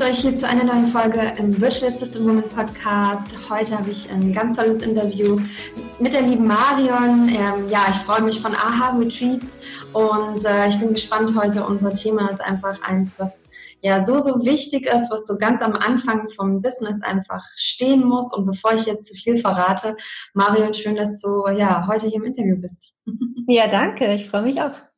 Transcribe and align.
begrüße 0.00 0.04
euch 0.04 0.30
hier 0.30 0.36
zu 0.36 0.48
einer 0.48 0.64
neuen 0.64 0.86
Folge 0.86 1.20
im 1.36 1.60
Virtual 1.60 1.90
Assistant 1.90 2.26
Woman 2.26 2.48
Podcast. 2.48 3.36
Heute 3.50 3.78
habe 3.78 3.90
ich 3.90 4.10
ein 4.10 4.32
ganz 4.32 4.56
tolles 4.56 4.80
Interview 4.80 5.38
mit 5.98 6.14
der 6.14 6.22
lieben 6.22 6.46
Marion. 6.46 7.28
Ähm, 7.28 7.68
ja, 7.68 7.80
ich 7.90 7.96
freue 7.96 8.22
mich 8.22 8.40
von 8.40 8.54
AHA 8.54 8.96
Retreats 8.96 9.58
und 9.92 10.44
äh, 10.46 10.68
ich 10.68 10.78
bin 10.78 10.94
gespannt 10.94 11.38
heute. 11.38 11.64
Unser 11.64 11.92
Thema 11.92 12.30
ist 12.30 12.40
einfach 12.40 12.80
eins, 12.82 13.18
was 13.18 13.46
ja 13.82 14.00
so, 14.00 14.18
so 14.20 14.42
wichtig 14.46 14.86
ist, 14.86 15.10
was 15.10 15.26
so 15.26 15.36
ganz 15.36 15.60
am 15.60 15.74
Anfang 15.74 16.28
vom 16.30 16.62
Business 16.62 17.02
einfach 17.02 17.44
stehen 17.56 18.02
muss. 18.02 18.34
Und 18.34 18.46
bevor 18.46 18.72
ich 18.72 18.86
jetzt 18.86 19.06
zu 19.06 19.14
viel 19.14 19.36
verrate, 19.36 19.96
Marion, 20.32 20.72
schön, 20.72 20.96
dass 20.96 21.20
du 21.20 21.46
ja 21.48 21.86
heute 21.86 22.06
hier 22.06 22.16
im 22.16 22.24
Interview 22.24 22.56
bist. 22.56 22.96
Ja, 23.48 23.68
danke. 23.68 24.14
Ich 24.14 24.30
freue 24.30 24.42
mich 24.42 24.62
auch. 24.62 24.89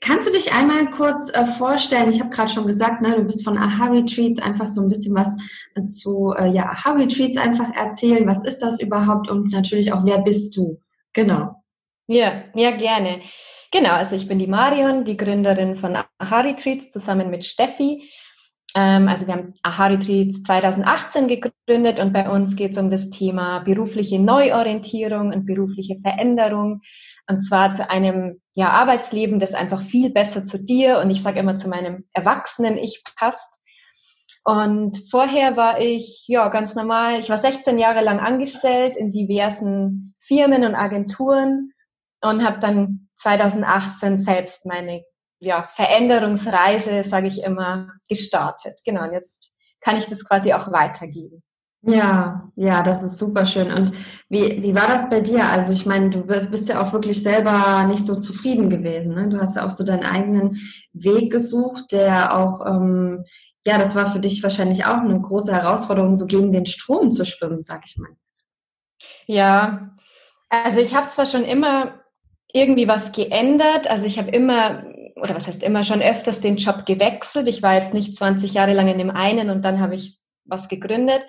Kannst 0.00 0.26
du 0.26 0.32
dich 0.32 0.52
einmal 0.52 0.90
kurz 0.90 1.30
äh, 1.34 1.44
vorstellen? 1.44 2.08
Ich 2.08 2.20
habe 2.20 2.30
gerade 2.30 2.50
schon 2.50 2.66
gesagt, 2.66 3.02
ne, 3.02 3.14
du 3.16 3.24
bist 3.24 3.44
von 3.44 3.58
Aha 3.58 3.86
Retreats, 3.86 4.38
einfach 4.38 4.68
so 4.68 4.80
ein 4.80 4.88
bisschen 4.88 5.14
was 5.14 5.36
zu 5.84 6.32
äh, 6.36 6.48
ja, 6.48 6.70
Aha 6.70 6.92
Retreats 6.92 7.36
einfach 7.36 7.70
erzählen. 7.74 8.26
Was 8.26 8.44
ist 8.44 8.60
das 8.60 8.80
überhaupt 8.80 9.30
und 9.30 9.50
natürlich 9.52 9.92
auch, 9.92 10.04
wer 10.04 10.18
bist 10.18 10.56
du? 10.56 10.80
Genau. 11.12 11.62
Ja, 12.06 12.44
ja, 12.54 12.70
gerne. 12.76 13.20
Genau, 13.70 13.90
also 13.90 14.16
ich 14.16 14.28
bin 14.28 14.38
die 14.38 14.46
Marion, 14.46 15.04
die 15.04 15.18
Gründerin 15.18 15.76
von 15.76 15.96
Aha 15.96 16.40
Retreats 16.40 16.90
zusammen 16.90 17.28
mit 17.28 17.44
Steffi. 17.44 18.10
Ähm, 18.74 19.08
also 19.08 19.26
wir 19.26 19.34
haben 19.34 19.54
Aha 19.62 19.86
Retreats 19.88 20.42
2018 20.42 21.28
gegründet 21.28 21.98
und 22.00 22.12
bei 22.12 22.30
uns 22.30 22.56
geht 22.56 22.72
es 22.72 22.78
um 22.78 22.90
das 22.90 23.10
Thema 23.10 23.60
berufliche 23.60 24.18
Neuorientierung 24.18 25.32
und 25.32 25.44
berufliche 25.44 25.96
Veränderung. 26.00 26.80
Und 27.28 27.42
zwar 27.42 27.74
zu 27.74 27.88
einem 27.90 28.40
ja, 28.54 28.70
Arbeitsleben, 28.70 29.38
das 29.38 29.54
einfach 29.54 29.82
viel 29.82 30.10
besser 30.10 30.44
zu 30.44 30.58
dir 30.64 30.98
und 30.98 31.10
ich 31.10 31.22
sage 31.22 31.38
immer 31.38 31.56
zu 31.56 31.68
meinem 31.68 32.08
erwachsenen 32.12 32.78
Ich 32.78 33.04
passt. 33.16 33.54
Und 34.44 34.98
vorher 35.10 35.56
war 35.56 35.78
ich 35.78 36.24
ja 36.26 36.48
ganz 36.48 36.74
normal, 36.74 37.20
ich 37.20 37.28
war 37.28 37.36
16 37.36 37.78
Jahre 37.78 38.02
lang 38.02 38.18
angestellt 38.18 38.96
in 38.96 39.12
diversen 39.12 40.14
Firmen 40.20 40.64
und 40.64 40.74
Agenturen 40.74 41.72
und 42.22 42.42
habe 42.42 42.60
dann 42.60 43.08
2018 43.16 44.16
selbst 44.16 44.64
meine 44.64 45.04
ja, 45.38 45.68
Veränderungsreise, 45.68 47.04
sage 47.04 47.28
ich 47.28 47.42
immer, 47.42 47.92
gestartet. 48.08 48.80
Genau, 48.84 49.04
und 49.04 49.12
jetzt 49.12 49.50
kann 49.80 49.98
ich 49.98 50.06
das 50.06 50.26
quasi 50.26 50.52
auch 50.52 50.72
weitergeben. 50.72 51.42
Ja, 51.82 52.50
ja, 52.56 52.82
das 52.82 53.04
ist 53.04 53.18
super 53.18 53.46
schön. 53.46 53.70
Und 53.70 53.92
wie, 54.28 54.62
wie 54.62 54.74
war 54.74 54.88
das 54.88 55.08
bei 55.08 55.20
dir? 55.20 55.44
Also 55.44 55.72
ich 55.72 55.86
meine, 55.86 56.10
du 56.10 56.22
bist 56.22 56.68
ja 56.68 56.82
auch 56.82 56.92
wirklich 56.92 57.22
selber 57.22 57.84
nicht 57.84 58.04
so 58.04 58.18
zufrieden 58.18 58.68
gewesen. 58.68 59.14
Ne? 59.14 59.28
Du 59.28 59.38
hast 59.40 59.54
ja 59.54 59.64
auch 59.64 59.70
so 59.70 59.84
deinen 59.84 60.04
eigenen 60.04 60.58
Weg 60.92 61.30
gesucht, 61.30 61.92
der 61.92 62.36
auch, 62.36 62.66
ähm, 62.66 63.22
ja, 63.64 63.78
das 63.78 63.94
war 63.94 64.10
für 64.10 64.18
dich 64.18 64.42
wahrscheinlich 64.42 64.86
auch 64.86 64.98
eine 64.98 65.20
große 65.20 65.54
Herausforderung, 65.54 66.16
so 66.16 66.26
gegen 66.26 66.50
den 66.50 66.66
Strom 66.66 67.12
zu 67.12 67.24
schwimmen, 67.24 67.62
sag 67.62 67.84
ich 67.86 67.96
mal. 67.96 68.10
Ja, 69.26 69.96
also 70.48 70.80
ich 70.80 70.94
habe 70.94 71.10
zwar 71.10 71.26
schon 71.26 71.44
immer 71.44 72.00
irgendwie 72.52 72.88
was 72.88 73.12
geändert. 73.12 73.88
Also 73.88 74.04
ich 74.04 74.18
habe 74.18 74.30
immer, 74.30 74.84
oder 75.14 75.36
was 75.36 75.46
heißt 75.46 75.62
immer, 75.62 75.84
schon 75.84 76.02
öfters 76.02 76.40
den 76.40 76.56
Job 76.56 76.86
gewechselt. 76.86 77.46
Ich 77.46 77.62
war 77.62 77.74
jetzt 77.74 77.94
nicht 77.94 78.16
20 78.16 78.52
Jahre 78.52 78.74
lang 78.74 78.88
in 78.88 78.98
dem 78.98 79.10
einen 79.10 79.50
und 79.50 79.62
dann 79.62 79.80
habe 79.80 79.94
ich 79.94 80.18
was 80.44 80.68
gegründet. 80.68 81.22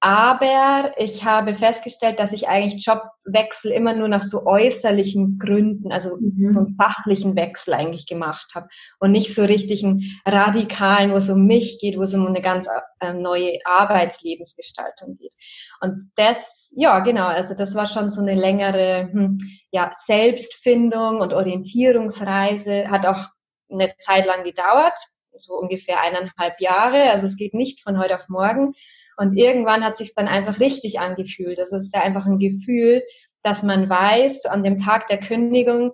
Aber 0.00 0.92
ich 0.96 1.24
habe 1.24 1.56
festgestellt, 1.56 2.20
dass 2.20 2.30
ich 2.30 2.46
eigentlich 2.46 2.86
Jobwechsel 2.86 3.72
immer 3.72 3.94
nur 3.94 4.06
nach 4.06 4.22
so 4.22 4.46
äußerlichen 4.46 5.38
Gründen, 5.38 5.90
also 5.90 6.16
mhm. 6.20 6.46
so 6.46 6.60
einen 6.60 6.76
fachlichen 6.76 7.34
Wechsel 7.34 7.74
eigentlich 7.74 8.06
gemacht 8.06 8.52
habe 8.54 8.68
und 9.00 9.10
nicht 9.10 9.34
so 9.34 9.42
richtig 9.42 9.84
einen 9.84 10.20
radikalen, 10.24 11.10
wo 11.10 11.16
es 11.16 11.28
um 11.28 11.46
mich 11.46 11.80
geht, 11.80 11.98
wo 11.98 12.02
es 12.02 12.14
um 12.14 12.26
eine 12.28 12.40
ganz 12.40 12.68
äh, 13.00 13.12
neue 13.12 13.58
Arbeitslebensgestaltung 13.64 15.16
geht. 15.16 15.32
Und 15.80 16.12
das, 16.14 16.72
ja, 16.76 17.00
genau, 17.00 17.26
also 17.26 17.54
das 17.54 17.74
war 17.74 17.86
schon 17.86 18.12
so 18.12 18.20
eine 18.20 18.34
längere 18.34 19.08
hm, 19.10 19.38
ja, 19.72 19.92
Selbstfindung 20.06 21.20
und 21.20 21.32
Orientierungsreise, 21.32 22.88
hat 22.88 23.04
auch 23.04 23.26
eine 23.68 23.92
Zeit 23.98 24.26
lang 24.26 24.44
gedauert, 24.44 24.98
so 25.40 25.54
ungefähr 25.54 26.00
eineinhalb 26.00 26.60
Jahre. 26.60 27.10
Also 27.10 27.26
es 27.26 27.36
geht 27.36 27.54
nicht 27.54 27.82
von 27.82 27.98
heute 27.98 28.16
auf 28.16 28.28
morgen. 28.28 28.74
Und 29.16 29.36
irgendwann 29.36 29.84
hat 29.84 29.96
sich 29.96 30.14
dann 30.14 30.28
einfach 30.28 30.60
richtig 30.60 31.00
angefühlt. 31.00 31.58
Das 31.58 31.72
ist 31.72 31.94
ja 31.94 32.02
einfach 32.02 32.26
ein 32.26 32.38
Gefühl, 32.38 33.02
dass 33.42 33.62
man 33.62 33.88
weiß, 33.88 34.46
an 34.46 34.62
dem 34.62 34.78
Tag 34.78 35.08
der 35.08 35.20
Kündigung, 35.20 35.92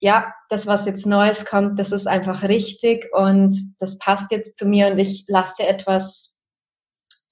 ja, 0.00 0.34
das, 0.50 0.66
was 0.66 0.86
jetzt 0.86 1.06
Neues 1.06 1.46
kommt, 1.46 1.78
das 1.78 1.90
ist 1.90 2.06
einfach 2.06 2.42
richtig 2.42 3.06
und 3.12 3.74
das 3.78 3.98
passt 3.98 4.30
jetzt 4.30 4.56
zu 4.56 4.66
mir 4.66 4.88
und 4.88 4.98
ich 4.98 5.24
lasse 5.28 5.66
etwas 5.66 6.38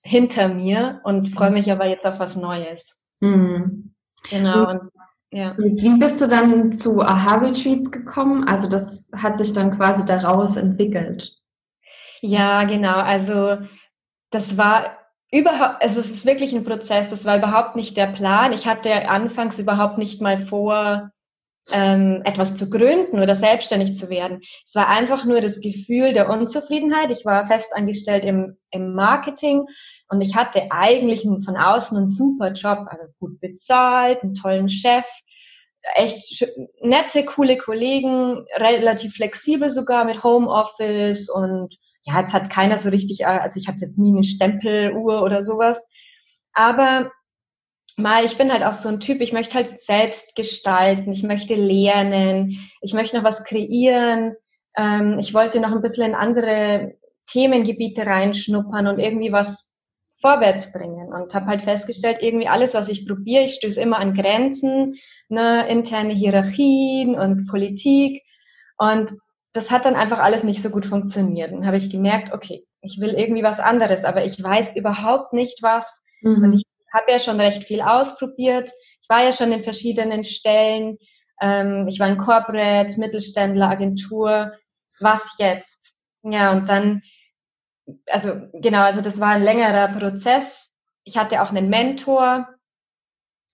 hinter 0.03 0.49
mir 0.49 1.01
und 1.05 1.29
freue 1.29 1.51
mich 1.51 1.71
aber 1.71 1.87
jetzt 1.87 2.07
auf 2.07 2.19
was 2.19 2.37
Neues. 2.37 2.97
Mhm. 3.21 3.95
Genau. 4.31 4.71
Und, 4.71 4.91
ja. 5.33 5.57
Wie 5.57 5.99
bist 5.99 6.21
du 6.21 6.29
dann 6.29 6.73
zu 6.73 7.01
Aha 7.01 7.37
Retreats 7.37 7.91
gekommen? 7.91 8.47
Also 8.47 8.69
das 8.69 9.11
hat 9.17 9.39
sich 9.39 9.55
dann 9.55 9.75
quasi 9.77 10.05
daraus 10.05 10.57
entwickelt. 10.57 11.35
Ja, 12.21 12.65
genau. 12.65 12.99
Also 12.99 13.57
das 14.31 14.59
war 14.59 14.99
überhaupt, 15.31 15.83
also 15.83 16.01
es 16.01 16.11
ist 16.11 16.27
wirklich 16.27 16.53
ein 16.53 16.65
Prozess, 16.65 17.09
das 17.09 17.25
war 17.25 17.39
überhaupt 17.39 17.77
nicht 17.77 17.97
der 17.97 18.09
Plan. 18.09 18.53
Ich 18.53 18.67
hatte 18.67 19.09
anfangs 19.09 19.59
überhaupt 19.59 19.97
nicht 19.97 20.21
mal 20.21 20.47
vor, 20.47 21.11
ähm, 21.73 22.21
etwas 22.25 22.57
zu 22.57 22.69
gründen 22.69 23.19
oder 23.19 23.35
selbstständig 23.35 23.97
zu 23.97 24.11
werden. 24.11 24.41
Es 24.67 24.75
war 24.75 24.89
einfach 24.89 25.25
nur 25.25 25.41
das 25.41 25.61
Gefühl 25.61 26.13
der 26.13 26.29
Unzufriedenheit. 26.29 27.11
Ich 27.11 27.25
war 27.25 27.47
festangestellt 27.47 28.25
im, 28.25 28.59
im 28.71 28.95
Marketing 28.95 29.67
und 30.13 30.21
ich 30.21 30.37
hatte 30.37 30.71
eigentlich 30.71 31.23
von 31.23 31.57
außen 31.57 31.97
einen 31.97 32.07
super 32.07 32.53
Job, 32.53 32.87
also 32.87 33.07
gut 33.19 33.41
bezahlt, 33.41 34.23
einen 34.23 34.35
tollen 34.35 34.69
Chef, 34.69 35.07
echt 35.95 36.47
nette, 36.83 37.25
coole 37.25 37.57
Kollegen, 37.57 38.45
relativ 38.57 39.15
flexibel 39.15 39.71
sogar 39.71 40.05
mit 40.05 40.23
Homeoffice 40.23 41.31
und 41.31 41.79
ja, 42.03 42.21
jetzt 42.21 42.35
hat 42.35 42.51
keiner 42.51 42.77
so 42.77 42.91
richtig, 42.91 43.23
äh, 43.23 43.25
also 43.25 43.59
ich 43.59 43.69
hatte 43.69 43.81
jetzt 43.81 43.99
nie 43.99 44.11
eine 44.11 44.25
Stempeluhr 44.25 45.23
oder 45.23 45.43
sowas. 45.43 45.83
Aber 46.53 47.11
mal, 47.97 48.27
ich 48.27 48.37
bin 48.37 48.53
halt 48.53 48.65
auch 48.65 48.75
so 48.75 48.91
ein 48.91 49.01
Typ, 49.01 49.23
ich 49.23 49.33
möchte 49.33 49.55
halt 49.55 49.71
selbst 49.81 50.37
gestalten, 50.37 51.13
ich 51.13 51.23
möchte 51.23 51.55
lernen, 51.55 52.59
ich 52.83 52.93
möchte 52.93 53.17
noch 53.17 53.25
was 53.25 53.45
kreieren. 53.45 54.35
Ähm, 54.77 55.19
ich 55.19 55.33
wollte 55.33 55.59
noch 55.59 55.73
ein 55.73 55.81
bisschen 55.81 56.05
in 56.05 56.15
andere 56.15 56.97
Themengebiete 57.29 58.05
reinschnuppern 58.05 58.89
und 58.89 58.99
irgendwie 58.99 59.33
was 59.33 59.72
vorwärts 60.23 60.73
bringen 60.73 61.13
und 61.13 61.35
habe 61.35 61.47
halt 61.47 61.61
festgestellt, 61.61 62.19
irgendwie 62.21 62.49
alles, 62.49 62.73
was 62.73 62.89
ich 62.89 63.07
probiere, 63.07 63.45
ich 63.45 63.55
stöße 63.55 63.81
immer 63.81 63.99
an 63.99 64.15
Grenzen, 64.15 64.95
ne, 65.29 65.69
interne 65.69 66.15
Hierarchien 66.15 67.15
und 67.17 67.47
Politik 67.49 68.23
und 68.79 69.13
das 69.53 69.71
hat 69.71 69.85
dann 69.85 69.97
einfach 69.97 70.19
alles 70.19 70.45
nicht 70.45 70.63
so 70.63 70.71
gut 70.71 70.87
funktioniert. 70.87 71.53
Und 71.53 71.67
habe 71.67 71.77
ich 71.77 71.91
gemerkt, 71.91 72.33
okay, 72.33 72.65
ich 72.81 72.99
will 73.01 73.11
irgendwie 73.11 73.43
was 73.43 73.61
anderes, 73.61 74.05
aber 74.05 74.25
ich 74.25 74.43
weiß 74.43 74.77
überhaupt 74.77 75.33
nicht 75.33 75.63
was. 75.63 76.03
Mhm. 76.23 76.43
Und 76.43 76.53
ich 76.55 76.65
habe 76.93 77.13
ja 77.13 77.19
schon 77.19 77.39
recht 77.39 77.65
viel 77.65 77.81
ausprobiert. 77.81 78.71
Ich 79.03 79.09
war 79.09 79.23
ja 79.23 79.33
schon 79.33 79.53
in 79.53 79.63
verschiedenen 79.63 80.25
Stellen. 80.25 80.97
Ähm, 81.41 81.87
ich 81.89 82.01
war 82.01 82.09
in 82.09 82.19
Corporate, 82.19 82.99
Mittelständler, 82.99 83.69
Agentur. 83.69 84.53
Was 85.01 85.35
jetzt? 85.39 85.95
Ja, 86.23 86.53
und 86.53 86.69
dann, 86.69 87.03
also 88.07 88.49
genau, 88.53 88.83
also 88.83 89.01
das 89.01 89.21
war 89.21 89.31
ein 89.31 89.43
längerer 89.43 89.89
Prozess. 89.89 90.73
Ich 91.05 91.17
hatte 91.17 91.43
auch 91.43 91.51
einen 91.51 91.69
Mentor. 91.69 92.49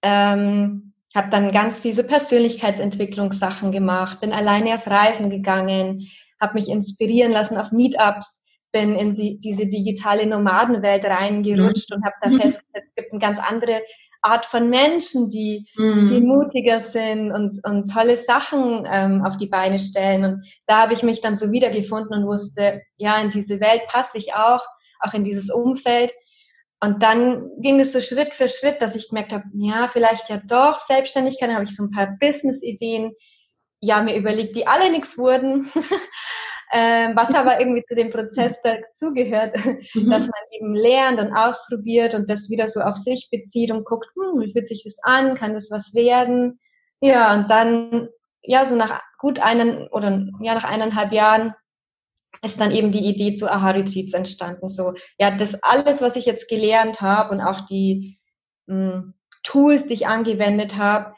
Ähm, 0.03 0.89
habe 1.15 1.31
dann 1.31 1.53
ganz 1.53 1.79
viele 1.79 2.05
Persönlichkeitsentwicklungssachen 2.05 3.73
gemacht, 3.73 4.21
bin 4.21 4.33
alleine 4.33 4.75
auf 4.75 4.87
Reisen 4.87 5.31
gegangen, 5.31 6.07
habe 6.41 6.55
mich 6.55 6.69
inspirieren 6.69 7.33
lassen 7.33 7.57
auf 7.57 7.73
Meetups, 7.73 8.43
bin 8.73 8.95
in 8.95 9.15
die, 9.15 9.41
diese 9.41 9.67
digitale 9.67 10.27
Nomadenwelt 10.27 11.05
reingerutscht 11.05 11.91
mhm. 11.91 11.97
und 11.97 12.05
habe 12.05 12.15
da 12.21 12.29
festgestellt, 12.43 12.85
es 12.89 12.95
gibt 12.95 13.13
eine 13.13 13.21
ganz 13.21 13.41
andere 13.41 13.83
Art 14.23 14.47
von 14.47 14.69
Menschen, 14.69 15.31
die 15.31 15.67
mhm. 15.77 16.09
viel 16.09 16.21
mutiger 16.21 16.81
sind 16.81 17.33
und, 17.33 17.61
und 17.65 17.93
tolle 17.93 18.17
Sachen 18.17 18.87
ähm, 18.91 19.25
auf 19.25 19.37
die 19.37 19.47
Beine 19.47 19.79
stellen. 19.79 20.25
Und 20.25 20.45
da 20.67 20.83
habe 20.83 20.93
ich 20.93 21.03
mich 21.03 21.21
dann 21.21 21.37
so 21.37 21.53
wiedergefunden 21.53 22.19
und 22.19 22.27
wusste, 22.27 22.83
ja, 22.97 23.21
in 23.21 23.31
diese 23.31 23.61
Welt 23.61 23.83
passe 23.89 24.19
ich 24.19 24.35
auch, 24.35 24.65
auch 25.01 25.15
in 25.15 25.25
dieses 25.25 25.51
Umfeld. 25.51 26.13
Und 26.81 27.03
dann 27.03 27.51
ging 27.61 27.81
es 27.81 27.93
so 27.93 28.01
Schritt 28.01 28.35
für 28.35 28.49
Schritt, 28.49 28.81
dass 28.81 28.95
ich 28.95 29.09
gemerkt 29.09 29.33
habe, 29.33 29.45
ja, 29.55 29.89
vielleicht 29.89 30.29
ja 30.29 30.41
doch 30.45 30.81
Selbstständigkeit, 30.87 31.49
dann 31.49 31.57
habe 31.57 31.65
ich 31.65 31.75
so 31.75 31.85
ein 31.85 31.91
paar 31.91 32.17
Business-Ideen, 32.21 33.13
ja, 33.81 34.01
mir 34.03 34.17
überlegt, 34.17 34.57
die 34.57 34.67
alle 34.67 34.91
nichts 34.91 35.19
wurden, 35.19 35.71
äh, 36.71 37.15
was 37.15 37.35
aber 37.35 37.61
irgendwie 37.61 37.85
zu 37.85 37.95
dem 37.95 38.11
Prozess 38.11 38.61
dazugehört, 38.63 39.57
mhm. 39.95 40.11
dass 40.11 40.27
man 40.27 40.43
eben 40.53 40.75
lernt 40.75 41.21
und 41.21 41.33
ausprobiert 41.35 42.15
und 42.15 42.31
das 42.31 42.51
wieder 42.51 42.69
so 42.69 42.81
auf 42.81 42.97
sich 42.97 43.29
bezieht 43.31 43.71
und 43.71 43.85
guckt, 43.85 44.09
hm, 44.15 44.41
wie 44.41 44.53
fühlt 44.53 44.69
sich 44.69 44.85
das 44.85 44.99
an, 45.03 45.35
kann 45.35 45.55
das 45.55 45.71
was 45.71 45.95
werden? 45.95 46.61
Ja, 47.01 47.35
und 47.35 47.51
dann, 47.51 48.09
ja, 48.43 48.67
so 48.67 48.75
nach 48.75 49.01
gut 49.19 49.41
einen 49.41 49.89
oder 49.89 50.27
ja, 50.41 50.55
nach 50.55 50.65
eineinhalb 50.65 51.13
Jahren 51.13 51.55
ist 52.43 52.61
dann 52.61 52.71
eben 52.71 52.93
die 52.93 53.05
Idee 53.05 53.35
zu 53.35 53.51
Aha-Retreats 53.51 54.15
entstanden. 54.15 54.69
So, 54.69 54.95
ja, 55.19 55.37
das 55.37 55.63
alles, 55.63 56.03
was 56.03 56.17
ich 56.17 56.27
jetzt 56.27 56.49
gelernt 56.49 57.01
habe 57.01 57.35
und 57.35 57.41
auch 57.41 57.67
die 57.67 58.19
mh, 58.67 58.93
hm, 58.93 59.15
Tools, 59.43 59.87
die 59.87 59.95
ich 59.95 60.07
angewendet 60.07 60.77
habe, 60.77 61.15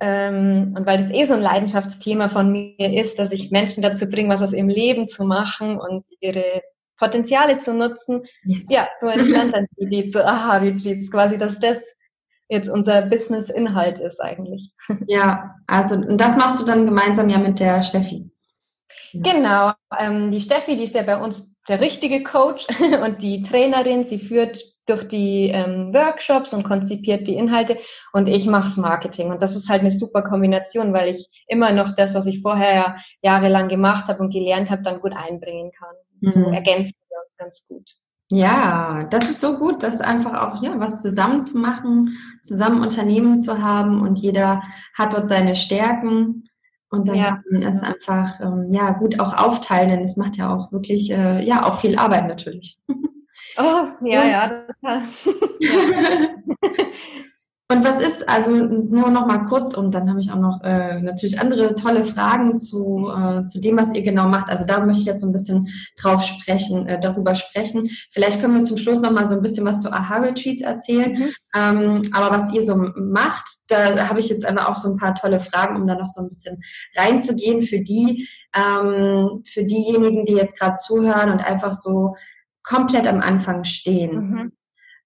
ähm, 0.00 0.74
und 0.76 0.86
weil 0.86 0.98
das 0.98 1.10
eh 1.10 1.24
so 1.24 1.34
ein 1.34 1.42
Leidenschaftsthema 1.42 2.28
von 2.28 2.52
mir 2.52 3.00
ist, 3.00 3.18
dass 3.18 3.32
ich 3.32 3.50
Menschen 3.50 3.82
dazu 3.82 4.08
bringe, 4.08 4.28
was 4.28 4.42
aus 4.42 4.52
ihrem 4.52 4.68
Leben 4.68 5.08
zu 5.08 5.24
machen 5.24 5.78
und 5.78 6.04
ihre 6.20 6.62
Potenziale 6.98 7.58
zu 7.58 7.74
nutzen. 7.74 8.22
Yes. 8.44 8.66
Ja, 8.68 8.88
so 9.00 9.06
entstand 9.08 9.54
dann 9.54 9.66
die 9.76 9.84
Idee 9.84 10.08
zu 10.10 10.24
Aha-Retreats, 10.24 11.10
quasi, 11.10 11.38
dass 11.38 11.60
das 11.60 11.82
jetzt 12.48 12.68
unser 12.68 13.02
Business-Inhalt 13.02 13.98
ist 13.98 14.20
eigentlich. 14.20 14.70
Ja, 15.06 15.56
also 15.66 15.96
das 15.96 16.36
machst 16.36 16.60
du 16.60 16.64
dann 16.64 16.86
gemeinsam 16.86 17.28
ja 17.28 17.38
mit 17.38 17.60
der 17.60 17.82
Steffi. 17.82 18.30
Genau, 19.12 19.72
ähm, 19.98 20.30
die 20.30 20.40
Steffi, 20.40 20.76
die 20.76 20.84
ist 20.84 20.94
ja 20.94 21.02
bei 21.02 21.16
uns 21.16 21.52
der 21.68 21.80
richtige 21.80 22.22
Coach 22.22 22.66
und 23.04 23.22
die 23.22 23.42
Trainerin. 23.42 24.04
Sie 24.04 24.18
führt 24.18 24.62
durch 24.86 25.08
die 25.08 25.48
ähm, 25.48 25.92
Workshops 25.92 26.52
und 26.52 26.62
konzipiert 26.62 27.26
die 27.26 27.34
Inhalte 27.34 27.78
und 28.12 28.28
ich 28.28 28.46
mache 28.46 28.80
Marketing. 28.80 29.30
Und 29.30 29.42
das 29.42 29.56
ist 29.56 29.68
halt 29.68 29.80
eine 29.80 29.90
super 29.90 30.22
Kombination, 30.22 30.92
weil 30.92 31.08
ich 31.08 31.28
immer 31.48 31.72
noch 31.72 31.94
das, 31.96 32.14
was 32.14 32.26
ich 32.26 32.40
vorher 32.40 32.96
jahrelang 33.22 33.68
gemacht 33.68 34.06
habe 34.08 34.20
und 34.20 34.32
gelernt 34.32 34.70
habe, 34.70 34.82
dann 34.82 35.00
gut 35.00 35.12
einbringen 35.12 35.72
kann. 35.72 35.94
Mhm. 36.20 36.44
So 36.44 36.50
ergänzen 36.50 36.94
wir 37.08 37.18
uns 37.18 37.36
ganz 37.36 37.66
gut. 37.68 37.90
Ja, 38.28 39.04
das 39.10 39.30
ist 39.30 39.40
so 39.40 39.56
gut, 39.56 39.84
das 39.84 40.00
einfach 40.00 40.34
auch 40.34 40.60
ja, 40.60 40.80
was 40.80 41.00
zusammen 41.00 41.42
zu 41.42 41.58
machen, 41.58 42.18
zusammen 42.42 42.80
Unternehmen 42.80 43.38
zu 43.38 43.62
haben 43.62 44.02
und 44.02 44.18
jeder 44.18 44.62
hat 44.94 45.14
dort 45.14 45.28
seine 45.28 45.54
Stärken 45.54 46.42
und 46.90 47.08
dann 47.08 47.16
ja. 47.16 47.24
kann 47.24 47.44
man 47.50 47.62
es 47.62 47.82
einfach 47.82 48.40
ähm, 48.40 48.70
ja, 48.72 48.92
gut 48.92 49.18
auch 49.20 49.36
aufteilen, 49.36 49.90
denn 49.90 50.02
es 50.02 50.16
macht 50.16 50.36
ja 50.36 50.54
auch 50.54 50.72
wirklich 50.72 51.10
äh, 51.10 51.44
ja 51.44 51.64
auch 51.64 51.80
viel 51.80 51.96
Arbeit 51.98 52.28
natürlich. 52.28 52.78
Oh, 53.58 53.86
ja 54.02 54.24
ja. 54.24 54.62
Und 57.68 57.84
was 57.84 58.00
ist, 58.00 58.28
also 58.28 58.52
nur 58.52 59.10
noch 59.10 59.26
mal 59.26 59.44
kurz, 59.46 59.74
und 59.74 59.92
dann 59.92 60.08
habe 60.08 60.20
ich 60.20 60.30
auch 60.30 60.38
noch 60.38 60.62
äh, 60.62 61.00
natürlich 61.00 61.40
andere 61.40 61.74
tolle 61.74 62.04
Fragen 62.04 62.54
zu, 62.54 63.08
äh, 63.08 63.42
zu 63.42 63.60
dem, 63.60 63.76
was 63.76 63.92
ihr 63.92 64.02
genau 64.02 64.28
macht. 64.28 64.50
Also 64.50 64.64
da 64.64 64.78
möchte 64.78 65.00
ich 65.00 65.06
jetzt 65.06 65.20
so 65.20 65.26
ein 65.26 65.32
bisschen 65.32 65.66
drauf 66.00 66.22
sprechen, 66.22 66.86
äh, 66.86 67.00
darüber 67.00 67.34
sprechen. 67.34 67.90
Vielleicht 68.12 68.40
können 68.40 68.54
wir 68.54 68.62
zum 68.62 68.76
Schluss 68.76 69.00
noch 69.00 69.10
mal 69.10 69.28
so 69.28 69.34
ein 69.34 69.42
bisschen 69.42 69.66
was 69.66 69.80
zu 69.80 69.92
Aha-Retreats 69.92 70.62
erzählen. 70.62 71.12
Mhm. 71.12 71.34
Ähm, 71.56 72.02
aber 72.12 72.36
was 72.36 72.52
ihr 72.52 72.62
so 72.62 72.76
macht, 72.76 73.48
da 73.68 74.08
habe 74.08 74.20
ich 74.20 74.28
jetzt 74.28 74.46
einfach 74.46 74.68
auch 74.68 74.76
so 74.76 74.92
ein 74.92 74.96
paar 74.96 75.16
tolle 75.16 75.40
Fragen, 75.40 75.74
um 75.74 75.88
da 75.88 75.96
noch 75.96 76.08
so 76.08 76.22
ein 76.22 76.28
bisschen 76.28 76.62
reinzugehen 76.96 77.62
für 77.62 77.80
die, 77.80 78.28
ähm, 78.54 79.42
für 79.44 79.64
diejenigen, 79.64 80.24
die 80.24 80.34
jetzt 80.34 80.56
gerade 80.56 80.74
zuhören 80.74 81.32
und 81.32 81.40
einfach 81.40 81.74
so 81.74 82.14
komplett 82.62 83.08
am 83.08 83.20
Anfang 83.20 83.64
stehen. 83.64 84.30
Mhm. 84.30 84.52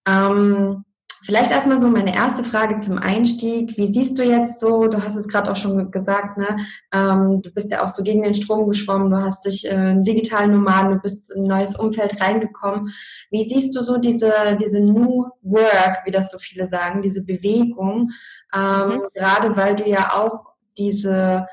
Ähm, 0.07 0.85
Vielleicht 1.23 1.51
erstmal 1.51 1.77
so 1.77 1.89
meine 1.89 2.15
erste 2.15 2.45
Frage 2.45 2.79
zum 2.79 2.97
Einstieg. 2.97 3.77
Wie 3.77 3.87
siehst 3.87 4.19
du 4.19 4.23
jetzt 4.23 4.59
so, 4.59 4.87
du 4.87 5.05
hast 5.05 5.17
es 5.17 5.29
gerade 5.29 5.51
auch 5.51 5.57
schon 5.57 5.91
gesagt, 5.91 6.39
ne? 6.39 6.57
Ähm, 6.93 7.43
du 7.43 7.51
bist 7.51 7.71
ja 7.71 7.85
auch 7.85 7.89
so 7.89 8.03
gegen 8.03 8.23
den 8.23 8.35
Strom 8.35 8.67
geschwommen, 8.67 9.11
du 9.11 9.19
hast 9.19 9.45
dich 9.45 9.71
äh, 9.71 9.95
digitalen 10.03 10.53
Nomaden, 10.53 10.93
du 10.93 10.99
bist 10.99 11.35
in 11.35 11.43
ein 11.43 11.49
neues 11.49 11.77
Umfeld 11.77 12.21
reingekommen. 12.23 12.91
Wie 13.31 13.45
siehst 13.45 13.77
du 13.77 13.83
so 13.83 13.99
diese, 13.99 14.33
diese 14.61 14.81
New 14.81 15.27
Work, 15.43 16.01
wie 16.07 16.11
das 16.11 16.31
so 16.31 16.39
viele 16.39 16.67
sagen, 16.67 17.03
diese 17.03 17.23
Bewegung, 17.23 18.11
ähm, 18.55 18.89
mhm. 18.89 19.01
gerade 19.15 19.57
weil 19.57 19.77
du 19.77 19.87
ja 19.87 20.13
auch 20.15 20.47
diese 20.79 21.47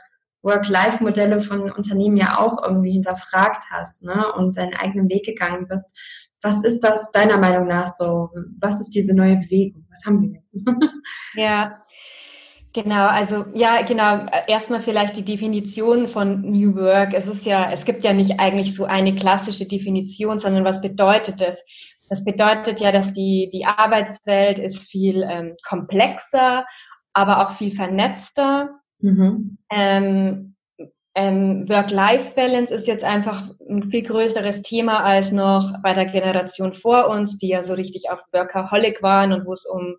Work-Life-Modelle 0.47 1.39
von 1.39 1.69
Unternehmen 1.71 2.17
ja 2.17 2.39
auch 2.39 2.63
irgendwie 2.63 2.93
hinterfragt 2.93 3.65
hast 3.69 4.03
ne? 4.03 4.33
und 4.33 4.57
deinen 4.57 4.73
eigenen 4.73 5.09
Weg 5.09 5.25
gegangen 5.25 5.67
bist. 5.67 5.95
Was 6.41 6.63
ist 6.63 6.83
das 6.83 7.11
deiner 7.11 7.37
Meinung 7.37 7.67
nach 7.67 7.87
so? 7.87 8.29
Was 8.59 8.79
ist 8.79 8.95
diese 8.95 9.13
neue 9.13 9.37
Bewegung? 9.37 9.85
Was 9.89 10.05
haben 10.05 10.21
wir 10.21 10.39
jetzt? 10.39 10.57
ja, 11.35 11.83
Genau, 12.73 13.07
also 13.07 13.45
ja, 13.55 13.81
genau. 13.81 14.27
Erstmal 14.45 14.81
vielleicht 14.81 15.15
die 15.15 15.25
Definition 15.25 16.07
von 16.07 16.41
New 16.41 16.75
Work. 16.75 17.15
Es 17.15 17.25
ist 17.25 17.43
ja, 17.43 17.71
es 17.71 17.85
gibt 17.85 18.03
ja 18.03 18.13
nicht 18.13 18.39
eigentlich 18.39 18.75
so 18.75 18.85
eine 18.85 19.15
klassische 19.15 19.65
Definition, 19.65 20.37
sondern 20.37 20.63
was 20.63 20.79
bedeutet 20.79 21.41
das? 21.41 21.59
Das 22.07 22.23
bedeutet 22.23 22.79
ja, 22.79 22.91
dass 22.91 23.13
die 23.13 23.49
die 23.51 23.65
Arbeitswelt 23.65 24.59
ist 24.59 24.77
viel 24.77 25.23
ähm, 25.27 25.55
komplexer, 25.67 26.67
aber 27.13 27.47
auch 27.47 27.57
viel 27.57 27.75
vernetzter. 27.75 28.69
Mhm. 28.99 29.57
Ähm, 29.71 30.55
ähm, 31.15 31.67
Work-Life-Balance 31.67 32.73
ist 32.73 32.87
jetzt 32.87 33.03
einfach 33.03 33.49
ein 33.67 33.89
viel 33.89 34.03
größeres 34.03 34.61
Thema 34.61 35.03
als 35.03 35.31
noch 35.31 35.81
bei 35.81 35.93
der 35.93 36.05
Generation 36.05 36.73
vor 36.73 37.07
uns, 37.09 37.37
die 37.39 37.47
ja 37.47 37.63
so 37.63 37.73
richtig 37.73 38.11
auf 38.11 38.21
Workaholic 38.31 39.01
waren 39.01 39.33
und 39.33 39.45
wo 39.47 39.53
es 39.53 39.65
um 39.65 39.95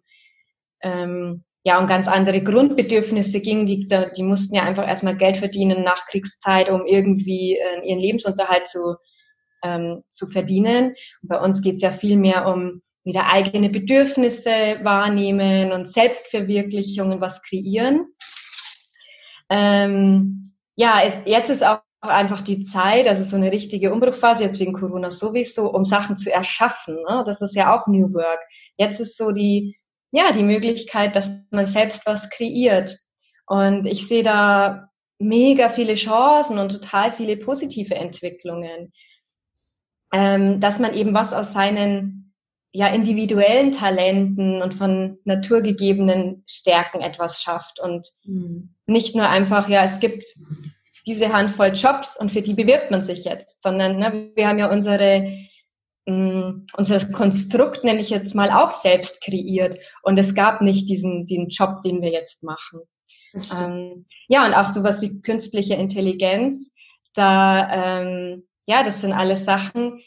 ähm, 0.80 1.42
ja 1.64 1.78
um 1.80 1.88
ganz 1.88 2.06
andere 2.06 2.42
Grundbedürfnisse 2.42 3.40
ging. 3.40 3.66
Die, 3.66 3.88
die 4.16 4.22
mussten 4.22 4.54
ja 4.54 4.62
einfach 4.62 4.86
erstmal 4.86 5.16
Geld 5.16 5.38
verdienen 5.38 5.82
nach 5.82 6.06
Kriegszeit, 6.06 6.70
um 6.70 6.86
irgendwie 6.86 7.56
äh, 7.56 7.86
ihren 7.86 7.98
Lebensunterhalt 7.98 8.68
zu, 8.68 8.96
ähm, 9.64 10.04
zu 10.10 10.26
verdienen. 10.28 10.94
Und 11.22 11.28
bei 11.28 11.40
uns 11.40 11.62
geht 11.62 11.76
es 11.76 11.82
ja 11.82 11.90
viel 11.90 12.16
mehr 12.16 12.46
um 12.46 12.80
wieder 13.02 13.26
eigene 13.26 13.70
Bedürfnisse 13.70 14.78
wahrnehmen 14.82 15.72
und 15.72 15.90
Selbstverwirklichung 15.90 17.10
und 17.10 17.20
was 17.20 17.42
kreieren. 17.42 18.06
Ähm, 19.50 20.54
ja, 20.76 21.02
jetzt 21.24 21.50
ist 21.50 21.64
auch 21.64 21.80
einfach 22.00 22.42
die 22.42 22.64
Zeit, 22.64 23.08
also 23.08 23.24
so 23.24 23.36
eine 23.36 23.50
richtige 23.50 23.92
Umbruchphase, 23.92 24.44
jetzt 24.44 24.60
wegen 24.60 24.72
Corona 24.72 25.10
sowieso, 25.10 25.70
um 25.70 25.84
Sachen 25.84 26.16
zu 26.16 26.32
erschaffen. 26.32 26.96
Ne? 27.08 27.24
Das 27.26 27.40
ist 27.40 27.56
ja 27.56 27.76
auch 27.76 27.86
New 27.86 28.12
Work. 28.14 28.40
Jetzt 28.76 29.00
ist 29.00 29.16
so 29.16 29.32
die, 29.32 29.76
ja, 30.12 30.32
die 30.32 30.44
Möglichkeit, 30.44 31.16
dass 31.16 31.30
man 31.50 31.66
selbst 31.66 32.06
was 32.06 32.30
kreiert. 32.30 32.98
Und 33.46 33.86
ich 33.86 34.06
sehe 34.06 34.22
da 34.22 34.90
mega 35.18 35.68
viele 35.68 35.94
Chancen 35.94 36.58
und 36.58 36.70
total 36.70 37.12
viele 37.12 37.36
positive 37.36 37.94
Entwicklungen. 37.94 38.92
Ähm, 40.12 40.60
dass 40.60 40.78
man 40.78 40.94
eben 40.94 41.12
was 41.12 41.32
aus 41.32 41.52
seinen 41.52 42.27
ja, 42.72 42.88
individuellen 42.88 43.72
Talenten 43.72 44.62
und 44.62 44.74
von 44.74 45.18
naturgegebenen 45.24 46.44
Stärken 46.46 47.00
etwas 47.00 47.40
schafft 47.40 47.80
und 47.80 48.06
mhm. 48.24 48.74
nicht 48.86 49.16
nur 49.16 49.28
einfach, 49.28 49.68
ja, 49.68 49.84
es 49.84 50.00
gibt 50.00 50.24
diese 51.06 51.32
Handvoll 51.32 51.72
Jobs 51.74 52.18
und 52.18 52.30
für 52.30 52.42
die 52.42 52.54
bewirbt 52.54 52.90
man 52.90 53.02
sich 53.02 53.24
jetzt, 53.24 53.62
sondern 53.62 53.98
ne, 53.98 54.30
wir 54.34 54.46
haben 54.46 54.58
ja 54.58 54.70
unsere 54.70 55.32
mh, 56.06 56.14
mm, 56.14 56.66
unser 56.76 57.04
Konstrukt, 57.12 57.84
nenne 57.84 58.00
ich 58.00 58.10
jetzt 58.10 58.34
mal, 58.34 58.50
auch 58.50 58.70
selbst 58.70 59.22
kreiert 59.22 59.78
und 60.02 60.18
es 60.18 60.34
gab 60.34 60.60
nicht 60.60 60.88
diesen, 60.88 61.26
den 61.26 61.48
Job, 61.48 61.82
den 61.82 62.02
wir 62.02 62.10
jetzt 62.10 62.42
machen. 62.44 62.80
Ähm, 63.58 64.06
ja, 64.28 64.46
und 64.46 64.54
auch 64.54 64.72
sowas 64.72 65.00
wie 65.00 65.20
künstliche 65.20 65.74
Intelligenz, 65.74 66.72
da, 67.14 68.00
ähm, 68.00 68.46
ja, 68.66 68.82
das 68.82 69.00
sind 69.00 69.12
alles 69.12 69.44
Sachen, 69.44 70.00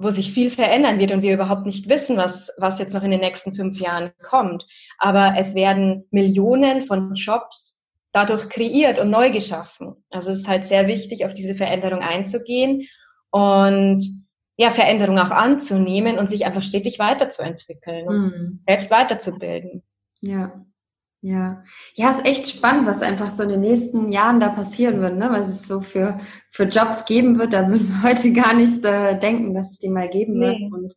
wo 0.00 0.10
sich 0.10 0.32
viel 0.32 0.50
verändern 0.50 0.98
wird 0.98 1.12
und 1.12 1.20
wir 1.20 1.34
überhaupt 1.34 1.66
nicht 1.66 1.88
wissen, 1.90 2.16
was, 2.16 2.50
was 2.56 2.78
jetzt 2.78 2.94
noch 2.94 3.02
in 3.02 3.10
den 3.10 3.20
nächsten 3.20 3.54
fünf 3.54 3.78
Jahren 3.78 4.12
kommt. 4.22 4.66
Aber 4.96 5.34
es 5.36 5.54
werden 5.54 6.06
Millionen 6.10 6.84
von 6.84 7.14
Jobs 7.14 7.78
dadurch 8.10 8.48
kreiert 8.48 8.98
und 8.98 9.10
neu 9.10 9.30
geschaffen. 9.30 10.02
Also 10.08 10.30
es 10.30 10.40
ist 10.40 10.48
halt 10.48 10.66
sehr 10.68 10.86
wichtig, 10.86 11.26
auf 11.26 11.34
diese 11.34 11.54
Veränderung 11.54 12.00
einzugehen 12.00 12.88
und 13.30 14.26
ja, 14.56 14.70
Veränderung 14.70 15.18
auch 15.18 15.30
anzunehmen 15.30 16.18
und 16.18 16.30
sich 16.30 16.46
einfach 16.46 16.64
stetig 16.64 16.98
weiterzuentwickeln 16.98 18.08
und 18.08 18.16
mhm. 18.16 18.62
selbst 18.66 18.90
weiterzubilden. 18.90 19.82
Ja. 20.22 20.64
Ja, 21.22 21.62
ja, 21.94 22.10
ist 22.10 22.24
echt 22.24 22.48
spannend, 22.48 22.86
was 22.86 23.02
einfach 23.02 23.28
so 23.28 23.42
in 23.42 23.50
den 23.50 23.60
nächsten 23.60 24.10
Jahren 24.10 24.40
da 24.40 24.48
passieren 24.48 25.02
wird, 25.02 25.18
ne? 25.18 25.28
was 25.30 25.48
es 25.48 25.68
so 25.68 25.82
für, 25.82 26.18
für 26.50 26.64
Jobs 26.64 27.04
geben 27.04 27.38
wird. 27.38 27.52
Da 27.52 27.68
würden 27.68 27.88
wir 27.88 28.02
heute 28.10 28.32
gar 28.32 28.54
nicht 28.54 28.82
äh, 28.84 29.18
denken, 29.18 29.54
dass 29.54 29.72
es 29.72 29.78
die 29.78 29.90
mal 29.90 30.08
geben 30.08 30.38
nee. 30.38 30.46
wird. 30.46 30.72
Und 30.72 30.94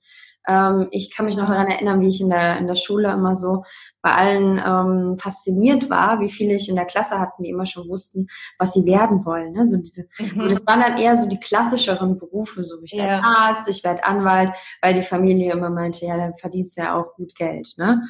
ähm, 0.47 0.87
ich 0.91 1.13
kann 1.13 1.25
mich 1.25 1.35
noch 1.35 1.47
daran 1.47 1.67
erinnern, 1.67 1.99
wie 1.99 2.07
ich 2.07 2.21
in 2.21 2.29
der, 2.29 2.57
in 2.57 2.67
der 2.67 2.75
Schule 2.75 3.11
immer 3.11 3.35
so 3.35 3.63
bei 4.01 4.11
allen 4.11 4.61
ähm, 4.65 5.17
fasziniert 5.17 5.89
war, 5.89 6.21
wie 6.21 6.29
viele 6.29 6.55
ich 6.55 6.69
in 6.69 6.75
der 6.75 6.85
Klasse 6.85 7.19
hatten, 7.19 7.43
die 7.43 7.49
immer 7.49 7.65
schon 7.65 7.87
wussten, 7.89 8.27
was 8.57 8.73
sie 8.73 8.85
werden 8.85 9.25
wollen. 9.25 9.51
Ne? 9.53 9.65
So 9.65 9.77
diese, 9.77 10.05
mhm. 10.19 10.41
Und 10.41 10.51
das 10.51 10.65
waren 10.65 10.81
dann 10.81 10.97
eher 10.97 11.17
so 11.17 11.27
die 11.27 11.39
klassischeren 11.39 12.17
Berufe, 12.17 12.63
so 12.63 12.77
ich 12.81 12.93
werde 12.93 13.13
ja. 13.13 13.21
Arzt, 13.23 13.67
ich 13.67 13.83
werde 13.83 14.03
Anwalt, 14.05 14.51
weil 14.81 14.93
die 14.93 15.01
Familie 15.01 15.51
immer 15.51 15.69
meinte, 15.69 16.05
ja, 16.05 16.15
dann 16.15 16.35
verdienst 16.37 16.77
du 16.77 16.81
ja 16.81 16.97
auch 16.97 17.13
gut 17.15 17.35
Geld. 17.35 17.73
Ne? 17.77 18.01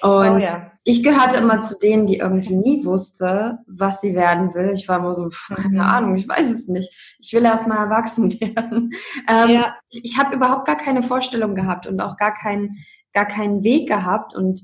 Und 0.00 0.36
oh, 0.36 0.38
ja. 0.38 0.70
ich 0.84 1.02
gehörte 1.02 1.38
immer 1.38 1.60
zu 1.60 1.76
denen, 1.76 2.06
die 2.06 2.18
irgendwie 2.18 2.54
nie 2.54 2.84
wusste, 2.84 3.58
was 3.66 4.00
sie 4.00 4.14
werden 4.14 4.54
will. 4.54 4.70
Ich 4.74 4.88
war 4.88 4.98
immer 4.98 5.14
so, 5.14 5.28
pff, 5.28 5.54
keine 5.56 5.74
mhm. 5.74 5.80
Ahnung, 5.80 6.16
ich 6.16 6.28
weiß 6.28 6.48
es 6.50 6.68
nicht. 6.68 7.16
Ich 7.18 7.32
will 7.32 7.44
erst 7.44 7.66
mal 7.66 7.78
erwachsen 7.78 8.30
werden. 8.40 8.92
Ähm, 9.28 9.50
ja. 9.50 9.74
Ich, 9.90 10.04
ich 10.04 10.18
habe 10.18 10.36
überhaupt 10.36 10.66
gar 10.66 10.76
keine 10.76 11.02
Vorstellung 11.02 11.54
gehabt 11.54 11.86
und 11.86 12.00
auch 12.00 12.16
gar 12.16 12.32
keinen 12.32 12.78
gar 13.14 13.26
keinen 13.26 13.64
Weg 13.64 13.88
gehabt 13.88 14.36
und 14.36 14.60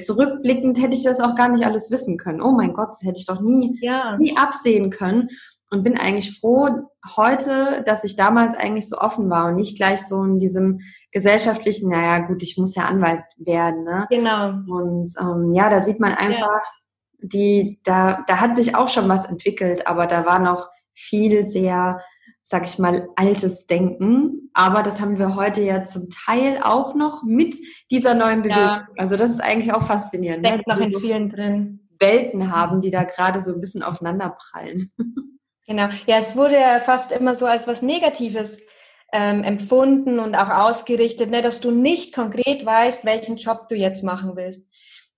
zurückblickend 0.00 0.80
hätte 0.80 0.94
ich 0.94 1.04
das 1.04 1.20
auch 1.20 1.34
gar 1.34 1.48
nicht 1.48 1.64
alles 1.64 1.90
wissen 1.90 2.16
können. 2.16 2.42
Oh 2.42 2.52
mein 2.52 2.72
Gott, 2.72 2.90
das 2.90 3.02
hätte 3.02 3.18
ich 3.18 3.26
doch 3.26 3.40
nie, 3.40 3.78
ja. 3.80 4.16
nie 4.18 4.36
absehen 4.36 4.90
können. 4.90 5.30
Und 5.70 5.82
bin 5.84 5.98
eigentlich 5.98 6.38
froh 6.38 6.88
heute, 7.16 7.82
dass 7.84 8.04
ich 8.04 8.16
damals 8.16 8.56
eigentlich 8.56 8.88
so 8.88 8.98
offen 8.98 9.28
war 9.30 9.48
und 9.48 9.56
nicht 9.56 9.76
gleich 9.76 10.06
so 10.06 10.22
in 10.22 10.40
diesem 10.40 10.80
gesellschaftlichen, 11.12 11.90
naja 11.90 12.26
gut, 12.26 12.42
ich 12.42 12.56
muss 12.58 12.74
ja 12.74 12.84
Anwalt 12.84 13.22
werden. 13.36 13.84
Ne? 13.84 14.06
Genau. 14.10 14.48
Und 14.48 15.10
ähm, 15.20 15.52
ja, 15.52 15.70
da 15.70 15.80
sieht 15.80 16.00
man 16.00 16.14
einfach, 16.14 16.62
ja. 16.62 17.18
die, 17.20 17.80
da, 17.84 18.24
da 18.26 18.40
hat 18.40 18.56
sich 18.56 18.74
auch 18.74 18.88
schon 18.88 19.08
was 19.08 19.26
entwickelt, 19.26 19.86
aber 19.86 20.06
da 20.06 20.26
war 20.26 20.38
noch 20.38 20.68
viel 20.94 21.46
sehr, 21.46 22.00
sag 22.42 22.64
ich 22.64 22.78
mal, 22.78 23.08
altes 23.16 23.66
Denken. 23.66 24.50
Aber 24.54 24.82
das 24.82 25.00
haben 25.00 25.18
wir 25.18 25.34
heute 25.34 25.62
ja 25.62 25.84
zum 25.84 26.08
Teil 26.10 26.60
auch 26.62 26.94
noch 26.94 27.22
mit 27.22 27.56
dieser 27.90 28.14
neuen 28.14 28.42
Bewegung. 28.42 28.62
Ja. 28.62 28.88
Also 28.96 29.16
das 29.16 29.30
ist 29.30 29.40
eigentlich 29.40 29.72
auch 29.72 29.82
faszinierend. 29.82 30.42
Ne? 30.42 30.62
noch 30.66 30.78
in 30.78 30.98
vielen 30.98 31.30
drin. 31.30 31.88
Welten 31.98 32.54
haben, 32.54 32.80
die 32.80 32.90
da 32.90 33.04
gerade 33.04 33.40
so 33.40 33.52
ein 33.52 33.60
bisschen 33.60 33.82
aufeinander 33.82 34.36
prallen. 34.38 34.92
Genau. 35.68 35.88
Ja, 36.06 36.16
es 36.16 36.34
wurde 36.34 36.54
ja 36.54 36.80
fast 36.80 37.12
immer 37.12 37.36
so 37.36 37.44
als 37.44 37.66
was 37.66 37.82
Negatives 37.82 38.58
ähm, 39.12 39.44
empfunden 39.44 40.18
und 40.18 40.34
auch 40.34 40.48
ausgerichtet, 40.48 41.30
ne, 41.30 41.42
dass 41.42 41.60
du 41.60 41.70
nicht 41.70 42.14
konkret 42.14 42.64
weißt, 42.64 43.04
welchen 43.04 43.36
Job 43.36 43.68
du 43.68 43.76
jetzt 43.76 44.02
machen 44.02 44.34
willst. 44.34 44.66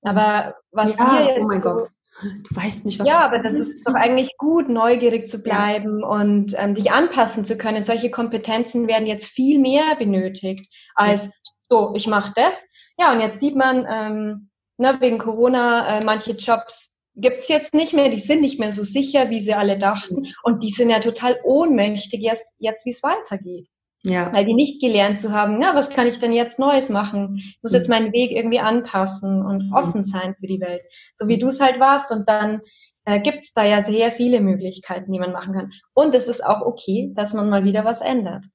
Aber 0.02 0.56
was 0.72 0.98
ja, 0.98 1.12
wir 1.12 1.28
jetzt 1.28 1.44
oh 1.44 1.46
mein 1.46 1.60
Gott. 1.60 1.88
Du 2.20 2.56
weißt 2.56 2.84
nicht, 2.84 2.98
was 2.98 3.08
Ja, 3.08 3.20
aber 3.20 3.38
das 3.38 3.56
ist 3.56 3.86
doch 3.86 3.94
eigentlich 3.94 4.36
gut, 4.36 4.68
neugierig 4.68 5.28
zu 5.28 5.40
bleiben 5.42 6.00
ja. 6.00 6.06
und 6.06 6.54
ähm, 6.58 6.74
dich 6.74 6.90
anpassen 6.90 7.44
zu 7.44 7.56
können. 7.56 7.84
Solche 7.84 8.10
Kompetenzen 8.10 8.88
werden 8.88 9.06
jetzt 9.06 9.28
viel 9.28 9.58
mehr 9.58 9.96
benötigt 9.96 10.68
als 10.94 11.30
so, 11.68 11.94
ich 11.94 12.08
mache 12.08 12.32
das. 12.34 12.66
Ja, 12.98 13.12
und 13.12 13.20
jetzt 13.20 13.38
sieht 13.38 13.54
man 13.54 13.86
ähm, 13.88 14.50
ne, 14.76 15.00
wegen 15.00 15.18
Corona 15.18 15.98
äh, 15.98 16.04
manche 16.04 16.32
Jobs 16.32 16.89
gibt's 17.16 17.48
jetzt 17.48 17.74
nicht 17.74 17.92
mehr, 17.92 18.08
die 18.08 18.20
sind 18.20 18.40
nicht 18.40 18.58
mehr 18.58 18.72
so 18.72 18.84
sicher, 18.84 19.30
wie 19.30 19.40
sie 19.40 19.54
alle 19.54 19.78
dachten. 19.78 20.26
Und 20.42 20.62
die 20.62 20.70
sind 20.70 20.90
ja 20.90 21.00
total 21.00 21.38
ohnmächtig 21.44 22.20
jetzt, 22.20 22.48
jetzt 22.58 22.86
wie 22.86 22.90
es 22.90 23.02
weitergeht. 23.02 23.68
Ja. 24.02 24.32
Weil 24.32 24.46
die 24.46 24.54
nicht 24.54 24.80
gelernt 24.80 25.20
zu 25.20 25.32
haben, 25.32 25.58
na, 25.58 25.74
was 25.74 25.90
kann 25.90 26.06
ich 26.06 26.18
denn 26.18 26.32
jetzt 26.32 26.58
Neues 26.58 26.88
machen? 26.88 27.36
Ich 27.36 27.58
muss 27.62 27.74
jetzt 27.74 27.88
mhm. 27.88 27.94
meinen 27.94 28.12
Weg 28.12 28.30
irgendwie 28.30 28.60
anpassen 28.60 29.44
und 29.44 29.66
mhm. 29.66 29.74
offen 29.74 30.04
sein 30.04 30.34
für 30.40 30.46
die 30.46 30.60
Welt. 30.60 30.82
So 31.16 31.28
wie 31.28 31.38
du 31.38 31.48
es 31.48 31.60
halt 31.60 31.78
warst. 31.80 32.10
Und 32.10 32.28
dann 32.28 32.62
äh, 33.04 33.20
gibt 33.20 33.44
es 33.44 33.52
da 33.52 33.64
ja 33.64 33.84
sehr 33.84 34.10
viele 34.10 34.40
Möglichkeiten, 34.40 35.12
die 35.12 35.18
man 35.18 35.32
machen 35.32 35.52
kann. 35.52 35.72
Und 35.92 36.14
es 36.14 36.28
ist 36.28 36.44
auch 36.44 36.62
okay, 36.62 37.12
dass 37.14 37.34
man 37.34 37.50
mal 37.50 37.64
wieder 37.64 37.84
was 37.84 38.00
ändert. 38.00 38.46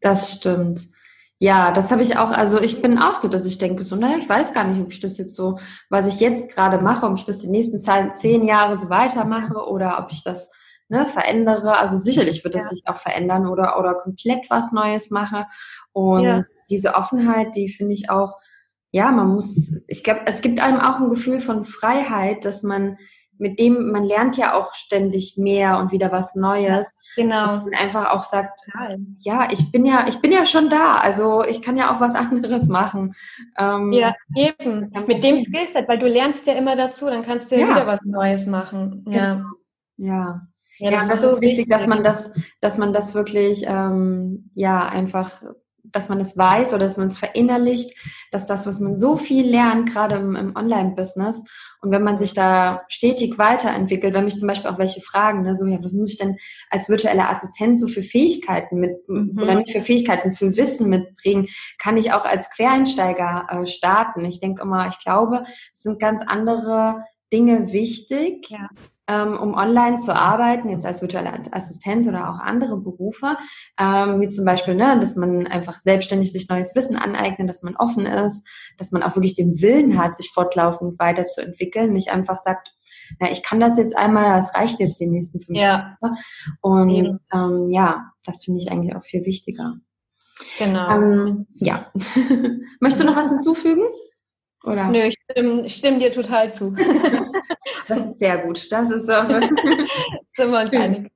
Das 0.00 0.32
stimmt. 0.38 0.80
Ja, 1.40 1.72
das 1.72 1.90
habe 1.90 2.02
ich 2.02 2.16
auch, 2.16 2.30
also 2.30 2.60
ich 2.60 2.80
bin 2.80 2.98
auch 2.98 3.16
so, 3.16 3.28
dass 3.28 3.44
ich 3.44 3.58
denke, 3.58 3.82
so, 3.82 3.96
naja, 3.96 4.16
ich 4.18 4.28
weiß 4.28 4.52
gar 4.52 4.64
nicht, 4.64 4.80
ob 4.80 4.92
ich 4.92 5.00
das 5.00 5.18
jetzt 5.18 5.34
so, 5.34 5.58
was 5.90 6.06
ich 6.06 6.20
jetzt 6.20 6.48
gerade 6.50 6.78
mache, 6.78 7.06
ob 7.06 7.16
ich 7.18 7.24
das 7.24 7.40
die 7.40 7.48
nächsten 7.48 7.80
zehn 7.80 8.46
Jahre 8.46 8.76
so 8.76 8.88
weitermache 8.88 9.66
oder 9.68 9.98
ob 9.98 10.12
ich 10.12 10.22
das 10.22 10.50
ne, 10.88 11.06
verändere. 11.06 11.78
Also 11.78 11.96
sicherlich 11.96 12.44
wird 12.44 12.54
es 12.54 12.62
ja. 12.62 12.68
sich 12.68 12.82
auch 12.86 12.96
verändern 12.96 13.48
oder, 13.48 13.78
oder 13.78 13.94
komplett 13.94 14.48
was 14.48 14.72
Neues 14.72 15.10
mache. 15.10 15.46
Und 15.92 16.22
ja. 16.22 16.44
diese 16.70 16.94
Offenheit, 16.94 17.56
die 17.56 17.68
finde 17.68 17.94
ich 17.94 18.10
auch, 18.10 18.38
ja, 18.90 19.10
man 19.10 19.28
muss, 19.28 19.82
ich 19.88 20.04
glaube, 20.04 20.20
es 20.26 20.40
gibt 20.40 20.60
einem 20.60 20.78
auch 20.78 21.00
ein 21.00 21.10
Gefühl 21.10 21.40
von 21.40 21.64
Freiheit, 21.64 22.44
dass 22.44 22.62
man 22.62 22.96
mit 23.38 23.58
dem, 23.58 23.90
man 23.90 24.04
lernt 24.04 24.36
ja 24.36 24.54
auch 24.54 24.74
ständig 24.74 25.36
mehr 25.36 25.78
und 25.78 25.92
wieder 25.92 26.12
was 26.12 26.34
Neues. 26.34 26.90
Genau. 27.16 27.64
Und 27.64 27.74
einfach 27.74 28.12
auch 28.12 28.24
sagt, 28.24 28.60
ja, 29.20 29.48
ich 29.50 29.70
bin 29.70 29.84
ja, 29.84 30.06
ich 30.08 30.20
bin 30.20 30.32
ja 30.32 30.46
schon 30.46 30.68
da, 30.68 30.96
also 30.96 31.44
ich 31.44 31.62
kann 31.62 31.76
ja 31.76 31.94
auch 31.94 32.00
was 32.00 32.14
anderes 32.14 32.68
machen. 32.68 33.14
Ähm, 33.58 33.92
ja, 33.92 34.14
eben. 34.36 34.92
Mit 35.06 35.22
dem 35.24 35.44
Skillset, 35.44 35.88
weil 35.88 35.98
du 35.98 36.06
lernst 36.06 36.46
ja 36.46 36.54
immer 36.54 36.76
dazu, 36.76 37.06
dann 37.06 37.24
kannst 37.24 37.50
du 37.50 37.56
ja, 37.56 37.62
ja. 37.62 37.70
wieder 37.70 37.86
was 37.86 38.00
Neues 38.04 38.46
machen. 38.46 39.04
Ja. 39.08 39.34
Genau. 39.34 39.46
Ja. 39.96 40.46
Ja, 40.78 40.90
das, 40.90 41.02
ja, 41.02 41.08
das 41.08 41.22
ist, 41.22 41.34
so 41.36 41.40
wichtig, 41.40 41.68
dass 41.68 41.86
man 41.86 42.02
das, 42.02 42.32
dass 42.60 42.78
man 42.78 42.92
das 42.92 43.14
wirklich, 43.14 43.64
ähm, 43.66 44.50
ja, 44.54 44.84
einfach, 44.84 45.30
dass 45.94 46.08
man 46.08 46.20
es 46.20 46.36
weiß 46.36 46.74
oder 46.74 46.86
dass 46.86 46.96
man 46.96 47.08
es 47.08 47.16
verinnerlicht, 47.16 47.96
dass 48.30 48.46
das, 48.46 48.66
was 48.66 48.80
man 48.80 48.96
so 48.96 49.16
viel 49.16 49.48
lernt, 49.48 49.90
gerade 49.90 50.16
im, 50.16 50.36
im 50.36 50.56
Online-Business, 50.56 51.42
und 51.84 51.90
wenn 51.90 52.02
man 52.02 52.16
sich 52.16 52.32
da 52.32 52.82
stetig 52.88 53.36
weiterentwickelt, 53.36 54.14
wenn 54.14 54.24
mich 54.24 54.38
zum 54.38 54.48
Beispiel 54.48 54.70
auch 54.70 54.78
welche 54.78 55.02
fragen, 55.02 55.42
ne, 55.42 55.54
so, 55.54 55.66
ja, 55.66 55.76
was 55.82 55.92
muss 55.92 56.12
ich 56.12 56.18
denn 56.18 56.38
als 56.70 56.88
virtuelle 56.88 57.28
Assistent 57.28 57.78
so 57.78 57.88
für 57.88 58.02
Fähigkeiten 58.02 58.80
mit, 58.80 59.06
mhm. 59.06 59.38
oder 59.38 59.54
nicht 59.54 59.70
für 59.70 59.82
Fähigkeiten, 59.82 60.32
für 60.32 60.56
Wissen 60.56 60.88
mitbringen, 60.88 61.46
kann 61.78 61.98
ich 61.98 62.12
auch 62.12 62.24
als 62.24 62.48
Quereinsteiger 62.48 63.48
äh, 63.50 63.66
starten? 63.66 64.24
Ich 64.24 64.40
denke 64.40 64.62
immer, 64.62 64.88
ich 64.88 64.98
glaube, 64.98 65.44
es 65.74 65.82
sind 65.82 66.00
ganz 66.00 66.22
andere 66.26 67.04
Dinge 67.30 67.70
wichtig. 67.70 68.48
Ja 68.48 68.68
um 69.08 69.54
online 69.54 69.98
zu 69.98 70.14
arbeiten, 70.14 70.70
jetzt 70.70 70.86
als 70.86 71.02
virtuelle 71.02 71.32
Assistenz 71.52 72.08
oder 72.08 72.30
auch 72.30 72.38
andere 72.38 72.76
Berufe, 72.76 73.36
ähm, 73.78 74.20
wie 74.20 74.28
zum 74.28 74.44
Beispiel, 74.44 74.74
ne, 74.74 74.98
dass 74.98 75.16
man 75.16 75.46
einfach 75.46 75.78
selbstständig 75.78 76.32
sich 76.32 76.48
neues 76.48 76.74
Wissen 76.74 76.96
aneignet, 76.96 77.48
dass 77.48 77.62
man 77.62 77.76
offen 77.76 78.06
ist, 78.06 78.46
dass 78.78 78.92
man 78.92 79.02
auch 79.02 79.16
wirklich 79.16 79.34
den 79.34 79.60
Willen 79.60 79.98
hat, 79.98 80.16
sich 80.16 80.30
fortlaufend 80.32 80.98
weiterzuentwickeln, 80.98 81.92
nicht 81.92 82.10
einfach 82.10 82.38
sagt, 82.38 82.72
na, 83.20 83.30
ich 83.30 83.42
kann 83.42 83.60
das 83.60 83.76
jetzt 83.76 83.96
einmal, 83.96 84.36
das 84.36 84.54
reicht 84.54 84.80
jetzt 84.80 85.00
die 85.00 85.06
nächsten 85.06 85.40
fünf 85.40 85.58
ja. 85.58 85.96
Jahre. 86.00 86.16
Und 86.60 87.20
ähm, 87.32 87.70
ja, 87.70 88.10
das 88.24 88.44
finde 88.44 88.62
ich 88.62 88.72
eigentlich 88.72 88.96
auch 88.96 89.04
viel 89.04 89.24
wichtiger. 89.26 89.74
Genau. 90.58 90.90
Ähm, 90.90 91.46
ja. 91.54 91.90
Möchtest 92.80 93.02
du 93.02 93.06
noch 93.06 93.16
was 93.16 93.28
hinzufügen? 93.28 93.84
Oder? 94.64 94.88
Nö, 94.88 95.02
ich 95.04 95.16
stimme, 95.30 95.66
ich 95.66 95.76
stimme 95.76 95.98
dir 95.98 96.10
total 96.12 96.52
zu. 96.52 96.74
das 97.88 98.06
ist 98.06 98.18
sehr 98.18 98.38
gut. 98.38 98.70
Das 98.70 98.90
ist 98.90 99.06
so. 99.06 99.12
Sind 99.12 100.50
wir 100.50 100.60
uns 100.60 100.72
einig. 100.72 101.12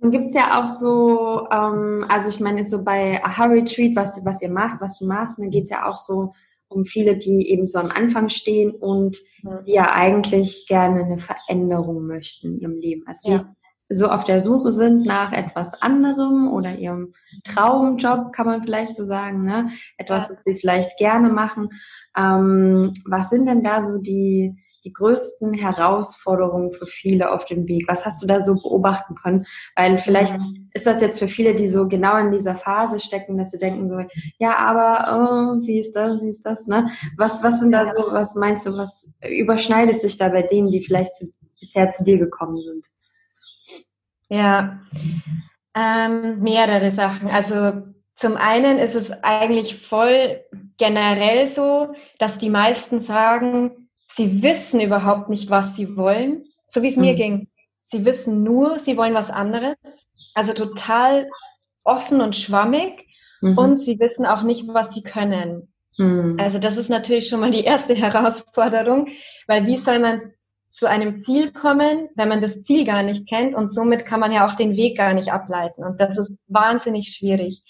Dann 0.00 0.10
gibt 0.10 0.26
es 0.26 0.34
ja 0.34 0.60
auch 0.60 0.66
so, 0.66 1.48
ähm, 1.52 2.04
also 2.08 2.28
ich 2.28 2.40
meine 2.40 2.66
so 2.66 2.82
bei 2.82 3.22
Aha 3.22 3.44
Retreat, 3.44 3.94
was, 3.94 4.20
was 4.24 4.42
ihr 4.42 4.50
macht, 4.50 4.80
was 4.80 4.98
du 4.98 5.06
machst, 5.06 5.38
dann 5.38 5.50
geht 5.50 5.64
es 5.64 5.70
ja 5.70 5.86
auch 5.86 5.96
so 5.96 6.32
um 6.66 6.84
viele, 6.84 7.16
die 7.16 7.50
eben 7.50 7.68
so 7.68 7.78
am 7.78 7.90
Anfang 7.90 8.28
stehen 8.28 8.72
und 8.72 9.16
die 9.66 9.72
ja 9.72 9.92
eigentlich 9.92 10.66
gerne 10.66 11.04
eine 11.04 11.18
Veränderung 11.18 12.06
möchten 12.06 12.54
in 12.54 12.60
ihrem 12.60 12.76
Leben. 12.78 13.04
Also 13.06 13.30
die 13.30 13.36
ja. 13.36 13.54
so 13.90 14.08
auf 14.08 14.24
der 14.24 14.40
Suche 14.40 14.72
sind 14.72 15.06
nach 15.06 15.32
etwas 15.32 15.80
anderem 15.80 16.50
oder 16.52 16.76
ihrem 16.76 17.12
Traumjob, 17.44 18.32
kann 18.32 18.46
man 18.46 18.62
vielleicht 18.62 18.96
so 18.96 19.04
sagen, 19.04 19.44
ne? 19.44 19.68
Etwas, 19.98 20.30
was 20.30 20.42
sie 20.42 20.56
vielleicht 20.56 20.98
gerne 20.98 21.28
machen 21.28 21.68
ähm, 22.16 22.92
was 23.06 23.30
sind 23.30 23.46
denn 23.46 23.62
da 23.62 23.82
so 23.82 23.98
die, 23.98 24.61
die 24.84 24.92
größten 24.92 25.54
Herausforderungen 25.54 26.72
für 26.72 26.86
viele 26.86 27.30
auf 27.32 27.44
dem 27.44 27.68
Weg? 27.68 27.86
Was 27.88 28.04
hast 28.04 28.22
du 28.22 28.26
da 28.26 28.40
so 28.40 28.54
beobachten 28.54 29.14
können? 29.14 29.46
Weil 29.76 29.98
vielleicht 29.98 30.40
mhm. 30.40 30.68
ist 30.72 30.86
das 30.86 31.00
jetzt 31.00 31.18
für 31.18 31.28
viele, 31.28 31.54
die 31.54 31.68
so 31.68 31.88
genau 31.88 32.16
in 32.16 32.32
dieser 32.32 32.54
Phase 32.54 32.98
stecken, 33.00 33.38
dass 33.38 33.50
sie 33.50 33.58
denken 33.58 33.88
so, 33.88 34.00
ja, 34.38 34.56
aber 34.58 35.58
oh, 35.60 35.66
wie 35.66 35.78
ist 35.78 35.92
das, 35.92 36.20
wie 36.20 36.28
ist 36.28 36.44
das, 36.44 36.66
ne? 36.66 36.90
Was, 37.16 37.42
was 37.42 37.60
sind 37.60 37.72
da 37.72 37.86
so, 37.86 38.12
was 38.12 38.34
meinst 38.34 38.66
du, 38.66 38.76
was 38.76 39.08
überschneidet 39.28 40.00
sich 40.00 40.18
da 40.18 40.28
bei 40.28 40.42
denen, 40.42 40.68
die 40.68 40.82
vielleicht 40.82 41.14
zu, 41.16 41.32
bisher 41.60 41.90
zu 41.90 42.04
dir 42.04 42.18
gekommen 42.18 42.58
sind? 42.58 42.86
Ja, 44.28 44.80
ähm, 45.74 46.40
mehrere 46.40 46.90
Sachen. 46.90 47.28
Also 47.28 47.82
zum 48.16 48.36
einen 48.36 48.78
ist 48.78 48.94
es 48.94 49.10
eigentlich 49.22 49.86
voll 49.86 50.40
generell 50.78 51.48
so, 51.48 51.94
dass 52.18 52.38
die 52.38 52.50
meisten 52.50 53.00
sagen, 53.00 53.81
sie 54.14 54.42
wissen 54.42 54.80
überhaupt 54.80 55.28
nicht, 55.28 55.50
was 55.50 55.76
sie 55.76 55.96
wollen, 55.96 56.44
so 56.68 56.82
wie 56.82 56.88
es 56.88 56.96
mhm. 56.96 57.02
mir 57.02 57.14
ging. 57.14 57.48
Sie 57.84 58.04
wissen 58.04 58.42
nur, 58.42 58.78
sie 58.78 58.96
wollen 58.96 59.14
was 59.14 59.30
anderes, 59.30 59.76
also 60.34 60.52
total 60.54 61.28
offen 61.84 62.20
und 62.20 62.36
schwammig 62.36 63.06
mhm. 63.40 63.58
und 63.58 63.80
sie 63.80 63.98
wissen 63.98 64.24
auch 64.24 64.42
nicht, 64.42 64.66
was 64.68 64.94
sie 64.94 65.02
können. 65.02 65.72
Mhm. 65.98 66.36
Also 66.38 66.58
das 66.58 66.76
ist 66.76 66.88
natürlich 66.88 67.28
schon 67.28 67.40
mal 67.40 67.50
die 67.50 67.64
erste 67.64 67.94
Herausforderung, 67.96 69.08
weil 69.46 69.66
wie 69.66 69.76
soll 69.76 69.98
man 69.98 70.32
zu 70.70 70.88
einem 70.88 71.18
Ziel 71.18 71.52
kommen, 71.52 72.08
wenn 72.14 72.28
man 72.28 72.40
das 72.40 72.62
Ziel 72.62 72.86
gar 72.86 73.02
nicht 73.02 73.28
kennt 73.28 73.54
und 73.54 73.70
somit 73.70 74.06
kann 74.06 74.20
man 74.20 74.32
ja 74.32 74.48
auch 74.48 74.54
den 74.54 74.74
Weg 74.74 74.96
gar 74.96 75.12
nicht 75.12 75.30
ableiten 75.30 75.84
und 75.84 76.00
das 76.00 76.16
ist 76.16 76.32
wahnsinnig 76.48 77.10
schwierig. 77.10 77.62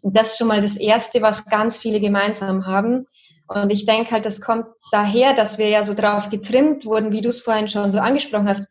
Und 0.00 0.16
das 0.16 0.32
ist 0.32 0.38
schon 0.38 0.48
mal 0.48 0.62
das 0.62 0.76
Erste, 0.76 1.20
was 1.20 1.44
ganz 1.44 1.76
viele 1.76 2.00
gemeinsam 2.00 2.66
haben. 2.66 3.06
Und 3.52 3.70
ich 3.70 3.84
denke 3.84 4.12
halt, 4.12 4.24
das 4.24 4.40
kommt 4.40 4.66
daher, 4.92 5.34
dass 5.34 5.58
wir 5.58 5.68
ja 5.68 5.82
so 5.82 5.92
drauf 5.92 6.30
getrimmt 6.30 6.86
wurden, 6.86 7.10
wie 7.10 7.20
du 7.20 7.30
es 7.30 7.40
vorhin 7.40 7.68
schon 7.68 7.90
so 7.90 7.98
angesprochen 7.98 8.48
hast. 8.48 8.68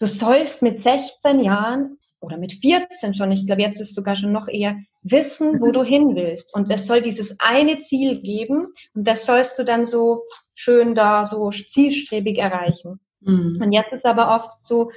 Du 0.00 0.06
sollst 0.06 0.62
mit 0.62 0.80
16 0.80 1.40
Jahren 1.40 1.98
oder 2.20 2.38
mit 2.38 2.54
14 2.54 3.14
schon, 3.14 3.30
ich 3.30 3.44
glaube, 3.44 3.60
jetzt 3.60 3.78
ist 3.78 3.94
sogar 3.94 4.16
schon 4.16 4.32
noch 4.32 4.48
eher, 4.48 4.78
wissen, 5.02 5.60
wo 5.60 5.70
du 5.70 5.82
hin 5.84 6.16
willst. 6.16 6.54
Und 6.54 6.70
es 6.70 6.86
soll 6.86 7.02
dieses 7.02 7.38
eine 7.40 7.80
Ziel 7.80 8.22
geben 8.22 8.68
und 8.94 9.06
das 9.06 9.26
sollst 9.26 9.58
du 9.58 9.64
dann 9.64 9.84
so 9.84 10.22
schön 10.54 10.94
da 10.94 11.26
so 11.26 11.50
zielstrebig 11.50 12.38
erreichen. 12.38 13.00
Mhm. 13.20 13.60
Und 13.62 13.72
jetzt 13.72 13.92
ist 13.92 14.06
aber 14.06 14.34
oft 14.34 14.66
so, 14.66 14.92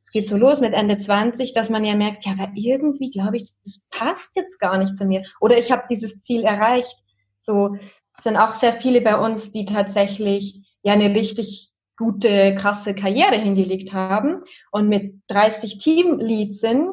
es 0.00 0.12
geht 0.12 0.28
so 0.28 0.36
los 0.36 0.60
mit 0.60 0.74
Ende 0.74 0.96
20, 0.96 1.54
dass 1.54 1.70
man 1.70 1.84
ja 1.84 1.96
merkt, 1.96 2.24
ja, 2.24 2.34
aber 2.38 2.52
irgendwie 2.54 3.10
glaube 3.10 3.38
ich, 3.38 3.50
das 3.64 3.80
passt 3.90 4.36
jetzt 4.36 4.60
gar 4.60 4.78
nicht 4.78 4.96
zu 4.96 5.06
mir. 5.06 5.24
Oder 5.40 5.58
ich 5.58 5.72
habe 5.72 5.88
dieses 5.90 6.20
Ziel 6.20 6.44
erreicht. 6.44 6.98
So 7.40 7.76
sind 8.22 8.36
auch 8.36 8.54
sehr 8.54 8.74
viele 8.74 9.00
bei 9.00 9.18
uns, 9.18 9.52
die 9.52 9.64
tatsächlich 9.64 10.60
ja 10.82 10.92
eine 10.92 11.14
richtig 11.14 11.70
gute, 11.96 12.54
krasse 12.54 12.94
Karriere 12.94 13.36
hingelegt 13.36 13.92
haben 13.92 14.42
und 14.70 14.88
mit 14.88 15.20
30 15.28 15.78
Teamleads 15.78 16.60
sind, 16.60 16.92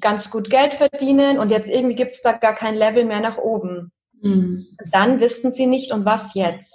ganz 0.00 0.30
gut 0.30 0.50
Geld 0.50 0.74
verdienen 0.74 1.38
und 1.38 1.50
jetzt 1.50 1.70
irgendwie 1.70 1.94
gibt 1.94 2.16
es 2.16 2.22
da 2.22 2.32
gar 2.32 2.54
kein 2.54 2.74
Level 2.74 3.04
mehr 3.04 3.20
nach 3.20 3.38
oben. 3.38 3.92
Mhm. 4.20 4.66
Dann 4.90 5.20
wissen 5.20 5.52
sie 5.52 5.66
nicht, 5.66 5.92
um 5.92 6.04
was 6.04 6.34
jetzt. 6.34 6.74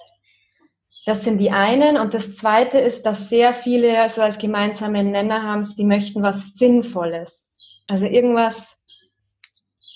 Das 1.06 1.24
sind 1.24 1.40
die 1.40 1.52
einen. 1.52 1.98
Und 1.98 2.14
das 2.14 2.36
zweite 2.36 2.80
ist, 2.80 3.06
dass 3.06 3.30
sehr 3.30 3.56
viele 3.56 4.08
so 4.10 4.22
als 4.22 4.38
gemeinsame 4.38 5.04
Nenner 5.04 5.44
haben, 5.44 5.64
sie 5.64 5.84
möchten 5.84 6.22
was 6.22 6.54
Sinnvolles. 6.54 7.54
Also 7.88 8.06
irgendwas, 8.06 8.78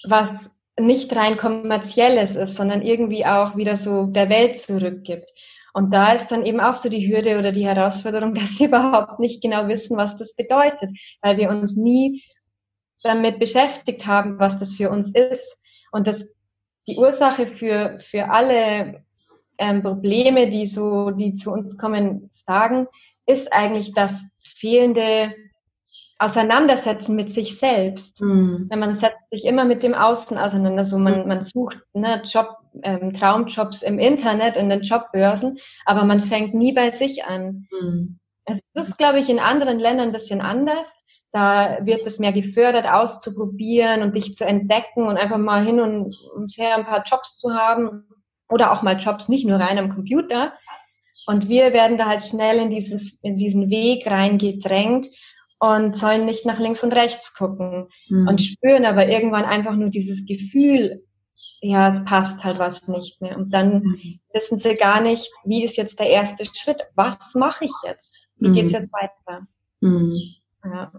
was 0.03 0.55
nicht 0.79 1.15
rein 1.15 1.38
kommerzielles 1.38 2.36
ist, 2.36 2.55
sondern 2.55 2.82
irgendwie 2.82 3.25
auch 3.25 3.55
wieder 3.55 3.77
so 3.77 4.08
der 4.08 4.29
Welt 4.29 4.60
zurückgibt. 4.60 5.29
Und 5.74 5.94
da 5.94 6.13
ist 6.13 6.27
dann 6.29 6.46
eben 6.46 6.62
auch 6.62 6.75
so 6.75 6.88
die 6.89 7.08
Hürde 7.08 7.38
oder 7.38 7.51
die 7.51 7.65
Herausforderung, 7.65 8.34
dass 8.36 8.58
sie 8.58 8.65
überhaupt 8.65 9.20
nicht 9.20 9.41
genau 9.41 9.67
wissen, 9.67 9.98
was 9.98 10.17
das 10.17 10.36
bedeutet, 10.36 10.89
weil 11.22 11.38
wir 11.38 11.50
uns 11.50 11.75
nie 11.75 12.24
damit 13.03 13.39
beschäftigt 13.39 14.05
haben, 14.05 14.39
was 14.39 14.58
das 14.58 14.74
für 14.74 14.89
uns 14.89 15.13
ist. 15.13 15.58
Und 15.91 16.08
das, 16.08 16.34
die 16.88 16.98
Ursache 16.98 17.48
für, 17.48 18.00
für 18.00 18.29
alle 18.29 19.03
ähm, 19.58 19.82
Probleme, 19.82 20.50
die 20.50 20.65
so, 20.65 21.12
die 21.12 21.34
zu 21.34 21.51
uns 21.51 21.77
kommen, 21.77 22.27
sagen, 22.29 22.88
ist 23.25 23.51
eigentlich 23.51 23.94
das 23.94 24.13
fehlende 24.44 25.34
Auseinandersetzen 26.17 27.15
mit 27.15 27.31
sich 27.31 27.60
selbst. 27.60 28.22
Mhm. 28.22 28.69
Man 28.74 28.95
setzt 28.95 29.29
sich 29.31 29.45
immer 29.45 29.65
mit 29.65 29.84
dem 29.84 29.93
Außen 29.93 30.38
auseinander. 30.38 30.86
So 30.86 30.98
man, 30.98 31.27
man 31.27 31.43
sucht 31.43 31.77
ne, 31.93 32.22
Job, 32.25 32.57
ähm, 32.84 33.13
Traumjobs 33.13 33.81
im 33.81 34.00
Internet, 34.00 34.55
in 34.55 34.69
den 34.69 34.81
Jobbörsen, 34.81 35.60
aber 35.86 36.05
man 36.05 36.24
fängt 36.24 36.53
nie 36.53 36.72
bei 36.72 36.91
sich 36.91 37.25
an. 37.25 37.67
Mhm. 37.69 38.19
Es 38.45 38.62
ist, 38.75 38.98
glaube 38.98 39.19
ich, 39.19 39.29
in 39.29 39.39
anderen 39.39 39.79
Ländern 39.79 40.10
ein 40.10 40.13
bisschen 40.13 40.39
anders. 40.39 40.95
Da 41.34 41.79
wird 41.86 42.07
es 42.07 42.17
mehr 42.17 42.31
gefördert, 42.31 42.86
auszuprobieren 42.86 44.01
und 44.01 44.15
dich 44.15 44.36
zu 44.36 44.45
entdecken 44.45 45.07
und 45.07 45.17
einfach 45.17 45.38
mal 45.38 45.65
hin 45.65 45.81
und, 45.81 46.15
und 46.34 46.57
her 46.57 46.75
ein 46.77 46.86
paar 46.86 47.03
Jobs 47.03 47.38
zu 47.38 47.53
haben 47.53 48.05
oder 48.48 48.72
auch 48.72 48.84
mal 48.84 49.00
Jobs 49.00 49.27
nicht 49.27 49.45
nur 49.45 49.60
rein 49.60 49.77
am 49.77 49.93
Computer. 49.93 50.53
Und 51.27 51.50
wir 51.50 51.74
werden 51.74 51.98
da 51.98 52.05
halt 52.05 52.24
schnell 52.24 52.60
in 52.60 52.69
dieses, 52.69 53.19
in 53.22 53.38
diesen 53.38 53.69
Weg 53.69 54.07
reingedrängt 54.07 55.07
und 55.74 55.95
sollen 55.95 56.25
nicht 56.25 56.45
nach 56.45 56.60
links 56.60 56.84
und 56.84 56.93
rechts 56.93 57.34
gucken 57.34 57.88
mhm. 58.10 58.27
und 58.27 58.41
spüren 58.41 58.86
aber 58.86 59.07
irgendwann 59.07 59.45
einfach 59.45 59.75
nur 59.75 59.89
dieses 59.89 60.25
Gefühl, 60.25 61.03
ja, 61.62 61.89
es 61.89 62.03
passt 62.05 62.43
halt 62.43 62.60
was 62.60 62.88
nicht 62.88 63.22
mehr. 63.22 63.36
Und 63.36 63.51
dann 63.53 63.84
mhm. 63.84 64.19
wissen 64.34 64.57
sie 64.60 64.75
gar 64.75 65.01
nicht, 65.01 65.31
wie 65.43 65.65
ist 65.65 65.77
jetzt 65.77 66.00
der 66.00 66.10
erste 66.10 66.45
Schritt? 66.53 66.81
Was 66.95 67.34
mache 67.34 67.65
ich 67.65 67.74
jetzt? 67.86 68.29
Wie 68.38 68.50
mhm. 68.50 68.53
geht's 68.53 68.72
jetzt 68.72 68.91
weiter? 68.93 69.48
Mhm. 69.81 70.15
Ja. 70.63 70.91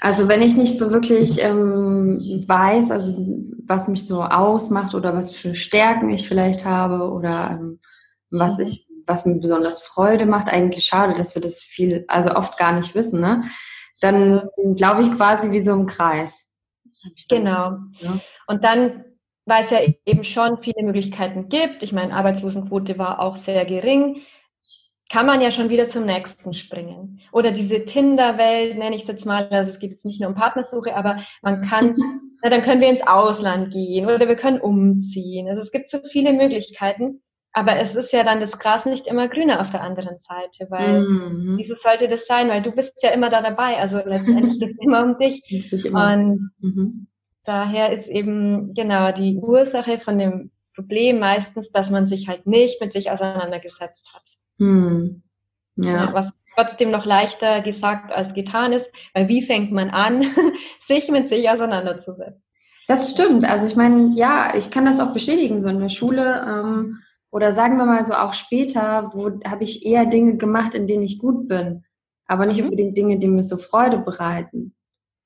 Also 0.00 0.28
wenn 0.28 0.42
ich 0.42 0.56
nicht 0.56 0.78
so 0.78 0.92
wirklich 0.92 1.40
ähm, 1.40 2.42
weiß, 2.46 2.90
also 2.90 3.16
was 3.66 3.86
mich 3.86 4.06
so 4.06 4.22
ausmacht 4.22 4.94
oder 4.94 5.14
was 5.14 5.36
für 5.36 5.54
Stärken 5.54 6.08
ich 6.10 6.26
vielleicht 6.26 6.64
habe 6.64 7.10
oder 7.10 7.58
ähm, 7.60 7.80
was 8.30 8.58
mhm. 8.58 8.64
ich, 8.64 8.88
was 9.06 9.26
mir 9.26 9.38
besonders 9.38 9.82
Freude 9.82 10.26
macht, 10.26 10.48
eigentlich 10.48 10.84
schade, 10.84 11.14
dass 11.14 11.34
wir 11.34 11.42
das 11.42 11.60
viel, 11.60 12.04
also 12.08 12.30
oft 12.34 12.56
gar 12.58 12.72
nicht 12.72 12.94
wissen, 12.94 13.20
ne? 13.20 13.44
Dann 14.00 14.48
laufe 14.56 15.02
ich 15.02 15.12
quasi 15.12 15.50
wie 15.50 15.60
so 15.60 15.72
im 15.72 15.86
Kreis. 15.86 16.56
Genau. 17.28 17.76
Ja. 17.98 18.20
Und 18.46 18.64
dann, 18.64 19.04
weil 19.46 19.64
es 19.64 19.70
ja 19.70 19.80
eben 20.04 20.24
schon 20.24 20.62
viele 20.62 20.82
Möglichkeiten 20.82 21.48
gibt, 21.48 21.82
ich 21.82 21.92
meine, 21.92 22.14
Arbeitslosenquote 22.14 22.98
war 22.98 23.20
auch 23.20 23.36
sehr 23.36 23.64
gering, 23.64 24.22
kann 25.10 25.26
man 25.26 25.40
ja 25.40 25.50
schon 25.50 25.70
wieder 25.70 25.88
zum 25.88 26.06
nächsten 26.06 26.54
springen. 26.54 27.20
Oder 27.32 27.50
diese 27.50 27.84
Tinder-Welt, 27.84 28.78
nenne 28.78 28.94
ich 28.94 29.02
es 29.02 29.08
jetzt 29.08 29.26
mal, 29.26 29.48
also 29.48 29.70
es 29.70 29.80
geht 29.80 29.90
jetzt 29.90 30.04
nicht 30.04 30.20
nur 30.20 30.30
um 30.30 30.36
Partnersuche, 30.36 30.94
aber 30.94 31.20
man 31.42 31.62
kann, 31.62 31.96
na, 32.42 32.48
dann 32.48 32.62
können 32.62 32.80
wir 32.80 32.88
ins 32.88 33.06
Ausland 33.06 33.72
gehen 33.72 34.06
oder 34.06 34.28
wir 34.28 34.36
können 34.36 34.60
umziehen. 34.60 35.48
Also 35.48 35.62
es 35.62 35.72
gibt 35.72 35.90
so 35.90 35.98
viele 36.10 36.32
Möglichkeiten, 36.32 37.22
aber 37.52 37.78
es 37.78 37.96
ist 37.96 38.12
ja 38.12 38.22
dann 38.22 38.40
das 38.40 38.58
Gras 38.58 38.86
nicht 38.86 39.06
immer 39.06 39.28
grüner 39.28 39.60
auf 39.60 39.70
der 39.70 39.82
anderen 39.82 40.18
Seite, 40.18 40.70
weil 40.70 41.00
mhm. 41.00 41.54
wieso 41.56 41.74
sollte 41.74 42.08
das 42.08 42.26
sein? 42.26 42.48
Weil 42.48 42.62
du 42.62 42.70
bist 42.70 43.02
ja 43.02 43.10
immer 43.10 43.28
da 43.28 43.42
dabei, 43.42 43.78
also 43.78 43.98
letztendlich 44.04 44.58
geht 44.60 44.72
es 44.72 44.78
immer 44.78 45.02
um 45.02 45.18
dich. 45.18 45.42
Immer. 45.84 46.12
Und 46.12 46.50
mhm. 46.60 47.06
daher 47.44 47.92
ist 47.92 48.08
eben 48.08 48.74
genau 48.74 49.12
die 49.12 49.36
Ursache 49.36 49.98
von 49.98 50.18
dem 50.18 50.50
Problem 50.74 51.18
meistens, 51.18 51.72
dass 51.72 51.90
man 51.90 52.06
sich 52.06 52.28
halt 52.28 52.46
nicht 52.46 52.80
mit 52.80 52.92
sich 52.92 53.10
auseinandergesetzt 53.10 54.14
hat. 54.14 54.22
Hm. 54.58 55.22
Ja. 55.76 55.90
ja. 55.90 56.14
Was 56.14 56.32
trotzdem 56.54 56.90
noch 56.90 57.04
leichter 57.04 57.60
gesagt 57.62 58.12
als 58.12 58.34
getan 58.34 58.72
ist, 58.72 58.90
weil 59.12 59.28
wie 59.28 59.42
fängt 59.42 59.72
man 59.72 59.90
an, 59.90 60.24
sich 60.80 61.10
mit 61.10 61.28
sich 61.28 61.50
auseinanderzusetzen? 61.50 62.42
Das 62.86 63.12
stimmt. 63.12 63.44
Also 63.44 63.66
ich 63.66 63.76
meine, 63.76 64.14
ja, 64.14 64.54
ich 64.56 64.70
kann 64.70 64.84
das 64.84 65.00
auch 65.00 65.12
bestätigen, 65.12 65.62
so 65.62 65.68
in 65.68 65.80
der 65.80 65.90
Schule 65.90 66.44
ähm, 66.46 66.98
oder 67.30 67.52
sagen 67.52 67.76
wir 67.76 67.86
mal 67.86 68.04
so 68.04 68.14
auch 68.14 68.32
später, 68.32 69.10
wo 69.14 69.30
habe 69.48 69.64
ich 69.64 69.86
eher 69.86 70.06
Dinge 70.06 70.36
gemacht, 70.36 70.74
in 70.74 70.86
denen 70.86 71.02
ich 71.02 71.18
gut 71.18 71.48
bin, 71.48 71.84
aber 72.26 72.46
nicht 72.46 72.58
mhm. 72.58 72.64
unbedingt 72.64 72.98
Dinge, 72.98 73.18
die 73.18 73.28
mir 73.28 73.42
so 73.42 73.56
Freude 73.56 73.98
bereiten. 73.98 74.74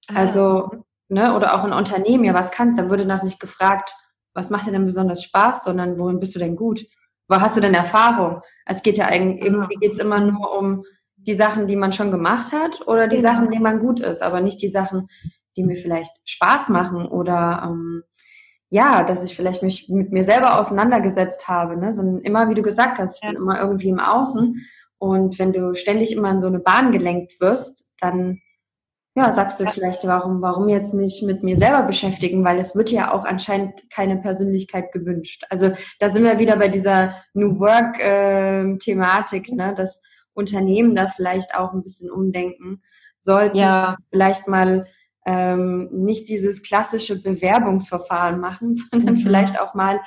Ah. 0.09 0.15
Also, 0.17 0.85
ne, 1.09 1.35
oder 1.35 1.55
auch 1.55 1.65
in 1.65 1.73
Unternehmen, 1.73 2.25
ja, 2.25 2.35
was 2.35 2.51
kannst, 2.51 2.79
dann 2.79 2.91
wurde 2.91 3.07
noch 3.07 3.23
nicht 3.23 3.41
gefragt, 3.41 3.95
was 4.35 4.51
macht 4.51 4.67
dir 4.67 4.73
denn 4.73 4.87
besonders 4.87 5.23
Spaß, 5.23 5.65
sondern 5.65 5.99
worin 5.99 6.21
bist 6.21 6.35
du 6.35 6.39
denn 6.39 6.57
gut? 6.57 6.85
Wo 7.29 7.37
hast 7.37 7.57
du 7.57 7.61
denn 7.61 7.75
Erfahrung? 7.75 8.43
Es 8.67 8.83
geht 8.83 8.99
ja 8.99 9.07
eigentlich, 9.07 9.45
irgendwie 9.45 9.77
geht's 9.77 9.99
immer 9.99 10.21
nur 10.21 10.59
um 10.59 10.85
die 11.17 11.35
Sachen, 11.35 11.67
die 11.67 11.77
man 11.77 11.93
schon 11.93 12.11
gemacht 12.11 12.53
hat 12.53 12.87
oder 12.87 13.09
die 13.09 13.17
genau. 13.17 13.31
Sachen, 13.31 13.51
die 13.51 13.59
man 13.59 13.81
gut 13.81 14.01
ist, 14.01 14.23
aber 14.23 14.41
nicht 14.41 14.61
die 14.61 14.69
Sachen, 14.69 15.09
die 15.57 15.65
mir 15.65 15.77
vielleicht 15.77 16.13
Spaß 16.25 16.69
machen 16.69 17.07
oder 17.07 17.63
ähm, 17.65 18.03
ja, 18.71 19.05
dass 19.05 19.23
ich 19.25 19.37
vielleicht 19.37 19.63
mich 19.63 19.89
mit 19.89 20.13
mir 20.13 20.25
selber 20.25 20.59
auseinandergesetzt 20.59 21.49
habe, 21.49 21.77
ne? 21.77 21.93
sondern 21.93 22.19
immer, 22.21 22.49
wie 22.49 22.55
du 22.55 22.63
gesagt 22.63 22.99
hast, 22.99 23.17
ich 23.17 23.23
ja. 23.23 23.31
bin 23.31 23.39
immer 23.39 23.61
irgendwie 23.61 23.89
im 23.89 24.01
Außen 24.01 24.67
und 24.99 25.39
wenn 25.39 25.53
du 25.53 25.75
ständig 25.75 26.13
immer 26.13 26.31
in 26.31 26.41
so 26.41 26.47
eine 26.47 26.61
Bahn 26.61 26.91
gelenkt 26.91 27.41
wirst, 27.41 27.93
dann 28.01 28.41
ja, 29.17 29.31
sagst 29.31 29.61
du 29.61 29.67
vielleicht, 29.67 30.05
warum, 30.07 30.43
warum 30.43 30.69
jetzt 30.69 30.93
nicht 30.93 31.23
mit 31.23 31.45
mir 31.45 31.57
selber 31.57 31.83
beschäftigen, 31.83 32.45
weil 32.45 32.59
es 32.59 32.75
wird 32.75 32.91
ja 32.91 33.13
auch 33.13 33.25
anscheinend 33.25 33.89
keine 33.91 34.17
Persönlichkeit 34.17 34.91
gewünscht. 34.91 35.45
Also 35.51 35.71
da 36.01 36.11
sind 36.11 36.25
wir 36.25 36.41
wieder 36.41 36.57
bei 36.57 36.67
dieser 36.67 37.15
New 37.33 37.61
Work-Thematik, 37.61 39.49
äh, 39.51 39.55
ne, 39.55 39.75
dass 39.77 40.03
Unternehmen 40.33 40.97
da 40.97 41.07
vielleicht 41.07 41.55
auch 41.55 41.73
ein 41.73 41.85
bisschen 41.85 42.11
umdenken 42.11 42.83
sollten, 43.19 43.57
ja. 43.57 43.97
vielleicht 44.11 44.49
mal 44.49 44.89
ähm, 45.25 45.89
nicht 45.91 46.29
dieses 46.29 46.63
klassische 46.63 47.21
Bewerbungsverfahren 47.21 48.41
machen, 48.41 48.75
sondern 48.91 49.15
mhm. 49.17 49.21
vielleicht 49.21 49.61
auch 49.61 49.75
mal 49.75 50.01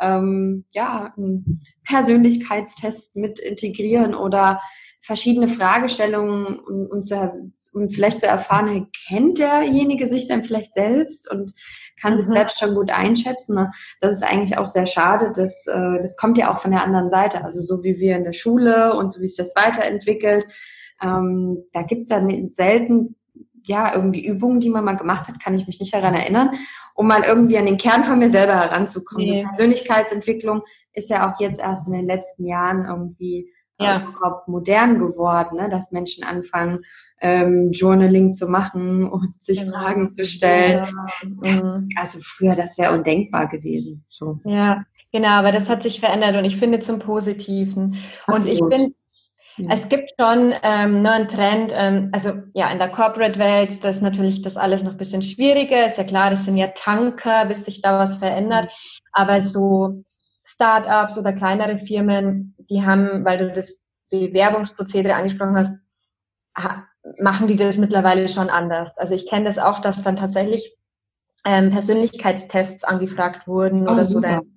ähm, 0.00 0.64
ja 0.70 1.12
einen 1.16 1.60
Persönlichkeitstest 1.84 3.16
mit 3.16 3.38
integrieren 3.38 4.14
oder 4.14 4.60
verschiedene 5.00 5.48
Fragestellungen, 5.48 6.58
um, 6.60 6.86
um, 6.86 7.02
zu, 7.02 7.52
um 7.74 7.90
vielleicht 7.90 8.20
zu 8.20 8.26
erfahren, 8.26 8.88
kennt 9.06 9.38
derjenige 9.38 10.06
sich 10.06 10.28
denn 10.28 10.44
vielleicht 10.44 10.72
selbst 10.72 11.30
und 11.30 11.52
kann 12.00 12.16
sich 12.16 12.26
mhm. 12.26 12.32
selbst 12.32 12.58
schon 12.58 12.74
gut 12.74 12.90
einschätzen. 12.90 13.68
Das 14.00 14.14
ist 14.14 14.24
eigentlich 14.24 14.56
auch 14.56 14.66
sehr 14.66 14.86
schade. 14.86 15.32
Das, 15.36 15.66
äh, 15.66 16.00
das 16.00 16.16
kommt 16.16 16.38
ja 16.38 16.50
auch 16.50 16.58
von 16.58 16.70
der 16.70 16.82
anderen 16.82 17.10
Seite. 17.10 17.44
Also 17.44 17.60
so 17.60 17.84
wie 17.84 17.98
wir 17.98 18.16
in 18.16 18.24
der 18.24 18.32
Schule 18.32 18.96
und 18.96 19.12
so 19.12 19.20
wie 19.20 19.26
sich 19.26 19.36
das 19.36 19.54
weiterentwickelt, 19.54 20.46
ähm, 21.02 21.64
da 21.72 21.82
gibt's 21.82 22.08
dann 22.08 22.48
selten 22.48 23.14
ja, 23.64 23.94
irgendwie 23.94 24.24
Übungen, 24.24 24.60
die 24.60 24.70
man 24.70 24.84
mal 24.84 24.96
gemacht 24.96 25.28
hat, 25.28 25.40
kann 25.40 25.54
ich 25.54 25.66
mich 25.66 25.80
nicht 25.80 25.92
daran 25.92 26.14
erinnern, 26.14 26.50
um 26.94 27.06
mal 27.06 27.22
irgendwie 27.22 27.58
an 27.58 27.66
den 27.66 27.76
Kern 27.76 28.04
von 28.04 28.18
mir 28.18 28.30
selber 28.30 28.54
heranzukommen. 28.54 29.24
Nee. 29.24 29.42
So 29.42 29.48
Persönlichkeitsentwicklung 29.48 30.62
ist 30.92 31.10
ja 31.10 31.28
auch 31.28 31.40
jetzt 31.40 31.60
erst 31.60 31.88
in 31.88 31.94
den 31.94 32.06
letzten 32.06 32.46
Jahren 32.46 32.86
irgendwie 32.86 33.50
ja. 33.78 34.08
überhaupt 34.08 34.48
modern 34.48 34.98
geworden, 34.98 35.56
ne? 35.56 35.68
dass 35.68 35.92
Menschen 35.92 36.24
anfangen, 36.24 36.80
ähm, 37.20 37.72
Journaling 37.72 38.32
zu 38.32 38.46
machen 38.46 39.08
und 39.08 39.42
sich 39.42 39.60
genau. 39.60 39.78
Fragen 39.78 40.10
zu 40.10 40.24
stellen. 40.24 40.86
Ja. 41.42 41.62
Mhm. 41.62 41.88
also 41.96 42.20
früher, 42.22 42.54
das 42.54 42.78
wäre 42.78 42.92
undenkbar 42.92 43.48
gewesen. 43.48 44.04
So. 44.08 44.40
Ja, 44.44 44.84
genau, 45.12 45.30
aber 45.30 45.52
das 45.52 45.68
hat 45.68 45.82
sich 45.82 46.00
verändert 46.00 46.36
und 46.36 46.44
ich 46.44 46.56
finde 46.56 46.80
zum 46.80 46.98
Positiven. 46.98 47.96
Und 48.26 48.46
ich 48.46 48.60
bin 48.60 48.94
ja. 49.56 49.72
Es 49.72 49.88
gibt 49.88 50.10
schon 50.18 50.52
ähm, 50.62 51.02
nur 51.02 51.12
einen 51.12 51.28
Trend, 51.28 51.72
ähm, 51.74 52.10
also 52.12 52.32
ja, 52.54 52.70
in 52.70 52.78
der 52.78 52.90
Corporate-Welt, 52.90 53.84
das 53.84 53.96
ist 53.96 54.02
natürlich 54.02 54.42
das 54.42 54.56
alles 54.56 54.82
noch 54.82 54.92
ein 54.92 54.98
bisschen 54.98 55.22
schwieriger. 55.22 55.86
Ist 55.86 55.98
ja 55.98 56.04
klar, 56.04 56.30
das 56.30 56.44
sind 56.44 56.56
ja 56.56 56.68
Tanker, 56.74 57.46
bis 57.46 57.64
sich 57.64 57.80
da 57.80 57.98
was 57.98 58.18
verändert. 58.18 58.66
Mhm. 58.66 59.00
Aber 59.12 59.42
so 59.42 60.04
Startups 60.44 61.18
oder 61.18 61.32
kleinere 61.32 61.78
Firmen, 61.78 62.56
die 62.58 62.84
haben, 62.84 63.24
weil 63.24 63.38
du 63.38 63.52
das 63.52 63.86
Bewerbungsprozedere 64.10 65.14
angesprochen 65.14 65.56
hast, 65.56 65.78
machen 67.20 67.48
die 67.48 67.56
das 67.56 67.78
mittlerweile 67.78 68.28
schon 68.28 68.50
anders. 68.50 68.96
Also 68.96 69.14
ich 69.14 69.28
kenne 69.28 69.44
das 69.44 69.58
auch, 69.58 69.80
dass 69.80 70.02
dann 70.02 70.16
tatsächlich 70.16 70.76
ähm, 71.44 71.70
Persönlichkeitstests 71.70 72.84
angefragt 72.84 73.46
wurden 73.46 73.88
oh, 73.88 73.92
oder 73.92 74.06
so. 74.06 74.20
Dann, 74.20 74.53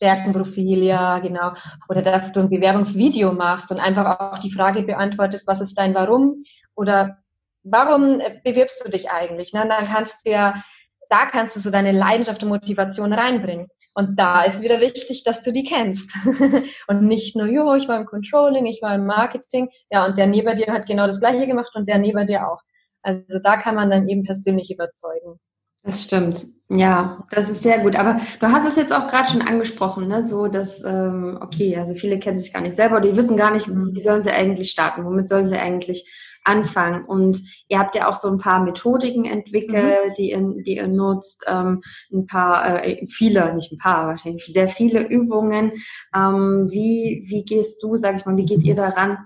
Stärkenprofil, 0.00 0.82
ja, 0.82 1.18
genau. 1.18 1.52
Oder 1.90 2.00
dass 2.00 2.32
du 2.32 2.40
ein 2.40 2.48
Bewerbungsvideo 2.48 3.32
machst 3.32 3.70
und 3.70 3.78
einfach 3.80 4.18
auch 4.18 4.38
die 4.38 4.50
Frage 4.50 4.82
beantwortest, 4.82 5.46
was 5.46 5.60
ist 5.60 5.74
dein 5.76 5.94
Warum? 5.94 6.44
Oder 6.74 7.18
warum 7.64 8.22
bewirbst 8.42 8.82
du 8.82 8.90
dich 8.90 9.10
eigentlich? 9.10 9.52
Ne? 9.52 9.66
Dann 9.68 9.84
kannst 9.84 10.26
du 10.26 10.30
ja, 10.30 10.64
da 11.10 11.26
kannst 11.26 11.54
du 11.56 11.60
so 11.60 11.70
deine 11.70 11.92
Leidenschaft 11.92 12.42
und 12.42 12.48
Motivation 12.48 13.12
reinbringen. 13.12 13.68
Und 13.92 14.18
da 14.18 14.44
ist 14.44 14.62
wieder 14.62 14.80
wichtig, 14.80 15.22
dass 15.24 15.42
du 15.42 15.52
die 15.52 15.64
kennst. 15.64 16.10
und 16.88 17.02
nicht 17.02 17.36
nur, 17.36 17.46
jo, 17.46 17.74
ich 17.74 17.86
war 17.86 18.00
im 18.00 18.06
Controlling, 18.06 18.64
ich 18.64 18.80
war 18.80 18.94
im 18.94 19.04
Marketing, 19.04 19.68
ja, 19.90 20.06
und 20.06 20.16
der 20.16 20.28
neben 20.28 20.56
dir 20.56 20.72
hat 20.72 20.86
genau 20.86 21.06
das 21.06 21.20
Gleiche 21.20 21.46
gemacht 21.46 21.72
und 21.74 21.86
der 21.86 21.98
neben 21.98 22.26
dir 22.26 22.48
auch. 22.48 22.60
Also 23.02 23.38
da 23.42 23.58
kann 23.58 23.74
man 23.74 23.90
dann 23.90 24.08
eben 24.08 24.22
persönlich 24.22 24.70
überzeugen. 24.70 25.38
Das 25.82 26.02
stimmt. 26.04 26.46
Ja, 26.72 27.26
das 27.30 27.50
ist 27.50 27.62
sehr 27.62 27.80
gut. 27.80 27.96
Aber 27.96 28.20
du 28.38 28.46
hast 28.46 28.66
es 28.66 28.76
jetzt 28.76 28.92
auch 28.92 29.08
gerade 29.08 29.28
schon 29.28 29.42
angesprochen, 29.42 30.06
ne? 30.06 30.22
So, 30.22 30.46
dass, 30.46 30.82
ähm, 30.84 31.38
okay, 31.40 31.76
also 31.76 31.94
viele 31.94 32.18
kennen 32.18 32.38
sich 32.38 32.52
gar 32.52 32.62
nicht 32.62 32.76
selber, 32.76 33.00
die 33.00 33.16
wissen 33.16 33.36
gar 33.36 33.52
nicht, 33.52 33.66
wie 33.68 34.02
sollen 34.02 34.22
sie 34.22 34.30
eigentlich 34.30 34.70
starten, 34.70 35.04
womit 35.04 35.26
sollen 35.26 35.48
sie 35.48 35.58
eigentlich 35.58 36.08
anfangen. 36.44 37.04
Und 37.04 37.42
ihr 37.68 37.78
habt 37.78 37.96
ja 37.96 38.08
auch 38.08 38.14
so 38.14 38.28
ein 38.28 38.38
paar 38.38 38.62
Methodiken 38.62 39.24
entwickelt, 39.24 40.10
mhm. 40.10 40.14
die, 40.16 40.30
ihr, 40.30 40.62
die 40.64 40.76
ihr 40.76 40.86
nutzt, 40.86 41.44
ähm, 41.48 41.82
ein 42.12 42.26
paar, 42.26 42.84
äh, 42.84 43.04
viele, 43.08 43.52
nicht 43.54 43.72
ein 43.72 43.78
paar, 43.78 44.06
wahrscheinlich 44.06 44.46
sehr 44.46 44.68
viele 44.68 45.00
Übungen. 45.08 45.72
Ähm, 46.14 46.68
wie, 46.70 47.24
wie 47.26 47.44
gehst 47.44 47.82
du, 47.82 47.96
sag 47.96 48.14
ich 48.16 48.26
mal, 48.26 48.36
wie 48.36 48.46
geht 48.46 48.62
ihr 48.62 48.76
daran? 48.76 49.18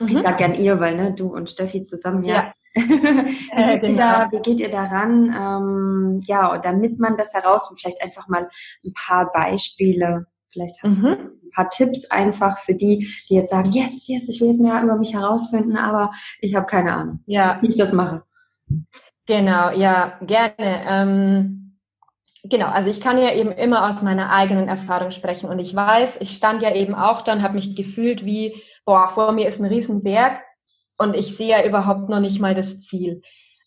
Mhm. 0.00 0.08
Ich 0.08 0.22
sag 0.22 0.38
gern 0.38 0.54
ihr, 0.54 0.80
weil 0.80 0.96
ne, 0.96 1.14
du 1.14 1.32
und 1.32 1.48
Steffi 1.48 1.82
zusammen 1.84 2.24
ja, 2.24 2.34
ja 2.34 2.52
wie, 2.74 3.50
äh, 3.52 3.78
geht 3.78 3.80
genau. 3.82 3.96
da, 3.96 4.28
wie, 4.30 4.40
geht 4.40 4.60
ihr 4.60 4.70
daran? 4.70 5.34
Ähm, 5.36 6.20
ja, 6.24 6.56
damit 6.58 6.98
man 6.98 7.16
das 7.16 7.34
herausfindet, 7.34 7.82
vielleicht 7.82 8.02
einfach 8.02 8.28
mal 8.28 8.48
ein 8.84 8.92
paar 8.94 9.30
Beispiele. 9.30 10.26
Vielleicht 10.50 10.82
hast 10.82 10.98
mhm. 10.98 11.02
du 11.02 11.10
ein 11.10 11.50
paar 11.54 11.68
Tipps 11.70 12.10
einfach 12.10 12.58
für 12.58 12.74
die, 12.74 13.06
die 13.28 13.34
jetzt 13.34 13.50
sagen, 13.50 13.72
yes, 13.72 14.06
yes, 14.08 14.28
ich 14.28 14.40
will 14.40 14.48
jetzt 14.48 14.60
mehr 14.60 14.82
über 14.82 14.96
mich 14.96 15.14
herausfinden, 15.14 15.76
aber 15.76 16.12
ich 16.40 16.54
habe 16.54 16.66
keine 16.66 16.92
Ahnung, 16.92 17.20
ja. 17.26 17.58
wie 17.60 17.68
ich 17.68 17.76
das 17.76 17.92
mache. 17.92 18.22
Genau, 19.26 19.70
ja, 19.70 20.18
gerne. 20.22 20.54
Ähm, 20.58 21.78
genau, 22.42 22.66
also 22.66 22.88
ich 22.88 23.00
kann 23.00 23.18
ja 23.18 23.34
eben 23.34 23.52
immer 23.52 23.88
aus 23.88 24.02
meiner 24.02 24.30
eigenen 24.30 24.68
Erfahrung 24.68 25.10
sprechen 25.10 25.48
und 25.48 25.58
ich 25.58 25.74
weiß, 25.74 26.18
ich 26.20 26.36
stand 26.36 26.62
ja 26.62 26.74
eben 26.74 26.94
auch 26.94 27.22
da 27.22 27.32
und 27.32 27.42
habe 27.42 27.54
mich 27.54 27.76
gefühlt 27.76 28.24
wie, 28.24 28.62
boah, 28.84 29.08
vor 29.08 29.32
mir 29.32 29.48
ist 29.48 29.60
ein 29.60 29.66
Riesenberg 29.66 30.40
und 31.02 31.14
ich 31.14 31.36
sehe 31.36 31.48
ja 31.48 31.64
überhaupt 31.64 32.08
noch 32.08 32.20
nicht 32.20 32.40
mal 32.40 32.54
das 32.54 32.80
Ziel. 32.80 33.22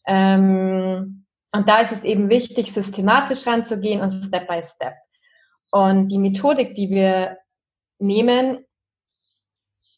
Ähm, 0.08 1.26
und 1.52 1.69
da 1.69 1.80
ist 1.80 1.91
es 1.91 2.04
eben 2.04 2.30
wichtig, 2.30 2.74
systematisch 2.74 3.45
ranzugehen 3.45 4.02
und 4.02 4.12
Step 4.12 4.48
by 4.48 4.62
Step. 4.63 4.93
Und 5.71 6.08
die 6.08 6.17
Methodik, 6.17 6.76
die 6.76 6.89
wir 6.89 7.38
nehmen, 8.00 8.65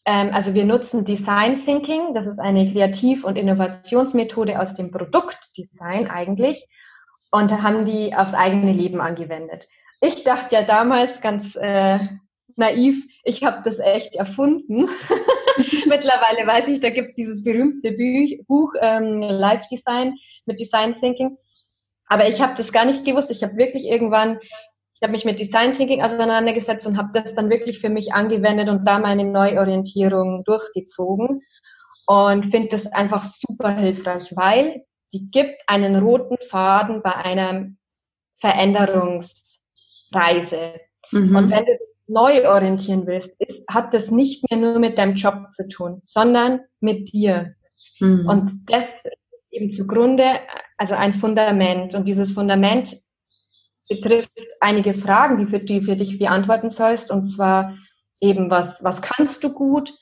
ähm, 0.05 0.31
also 0.33 0.53
wir 0.53 0.65
nutzen 0.65 1.05
Design 1.05 1.63
Thinking, 1.63 2.13
das 2.13 2.27
ist 2.27 2.39
eine 2.39 2.71
Kreativ- 2.71 3.23
und 3.23 3.37
Innovationsmethode 3.37 4.59
aus 4.59 4.73
dem 4.73 4.91
Produktdesign 4.91 6.07
eigentlich 6.07 6.67
und 7.31 7.51
haben 7.51 7.85
die 7.85 8.15
aufs 8.15 8.33
eigene 8.33 8.71
Leben 8.71 9.01
angewendet. 9.01 9.67
Ich 9.99 10.23
dachte 10.23 10.55
ja 10.55 10.63
damals 10.63 11.21
ganz 11.21 11.55
äh, 11.55 11.99
naiv, 12.55 13.05
ich 13.23 13.43
habe 13.43 13.61
das 13.63 13.79
echt 13.79 14.15
erfunden. 14.15 14.87
Mittlerweile 15.85 16.47
weiß 16.47 16.67
ich, 16.69 16.79
da 16.79 16.89
gibt 16.89 17.09
es 17.09 17.15
dieses 17.15 17.43
berühmte 17.43 17.91
Buch, 17.91 18.45
Buch 18.47 18.73
ähm, 18.81 19.21
Life 19.21 19.65
Design 19.71 20.15
mit 20.45 20.59
Design 20.59 20.93
Thinking. 20.93 21.37
Aber 22.07 22.27
ich 22.27 22.41
habe 22.41 22.55
das 22.55 22.71
gar 22.71 22.85
nicht 22.85 23.05
gewusst. 23.05 23.31
Ich 23.31 23.43
habe 23.43 23.57
wirklich 23.57 23.85
irgendwann, 23.85 24.39
ich 24.41 25.01
habe 25.01 25.11
mich 25.11 25.25
mit 25.25 25.39
Design 25.39 25.73
Thinking 25.73 26.03
auseinandergesetzt 26.03 26.87
und 26.87 26.97
habe 26.97 27.09
das 27.13 27.35
dann 27.35 27.49
wirklich 27.49 27.79
für 27.79 27.89
mich 27.89 28.13
angewendet 28.13 28.69
und 28.69 28.85
da 28.85 28.99
meine 28.99 29.25
Neuorientierung 29.25 30.43
durchgezogen 30.45 31.41
und 32.07 32.45
finde 32.45 32.69
das 32.69 32.87
einfach 32.87 33.25
super 33.25 33.71
hilfreich, 33.71 34.35
weil 34.35 34.85
die 35.13 35.29
gibt 35.29 35.61
einen 35.67 35.97
roten 35.97 36.37
Faden 36.49 37.01
bei 37.01 37.15
einer 37.15 37.67
Veränderungsreise. 38.39 40.79
Mhm. 41.11 41.35
Und 41.35 41.51
wenn 41.51 41.65
du 41.65 41.77
neu 42.07 42.47
orientieren 42.49 43.05
willst, 43.05 43.33
ist, 43.39 43.63
hat 43.69 43.93
das 43.93 44.11
nicht 44.11 44.49
mehr 44.49 44.59
nur 44.59 44.79
mit 44.79 44.97
deinem 44.97 45.15
Job 45.15 45.51
zu 45.51 45.67
tun, 45.67 46.01
sondern 46.03 46.61
mit 46.79 47.11
dir. 47.11 47.55
Mhm. 47.99 48.27
Und 48.27 48.51
das 48.71 49.03
eben 49.51 49.71
zugrunde, 49.71 50.39
also 50.77 50.95
ein 50.95 51.19
Fundament. 51.19 51.95
Und 51.95 52.07
dieses 52.07 52.31
Fundament 52.31 52.95
betrifft 53.89 54.31
einige 54.59 54.93
Fragen, 54.93 55.37
die 55.37 55.47
für, 55.47 55.59
die 55.59 55.81
für 55.81 55.95
dich 55.95 56.19
beantworten 56.19 56.69
sollst. 56.69 57.11
Und 57.11 57.25
zwar 57.25 57.77
eben, 58.19 58.49
was, 58.49 58.83
was 58.83 59.01
kannst 59.01 59.43
du 59.43 59.53
gut? 59.53 59.93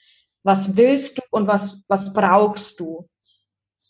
Was 0.44 0.76
willst 0.78 1.18
du? 1.18 1.22
Und 1.32 1.48
was, 1.48 1.84
was 1.88 2.14
brauchst 2.14 2.80
du? 2.80 3.08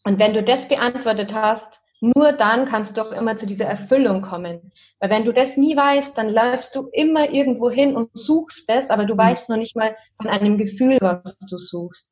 Und 0.03 0.19
wenn 0.19 0.33
du 0.33 0.43
das 0.43 0.67
beantwortet 0.67 1.33
hast, 1.33 1.73
nur 2.01 2.33
dann 2.33 2.65
kannst 2.65 2.97
du 2.97 3.01
auch 3.01 3.11
immer 3.11 3.37
zu 3.37 3.45
dieser 3.47 3.65
Erfüllung 3.65 4.21
kommen. 4.21 4.71
Weil 4.99 5.09
wenn 5.09 5.25
du 5.25 5.31
das 5.31 5.57
nie 5.57 5.75
weißt, 5.75 6.17
dann 6.17 6.29
läufst 6.29 6.75
du 6.75 6.89
immer 6.91 7.29
irgendwo 7.31 7.69
hin 7.69 7.95
und 7.95 8.09
suchst 8.13 8.69
das, 8.69 8.89
aber 8.89 9.05
du 9.05 9.13
mhm. 9.13 9.19
weißt 9.19 9.49
noch 9.49 9.57
nicht 9.57 9.75
mal 9.75 9.95
von 10.21 10.29
einem 10.29 10.57
Gefühl, 10.57 10.97
was 11.01 11.37
du 11.49 11.57
suchst. 11.57 12.11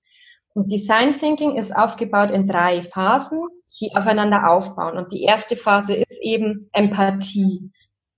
Und 0.53 0.71
Design 0.71 1.13
Thinking 1.13 1.57
ist 1.57 1.75
aufgebaut 1.75 2.31
in 2.31 2.47
drei 2.47 2.83
Phasen, 2.83 3.41
die 3.79 3.95
aufeinander 3.95 4.49
aufbauen. 4.49 4.97
Und 4.97 5.11
die 5.11 5.23
erste 5.23 5.55
Phase 5.55 5.95
ist 5.95 6.21
eben 6.21 6.69
Empathie. 6.73 7.71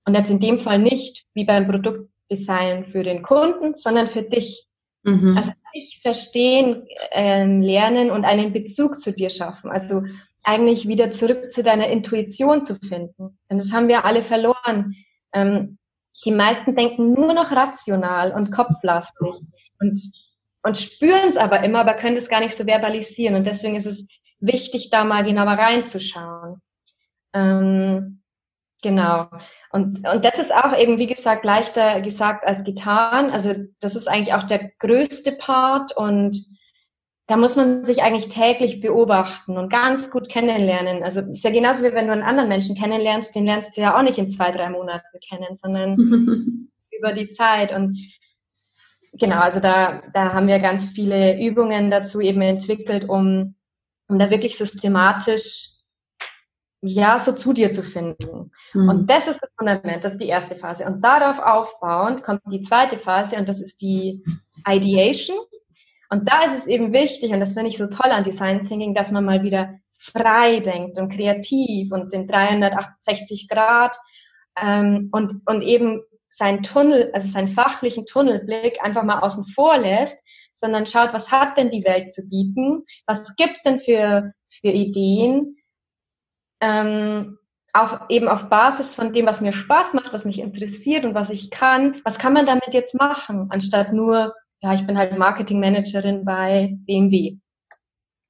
Und 0.06 0.16
jetzt 0.16 0.30
in 0.30 0.40
dem 0.40 0.60
Fall 0.60 0.80
nicht 0.80 1.26
wie 1.34 1.46
beim 1.46 1.68
Produktdesign 1.68 2.86
für 2.86 3.04
den 3.04 3.24
Kunden, 3.24 3.76
sondern 3.76 4.10
für 4.10 4.22
dich. 4.22 4.68
Mhm. 5.04 5.36
Also 5.38 5.52
dich 5.74 6.00
verstehen, 6.02 6.88
äh, 7.12 7.46
lernen 7.46 8.12
und 8.12 8.26
einen 8.26 8.54
Bezug 8.54 9.00
zu 9.00 9.12
dir 9.12 9.30
schaffen. 9.30 9.70
Also 9.70 10.04
eigentlich 10.46 10.88
wieder 10.88 11.12
zurück 11.12 11.52
zu 11.52 11.64
deiner 11.64 11.88
Intuition 11.88 12.64
zu 12.64 12.76
finden. 12.76 13.38
Denn 13.50 13.58
das 13.58 13.74
haben 13.74 13.88
wir 13.88 14.06
alle 14.06 14.24
verloren. 14.24 14.96
Ähm, 15.34 15.78
die 16.24 16.32
meisten 16.32 16.76
denken 16.76 17.14
nur 17.14 17.34
noch 17.34 17.52
rational 17.52 18.32
und 18.32 18.52
kopflastig 18.52 19.34
und, 19.80 20.02
und 20.64 20.78
spüren 20.78 21.30
es 21.30 21.38
aber 21.38 21.62
immer, 21.64 21.80
aber 21.82 21.96
können 21.96 22.18
es 22.18 22.30
gar 22.30 22.40
nicht 22.40 22.56
so 22.56 22.66
verbalisieren. 22.66 23.36
Und 23.36 23.46
deswegen 23.46 23.76
ist 23.76 23.86
es 23.88 24.06
wichtig, 24.40 24.90
da 24.90 25.04
mal 25.04 25.24
genauer 25.24 25.54
reinzuschauen. 25.54 26.62
Ähm, 27.34 28.22
genau. 28.82 29.28
Und, 29.72 30.08
und 30.08 30.24
das 30.24 30.40
ist 30.40 30.54
auch 30.54 30.78
eben, 30.78 30.98
wie 30.98 31.08
gesagt, 31.08 31.44
leichter 31.44 32.02
gesagt 32.02 32.46
als 32.46 32.64
getan. 32.64 33.32
Also 33.32 33.54
das 33.82 33.96
ist 33.96 34.08
eigentlich 34.08 34.34
auch 34.34 34.44
der 34.44 34.72
größte 34.80 35.34
Part 35.34 35.96
und 35.98 36.38
da 37.28 37.38
muss 37.38 37.56
man 37.56 37.86
sich 37.86 38.04
eigentlich 38.04 38.30
täglich 38.30 38.82
beobachten 38.82 39.58
und 39.58 39.70
ganz 39.70 40.12
gut 40.12 40.30
kennenlernen. 40.30 41.02
Also 41.02 41.22
ist 41.22 41.44
ja 41.44 41.52
genauso 41.52 41.84
wie 41.84 41.94
wenn 41.94 42.08
du 42.08 42.14
einen 42.14 42.24
anderen 42.24 42.50
Menschen 42.50 42.76
kennenlernst, 42.76 43.36
den 43.36 43.46
lernst 43.46 43.76
du 43.76 43.82
ja 43.82 43.98
auch 43.98 44.04
nicht 44.04 44.20
in 44.20 44.30
zwei, 44.30 44.52
drei 44.52 44.70
Monaten 44.70 45.20
kennen, 45.28 45.56
sondern 45.56 45.96
über 46.92 47.14
die 47.14 47.32
Zeit. 47.34 47.74
Und 47.74 47.98
genau, 49.14 49.40
also 49.40 49.60
da, 49.60 50.04
da 50.14 50.34
haben 50.34 50.48
wir 50.48 50.60
ganz 50.60 50.92
viele 50.92 51.40
Übungen 51.42 51.90
dazu 51.90 52.22
eben 52.22 52.42
entwickelt, 52.42 53.10
um, 53.10 53.56
um 54.08 54.20
da 54.20 54.30
wirklich 54.30 54.58
systematisch 54.58 55.72
ja, 56.82 57.18
so 57.18 57.32
zu 57.32 57.54
dir 57.54 57.72
zu 57.72 57.82
finden. 57.82 58.52
Mhm. 58.74 58.90
Und 58.90 59.10
das 59.10 59.28
ist 59.28 59.42
das 59.42 59.50
Fundament, 59.58 60.04
das 60.06 60.14
ist 60.14 60.22
die 60.22 60.28
erste 60.28 60.56
Phase. 60.56 60.86
Und 60.86 61.02
darauf 61.02 61.40
aufbauend 61.40 62.22
kommt 62.22 62.42
die 62.52 62.62
zweite 62.62 63.00
Phase 63.00 63.38
und 63.38 63.50
das 63.50 63.60
ist 63.60 63.82
die 63.82 64.24
Ideation. 64.68 65.40
Und 66.10 66.30
da 66.30 66.44
ist 66.44 66.60
es 66.60 66.68
eben 66.68 66.94
wichtig, 66.94 67.32
und 67.32 67.40
das 67.40 67.54
finde 67.54 67.70
ich 67.70 67.78
so 67.78 67.88
toll 67.88 68.12
an 68.12 68.24
Design 68.24 68.68
Thinking, 68.68 68.94
dass 68.94 69.12
man 69.12 69.26
mal 69.26 69.44
wieder 69.44 69.80
frei 69.98 70.60
denkt 70.60 70.98
und 71.00 71.14
kreativ 71.14 71.92
und 71.92 72.14
den 72.14 72.28
360 72.28 73.48
Grad 73.48 73.98
ähm, 74.62 75.10
und, 75.12 75.42
und 75.46 75.62
eben 75.62 76.02
seinen 76.30 76.64
Tunnel, 76.64 77.12
also 77.14 77.30
seinen 77.30 77.50
fachlichen 77.50 78.06
Tunnelblick 78.06 78.84
einfach 78.84 79.04
mal 79.04 79.20
außen 79.20 79.46
vor 79.48 79.78
lässt, 79.78 80.22
sondern 80.52 80.86
schaut, 80.88 81.14
was 81.14 81.32
hat 81.32 81.58
denn 81.58 81.70
die 81.70 81.86
Welt 81.86 82.12
zu 82.12 82.28
bieten, 82.30 82.84
was 83.06 83.36
gibt's 83.36 83.64
denn 83.64 83.80
für, 83.80 84.34
für 84.50 84.68
Ideen, 84.68 85.58
ähm, 86.62 87.38
auf, 87.74 88.00
eben 88.10 88.28
auf 88.28 88.50
Basis 88.50 88.94
von 88.94 89.14
dem, 89.14 89.26
was 89.26 89.42
mir 89.42 89.54
Spaß 89.54 89.94
macht, 89.94 90.14
was 90.14 90.26
mich 90.26 90.40
interessiert 90.40 91.04
und 91.04 91.14
was 91.14 91.30
ich 91.30 91.52
kann, 91.52 92.02
was 92.06 92.20
kann 92.20 92.34
man 92.34 92.46
damit 92.46 92.74
jetzt 92.74 92.96
machen, 92.96 93.48
anstatt 93.50 93.92
nur 93.92 94.34
ja, 94.62 94.74
ich 94.74 94.86
bin 94.86 94.98
halt 94.98 95.18
Marketingmanagerin 95.18 96.26
bei 96.26 96.76
BMW. 96.86 97.38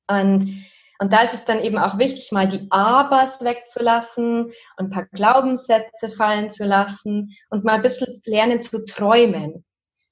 Und, 0.07 0.65
und 0.99 1.13
da 1.13 1.21
ist 1.21 1.33
es 1.33 1.45
dann 1.45 1.61
eben 1.61 1.77
auch 1.77 1.97
wichtig, 1.97 2.31
mal 2.31 2.47
die 2.47 2.67
Abers 2.69 3.43
wegzulassen 3.43 4.45
und 4.45 4.53
ein 4.77 4.89
paar 4.89 5.05
Glaubenssätze 5.05 6.09
fallen 6.09 6.51
zu 6.51 6.65
lassen 6.65 7.35
und 7.49 7.63
mal 7.63 7.75
ein 7.75 7.81
bisschen 7.81 8.07
lernen 8.25 8.61
zu 8.61 8.85
träumen. 8.85 9.65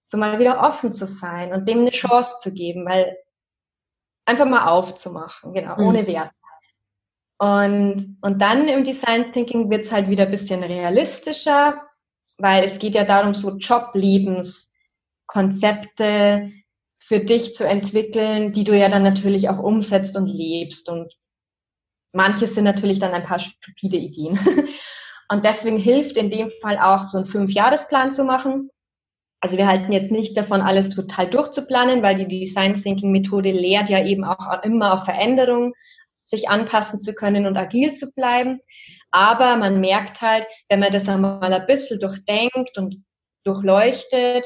So 0.06 0.18
mal 0.18 0.40
wieder 0.40 0.62
offen 0.62 0.94
zu 0.94 1.08
sein 1.08 1.54
und 1.54 1.68
dem 1.68 1.80
eine 1.80 1.92
Chance 1.92 2.38
zu 2.42 2.54
geben, 2.54 2.86
weil 2.86 3.18
einfach 4.26 4.46
mal 4.46 4.68
aufzumachen, 4.68 5.54
genau, 5.54 5.76
mhm. 5.78 5.88
ohne 5.88 6.08
Wert. 6.08 6.32
Und, 7.40 8.18
und 8.22 8.40
dann 8.40 8.68
im 8.68 8.86
Design 8.86 9.34
Thinking 9.34 9.70
wird 9.70 9.86
es 9.86 9.92
halt 9.92 10.08
wieder 10.10 10.26
ein 10.26 10.32
bisschen 10.32 10.64
realistischer 10.64 11.82
weil 12.38 12.64
es 12.64 12.80
geht 12.80 12.96
ja 12.96 13.06
darum, 13.06 13.36
so 13.36 13.58
Joblebenskonzepte 15.32 16.52
für 17.00 17.20
dich 17.20 17.54
zu 17.54 17.68
entwickeln, 17.68 18.54
die 18.54 18.64
du 18.64 18.78
ja 18.78 18.90
dann 18.90 19.04
natürlich 19.04 19.50
auch 19.50 19.60
umsetzt 19.60 20.16
und 20.16 20.28
lebst. 20.28 20.90
Und 20.90 21.14
manches 22.14 22.56
sind 22.56 22.64
natürlich 22.64 23.00
dann 23.00 23.14
ein 23.14 23.26
paar 23.26 23.40
stupide 23.40 23.98
Ideen. 23.98 24.40
Und 25.30 25.46
deswegen 25.46 25.78
hilft 25.78 26.18
in 26.18 26.30
dem 26.30 26.52
Fall 26.62 26.78
auch 26.78 27.06
so 27.06 27.18
ein 27.18 27.26
Fünfjahresplan 27.26 28.12
zu 28.12 28.24
machen. 28.24 28.70
Also 29.40 29.58
wir 29.58 29.68
halten 29.68 29.92
jetzt 29.92 30.12
nicht 30.12 30.38
davon, 30.38 30.62
alles 30.62 30.90
total 30.90 31.30
durchzuplanen, 31.30 32.02
weil 32.04 32.16
die 32.16 32.28
Design 32.28 32.82
Thinking 32.82 33.12
Methode 33.12 33.52
lehrt 33.52 33.90
ja 33.90 34.04
eben 34.06 34.24
auch 34.24 34.64
immer 34.64 34.94
auf 34.94 35.06
Veränderungen, 35.06 35.74
sich 36.24 36.50
anpassen 36.50 37.02
zu 37.02 37.14
können 37.14 37.46
und 37.46 37.58
agil 37.58 37.94
zu 37.94 38.12
bleiben. 38.14 38.60
Aber 39.12 39.58
man 39.58 39.80
merkt 39.80 40.22
halt, 40.22 40.46
wenn 40.70 40.80
man 40.80 40.94
das 40.94 41.10
einmal 41.10 41.52
ein 41.52 41.68
bisschen 41.68 42.00
durchdenkt 42.00 42.78
und 42.78 43.04
durchleuchtet, 43.44 44.46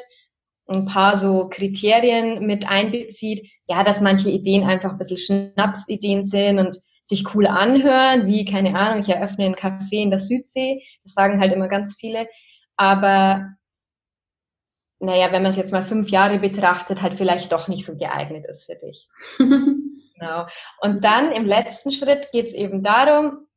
ein 0.67 0.85
paar 0.85 1.17
so 1.17 1.47
Kriterien 1.49 2.45
mit 2.45 2.67
einbezieht, 2.67 3.49
ja, 3.67 3.83
dass 3.83 4.01
manche 4.01 4.29
Ideen 4.29 4.63
einfach 4.63 4.91
ein 4.91 4.97
bisschen 4.97 5.53
Schnapsideen 5.53 6.25
sind 6.25 6.59
und 6.59 6.77
sich 7.05 7.33
cool 7.33 7.47
anhören, 7.47 8.27
wie, 8.27 8.45
keine 8.45 8.77
Ahnung, 8.77 9.01
ich 9.01 9.09
eröffne 9.09 9.45
einen 9.45 9.55
Café 9.55 10.01
in 10.01 10.09
der 10.09 10.19
Südsee. 10.19 10.83
Das 11.03 11.13
sagen 11.13 11.39
halt 11.39 11.53
immer 11.53 11.69
ganz 11.69 11.95
viele. 11.95 12.27
Aber 12.75 13.53
naja, 14.99 15.31
wenn 15.31 15.43
man 15.43 15.51
es 15.51 15.57
jetzt 15.57 15.71
mal 15.71 15.85
fünf 15.85 16.09
Jahre 16.09 16.39
betrachtet, 16.39 17.01
halt 17.01 17.15
vielleicht 17.15 17.51
doch 17.51 17.67
nicht 17.67 17.85
so 17.85 17.97
geeignet 17.97 18.45
ist 18.45 18.65
für 18.65 18.75
dich. 18.75 19.07
genau. 19.37 20.47
Und 20.81 21.03
dann 21.03 21.31
im 21.31 21.45
letzten 21.45 21.91
Schritt 21.91 22.27
geht 22.31 22.47
es 22.47 22.53
eben 22.53 22.83
darum, 22.83 23.47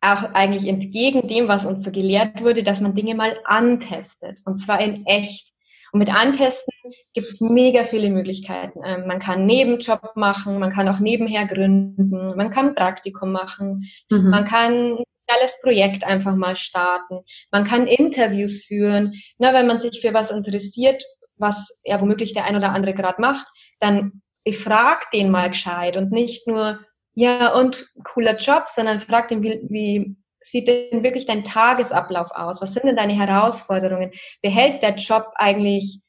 auch 0.00 0.22
eigentlich 0.32 0.66
entgegen 0.66 1.28
dem, 1.28 1.48
was 1.48 1.64
uns 1.64 1.84
so 1.84 1.90
gelehrt 1.90 2.40
wurde, 2.40 2.62
dass 2.62 2.80
man 2.80 2.94
Dinge 2.94 3.14
mal 3.14 3.38
antestet. 3.44 4.40
Und 4.44 4.58
zwar 4.58 4.80
in 4.80 5.04
echt. 5.06 5.49
Und 5.92 5.98
mit 5.98 6.08
Antesten 6.08 6.72
gibt 7.14 7.26
es 7.26 7.40
mega 7.40 7.84
viele 7.84 8.10
Möglichkeiten. 8.10 8.80
Ähm, 8.84 9.06
man 9.06 9.18
kann 9.18 9.46
Nebenjob 9.46 10.16
machen, 10.16 10.58
man 10.58 10.72
kann 10.72 10.88
auch 10.88 11.00
nebenher 11.00 11.46
gründen, 11.46 12.10
man 12.36 12.50
kann 12.50 12.74
Praktikum 12.74 13.32
machen, 13.32 13.84
mhm. 14.10 14.30
man 14.30 14.44
kann 14.44 14.96
ein 14.98 15.04
alles 15.32 15.60
Projekt 15.62 16.04
einfach 16.04 16.34
mal 16.34 16.56
starten, 16.56 17.20
man 17.52 17.64
kann 17.64 17.86
Interviews 17.86 18.64
führen. 18.64 19.14
Na, 19.38 19.54
wenn 19.54 19.66
man 19.66 19.78
sich 19.78 20.00
für 20.00 20.12
was 20.12 20.30
interessiert, 20.30 21.04
was 21.36 21.78
ja 21.84 22.00
womöglich 22.00 22.34
der 22.34 22.44
ein 22.44 22.56
oder 22.56 22.72
andere 22.72 22.94
gerade 22.94 23.20
macht, 23.20 23.46
dann 23.78 24.22
befrag 24.44 25.10
den 25.12 25.30
mal 25.30 25.50
gescheit 25.50 25.96
und 25.96 26.12
nicht 26.12 26.46
nur, 26.46 26.80
ja, 27.14 27.52
und 27.54 27.86
cooler 28.04 28.36
Job, 28.36 28.64
sondern 28.68 29.00
frag 29.00 29.28
den, 29.28 29.42
wie, 29.42 29.60
wie 29.68 30.16
sieht 30.42 30.68
denn 30.68 31.02
wirklich 31.02 31.26
dein 31.26 31.44
Tagesablauf 31.44 32.30
aus? 32.32 32.60
Was 32.60 32.72
sind 32.72 32.84
denn 32.86 32.96
deine 32.96 33.14
Herausforderungen? 33.14 34.12
Behält 34.42 34.82
der 34.82 34.96
Job 34.96 35.32
eigentlich 35.34 36.00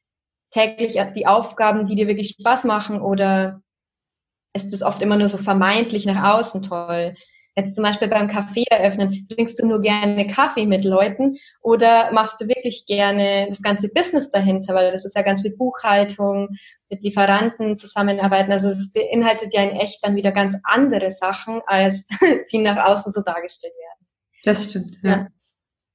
täglich 0.51 0.99
die 1.15 1.27
Aufgaben, 1.27 1.87
die 1.87 1.95
dir 1.95 2.07
wirklich 2.07 2.35
Spaß 2.39 2.65
machen 2.65 3.01
oder 3.01 3.61
ist 4.53 4.73
es 4.73 4.83
oft 4.83 5.01
immer 5.01 5.15
nur 5.15 5.29
so 5.29 5.37
vermeintlich 5.37 6.05
nach 6.05 6.35
außen 6.35 6.63
toll? 6.63 7.15
Jetzt 7.55 7.75
zum 7.75 7.83
Beispiel 7.83 8.07
beim 8.07 8.29
Kaffee 8.29 8.63
eröffnen, 8.69 9.27
trinkst 9.29 9.59
du 9.59 9.67
nur 9.67 9.81
gerne 9.81 10.29
Kaffee 10.29 10.65
mit 10.65 10.85
Leuten 10.85 11.37
oder 11.61 12.11
machst 12.13 12.39
du 12.39 12.47
wirklich 12.47 12.85
gerne 12.85 13.47
das 13.49 13.61
ganze 13.61 13.89
Business 13.89 14.31
dahinter, 14.31 14.73
weil 14.73 14.93
das 14.93 15.03
ist 15.03 15.17
ja 15.17 15.21
ganz 15.21 15.41
viel 15.41 15.55
Buchhaltung, 15.57 16.47
mit 16.89 17.03
Lieferanten 17.03 17.77
zusammenarbeiten. 17.77 18.53
Also 18.53 18.69
es 18.69 18.91
beinhaltet 18.93 19.53
ja 19.53 19.63
in 19.63 19.75
echt 19.77 20.05
dann 20.05 20.15
wieder 20.15 20.31
ganz 20.31 20.55
andere 20.63 21.11
Sachen, 21.11 21.61
als 21.65 22.07
die 22.51 22.59
nach 22.59 22.85
außen 22.85 23.11
so 23.11 23.21
dargestellt 23.21 23.73
werden. 23.73 24.00
Das 24.43 24.69
stimmt, 24.69 24.97
ja. 25.03 25.09
ja. 25.09 25.27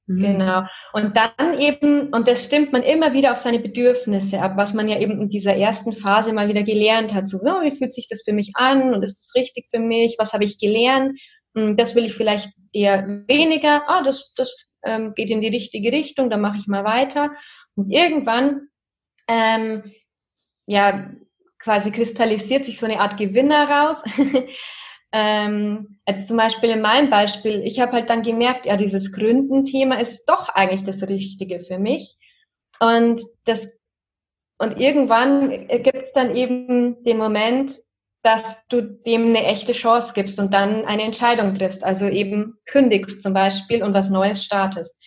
Mhm. 0.07 0.21
Genau. 0.21 0.63
Und 0.93 1.17
dann 1.17 1.59
eben, 1.59 2.13
und 2.13 2.27
das 2.27 2.43
stimmt 2.45 2.71
man 2.71 2.81
immer 2.81 3.13
wieder 3.13 3.33
auf 3.33 3.39
seine 3.39 3.59
Bedürfnisse 3.59 4.41
ab, 4.41 4.53
was 4.55 4.73
man 4.73 4.87
ja 4.87 4.99
eben 4.99 5.21
in 5.21 5.29
dieser 5.29 5.53
ersten 5.53 5.93
Phase 5.93 6.31
mal 6.31 6.47
wieder 6.47 6.63
gelernt 6.63 7.13
hat. 7.13 7.29
So, 7.29 7.39
oh, 7.39 7.61
wie 7.61 7.75
fühlt 7.75 7.93
sich 7.93 8.07
das 8.09 8.23
für 8.23 8.33
mich 8.33 8.53
an 8.55 8.93
und 8.93 9.03
ist 9.03 9.19
das 9.19 9.35
richtig 9.35 9.67
für 9.69 9.79
mich? 9.79 10.15
Was 10.17 10.33
habe 10.33 10.45
ich 10.45 10.59
gelernt? 10.59 11.19
Hm, 11.55 11.75
das 11.75 11.93
will 11.95 12.05
ich 12.05 12.13
vielleicht 12.13 12.53
eher 12.71 13.05
weniger. 13.27 13.89
Ah, 13.89 14.01
das, 14.01 14.33
das 14.35 14.67
ähm, 14.83 15.13
geht 15.13 15.29
in 15.29 15.41
die 15.41 15.49
richtige 15.49 15.91
Richtung, 15.91 16.29
dann 16.29 16.41
mache 16.41 16.57
ich 16.57 16.67
mal 16.67 16.85
weiter. 16.85 17.31
Und 17.75 17.91
irgendwann, 17.91 18.69
ähm, 19.27 19.91
ja, 20.67 21.11
quasi 21.59 21.91
kristallisiert 21.91 22.65
sich 22.65 22.79
so 22.79 22.85
eine 22.85 23.01
Art 23.01 23.17
Gewinner 23.17 23.69
raus. 23.69 24.03
Ähm, 25.13 25.99
jetzt 26.07 26.27
zum 26.27 26.37
Beispiel 26.37 26.69
in 26.71 26.81
meinem 26.81 27.09
Beispiel, 27.09 27.61
ich 27.63 27.79
habe 27.79 27.93
halt 27.93 28.09
dann 28.09 28.23
gemerkt, 28.23 28.65
ja, 28.65 28.77
dieses 28.77 29.11
Gründen-Thema 29.11 29.99
ist 29.99 30.25
doch 30.25 30.49
eigentlich 30.49 30.85
das 30.85 31.01
Richtige 31.07 31.61
für 31.61 31.79
mich. 31.79 32.17
Und 32.79 33.21
das 33.45 33.77
und 34.59 34.79
irgendwann 34.79 35.67
gibt 35.67 36.03
es 36.03 36.13
dann 36.13 36.35
eben 36.35 37.03
den 37.03 37.17
Moment, 37.17 37.79
dass 38.23 38.65
du 38.67 38.81
dem 38.81 39.27
eine 39.27 39.45
echte 39.45 39.73
Chance 39.73 40.13
gibst 40.15 40.39
und 40.39 40.53
dann 40.53 40.85
eine 40.85 41.03
Entscheidung 41.03 41.53
triffst, 41.53 41.83
also 41.83 42.07
eben 42.07 42.55
kündigst 42.65 43.21
zum 43.21 43.33
Beispiel 43.33 43.83
und 43.83 43.93
was 43.93 44.09
Neues 44.09 44.43
startest. 44.43 44.97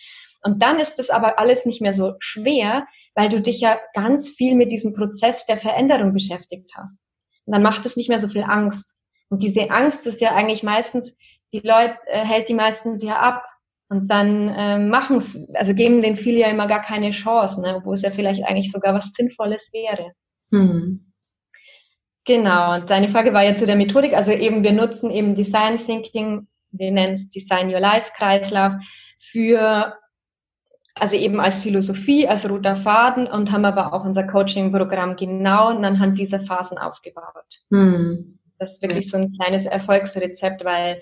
Und 0.43 0.63
dann 0.63 0.79
ist 0.79 0.95
das 0.95 1.09
aber 1.09 1.37
alles 1.37 1.65
nicht 1.65 1.81
mehr 1.81 1.95
so 1.95 2.13
schwer, 2.19 2.87
weil 3.13 3.29
du 3.29 3.41
dich 3.41 3.59
ja 3.59 3.77
ganz 3.93 4.29
viel 4.29 4.55
mit 4.55 4.71
diesem 4.71 4.93
Prozess 4.93 5.45
der 5.45 5.57
Veränderung 5.57 6.13
beschäftigt 6.13 6.71
hast. 6.75 7.03
Und 7.45 7.53
dann 7.53 7.61
macht 7.61 7.85
es 7.85 7.97
nicht 7.97 8.09
mehr 8.09 8.19
so 8.19 8.29
viel 8.29 8.43
Angst. 8.43 9.00
Und 9.31 9.41
diese 9.41 9.71
Angst 9.71 10.05
ist 10.05 10.19
ja 10.19 10.35
eigentlich 10.35 10.61
meistens, 10.61 11.15
die 11.53 11.61
Leute 11.61 11.95
äh, 12.07 12.25
hält 12.25 12.49
die 12.49 12.53
meistens 12.53 13.01
ja 13.01 13.17
ab. 13.17 13.45
Und 13.87 14.09
dann 14.09 14.49
äh, 14.49 14.77
machen 14.77 15.17
es, 15.17 15.37
also 15.55 15.73
geben 15.73 16.01
den 16.01 16.17
viele 16.17 16.39
ja 16.39 16.47
immer 16.47 16.67
gar 16.67 16.81
keine 16.81 17.11
Chance, 17.11 17.61
ne, 17.61 17.81
wo 17.83 17.93
es 17.93 18.01
ja 18.01 18.11
vielleicht 18.11 18.43
eigentlich 18.43 18.71
sogar 18.71 18.93
was 18.93 19.11
Sinnvolles 19.13 19.71
wäre. 19.73 20.11
Hm. 20.51 21.11
Genau, 22.25 22.75
und 22.75 22.89
deine 22.89 23.09
Frage 23.09 23.33
war 23.33 23.43
ja 23.43 23.55
zu 23.55 23.65
der 23.65 23.75
Methodik. 23.75 24.13
Also 24.13 24.31
eben, 24.31 24.63
wir 24.63 24.73
nutzen 24.73 25.11
eben 25.11 25.35
Design 25.35 25.77
Thinking, 25.77 26.47
wir 26.71 26.91
nennen 26.91 27.13
es 27.13 27.29
Design 27.29 27.73
Your 27.73 27.79
Life 27.79 28.11
Kreislauf 28.15 28.73
für, 29.31 29.97
also 30.93 31.15
eben 31.15 31.39
als 31.39 31.59
Philosophie, 31.59 32.27
als 32.27 32.49
roter 32.49 32.77
Faden 32.77 33.27
und 33.27 33.51
haben 33.51 33.65
aber 33.65 33.93
auch 33.93 34.05
unser 34.05 34.23
Coaching-Programm 34.23 35.15
genau 35.15 35.67
anhand 35.67 36.19
dieser 36.19 36.41
Phasen 36.41 36.77
aufgebaut. 36.77 37.63
Hm. 37.71 38.39
Das 38.61 38.73
ist 38.73 38.81
wirklich 38.83 39.09
so 39.09 39.17
ein 39.17 39.33
kleines 39.33 39.65
Erfolgsrezept, 39.65 40.63
weil, 40.63 41.01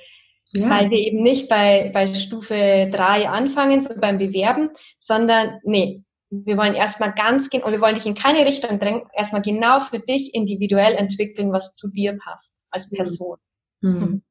ja. 0.52 0.70
weil 0.70 0.90
wir 0.90 0.98
eben 0.98 1.22
nicht 1.22 1.50
bei, 1.50 1.92
bei 1.94 2.16
Stufe 2.16 2.90
drei 2.90 3.28
anfangen, 3.28 3.82
so 3.82 3.94
beim 4.00 4.18
Bewerben, 4.18 4.70
sondern 4.98 5.60
nee, 5.64 6.04
wir 6.30 6.56
wollen 6.56 6.74
erstmal 6.74 7.14
ganz 7.14 7.50
genau, 7.50 7.70
wir 7.70 7.82
wollen 7.82 7.96
dich 7.96 8.06
in 8.06 8.16
keine 8.16 8.46
Richtung 8.46 8.80
drängen, 8.80 9.02
erstmal 9.14 9.42
genau 9.42 9.82
für 9.82 10.00
dich 10.00 10.34
individuell 10.34 10.94
entwickeln, 10.94 11.52
was 11.52 11.76
zu 11.76 11.92
dir 11.92 12.18
passt 12.18 12.66
als 12.72 12.90
mhm. 12.90 12.96
Person. 12.96 13.38
Mhm. 13.82 14.22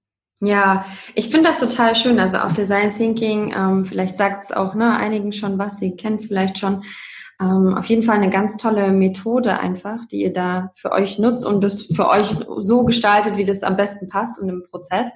Ja, 0.40 0.86
ich 1.14 1.28
finde 1.28 1.50
das 1.50 1.60
total 1.60 1.96
schön. 1.96 2.18
Also 2.18 2.38
auch 2.38 2.52
Design 2.52 2.90
Thinking, 2.90 3.52
ähm, 3.54 3.84
vielleicht 3.84 4.16
sagt 4.16 4.44
es 4.44 4.52
auch 4.52 4.74
ne, 4.74 4.96
einigen 4.96 5.32
schon 5.32 5.58
was, 5.58 5.80
sie 5.80 5.96
kennen 5.96 6.16
es 6.16 6.26
vielleicht 6.26 6.58
schon. 6.58 6.84
Ähm, 7.40 7.74
auf 7.76 7.86
jeden 7.86 8.02
Fall 8.02 8.16
eine 8.16 8.30
ganz 8.30 8.56
tolle 8.56 8.90
Methode 8.90 9.58
einfach, 9.58 10.06
die 10.06 10.22
ihr 10.22 10.32
da 10.32 10.72
für 10.74 10.90
euch 10.90 11.18
nutzt 11.18 11.46
und 11.46 11.62
das 11.62 11.82
für 11.82 12.08
euch 12.08 12.34
so 12.58 12.84
gestaltet, 12.84 13.36
wie 13.36 13.44
das 13.44 13.62
am 13.62 13.76
besten 13.76 14.08
passt 14.08 14.40
in 14.40 14.48
dem 14.48 14.64
Prozess. 14.68 15.08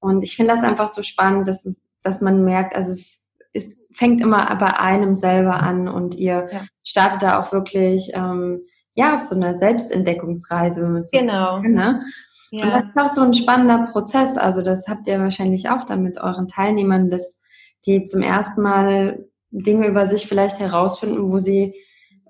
Und 0.00 0.24
ich 0.24 0.34
finde 0.34 0.52
das 0.52 0.64
einfach 0.64 0.88
so 0.88 1.02
spannend, 1.04 1.46
dass, 1.46 1.80
dass 2.02 2.20
man 2.20 2.44
merkt, 2.44 2.74
also 2.74 2.90
es, 2.90 3.28
es 3.52 3.78
fängt 3.94 4.20
immer 4.20 4.54
bei 4.56 4.76
einem 4.76 5.14
selber 5.14 5.60
an 5.60 5.86
und 5.86 6.16
ihr 6.16 6.48
ja. 6.50 6.64
startet 6.82 7.22
da 7.22 7.40
auch 7.40 7.52
wirklich 7.52 8.10
ähm, 8.14 8.62
ja 8.94 9.14
auf 9.14 9.20
so 9.20 9.36
einer 9.36 9.54
Selbstentdeckungsreise, 9.54 10.82
wenn 10.82 10.92
man 10.92 11.04
so 11.04 11.16
genau. 11.16 11.62
Sagt, 11.62 11.68
ne? 11.68 12.02
Ja. 12.50 12.64
Und 12.64 12.70
das 12.72 12.84
ist 12.84 12.98
auch 12.98 13.08
so 13.08 13.22
ein 13.22 13.34
spannender 13.34 13.88
Prozess. 13.92 14.36
Also 14.36 14.62
das 14.62 14.88
habt 14.88 15.06
ihr 15.06 15.18
wahrscheinlich 15.20 15.70
auch 15.70 15.84
dann 15.84 16.02
mit 16.02 16.18
euren 16.18 16.48
Teilnehmern, 16.48 17.08
dass 17.08 17.40
die 17.86 18.04
zum 18.04 18.20
ersten 18.20 18.62
Mal 18.62 19.24
Dinge 19.52 19.86
über 19.86 20.06
sich 20.06 20.26
vielleicht 20.26 20.58
herausfinden, 20.58 21.30
wo 21.30 21.38
sie 21.38 21.74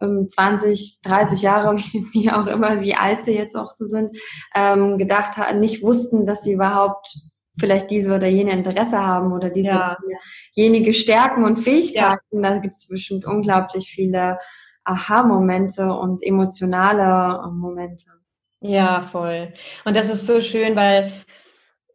ähm, 0.03 0.29
20, 0.29 1.01
30 1.03 1.43
Jahre, 1.43 1.77
wie 2.13 2.31
auch 2.31 2.47
immer, 2.47 2.83
wie 2.83 2.95
alt 2.95 3.23
sie 3.23 3.35
jetzt 3.35 3.57
auch 3.57 3.71
so 3.71 3.85
sind, 3.87 4.17
ähm, 4.55 4.99
gedacht 4.99 5.37
haben, 5.37 5.61
nicht 5.61 5.83
wussten, 5.83 6.27
dass 6.27 6.43
sie 6.43 6.53
überhaupt 6.53 7.15
vielleicht 7.59 7.91
diese 7.91 8.15
oder 8.15 8.29
jene 8.29 8.53
Interesse 8.53 8.99
haben 8.99 9.33
oder 9.33 9.51
diese 9.51 9.69
ja. 9.69 9.97
jenige 10.55 10.95
Stärken 10.95 11.45
und 11.45 11.59
Fähigkeiten. 11.59 12.43
Ja. 12.43 12.51
Da 12.51 12.59
gibt 12.59 12.77
es 12.77 12.89
bestimmt 12.89 13.27
unglaublich 13.27 13.87
viele 13.87 14.39
Aha-Momente 14.85 15.93
und 15.93 16.23
emotionale 16.23 17.43
äh, 17.45 17.51
Momente. 17.51 18.07
Ja, 18.61 19.09
voll. 19.11 19.53
Und 19.85 19.97
das 19.97 20.09
ist 20.09 20.27
so 20.27 20.41
schön, 20.41 20.77
weil 20.77 21.13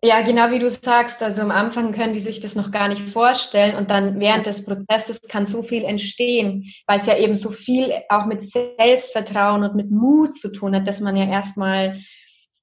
ja, 0.03 0.21
genau 0.21 0.51
wie 0.51 0.59
du 0.59 0.69
sagst, 0.69 1.21
also 1.23 1.41
am 1.41 1.51
Anfang 1.51 1.91
können 1.91 2.13
die 2.13 2.19
sich 2.19 2.39
das 2.39 2.55
noch 2.55 2.71
gar 2.71 2.87
nicht 2.87 3.01
vorstellen 3.01 3.75
und 3.75 3.89
dann 3.89 4.19
während 4.19 4.45
des 4.45 4.63
Prozesses 4.63 5.21
kann 5.27 5.45
so 5.45 5.63
viel 5.63 5.83
entstehen, 5.83 6.71
weil 6.85 6.97
es 6.97 7.07
ja 7.07 7.17
eben 7.17 7.35
so 7.35 7.49
viel 7.49 7.91
auch 8.09 8.25
mit 8.25 8.43
Selbstvertrauen 8.43 9.63
und 9.63 9.75
mit 9.75 9.89
Mut 9.89 10.35
zu 10.35 10.51
tun 10.51 10.75
hat, 10.75 10.87
dass 10.87 10.99
man 10.99 11.15
ja 11.15 11.27
erstmal 11.27 11.99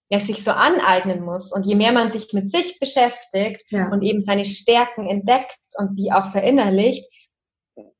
ja, 0.09 0.18
sich 0.18 0.44
so 0.44 0.53
aneignen 0.53 1.25
muss. 1.25 1.53
Und 1.53 1.66
je 1.66 1.75
mehr 1.75 1.92
man 1.92 2.11
sich 2.11 2.33
mit 2.33 2.51
sich 2.51 2.79
beschäftigt 2.79 3.64
ja. 3.70 3.88
und 3.90 4.03
eben 4.03 4.20
seine 4.20 4.44
Stärken 4.44 5.09
entdeckt 5.09 5.59
und 5.77 5.97
die 5.97 6.12
auch 6.12 6.31
verinnerlicht, 6.31 7.05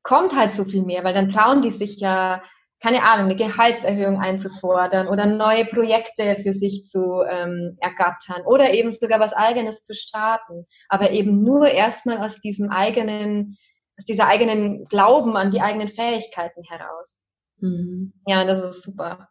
kommt 0.01 0.35
halt 0.35 0.53
so 0.53 0.63
viel 0.63 0.83
mehr, 0.83 1.03
weil 1.03 1.13
dann 1.13 1.29
trauen 1.29 1.61
die 1.61 1.71
sich 1.71 1.99
ja, 1.99 2.41
keine 2.85 3.01
Ahnung, 3.01 3.31
eine 3.31 3.35
Gehaltserhöhung 3.35 4.19
einzufordern 4.19 5.07
oder 5.07 5.25
neue 5.25 5.65
Projekte 5.65 6.37
für 6.43 6.53
sich 6.53 6.85
zu 6.85 7.23
ähm, 7.27 7.77
ergattern 7.79 8.45
oder 8.45 8.73
eben 8.75 8.91
sogar 8.91 9.19
was 9.19 9.33
eigenes 9.33 9.83
zu 9.83 9.95
starten. 9.95 10.67
Aber 10.87 11.09
eben 11.09 11.41
nur 11.41 11.67
erstmal 11.67 12.19
aus 12.19 12.39
diesem 12.41 12.69
eigenen, 12.69 13.57
aus 13.97 14.05
dieser 14.05 14.27
eigenen 14.27 14.85
Glauben 14.85 15.35
an 15.35 15.49
die 15.49 15.61
eigenen 15.61 15.87
Fähigkeiten 15.87 16.61
heraus. 16.69 17.25
Mhm. 17.59 18.13
Ja, 18.27 18.45
das 18.45 18.61
ist 18.61 18.83
super. 18.83 19.29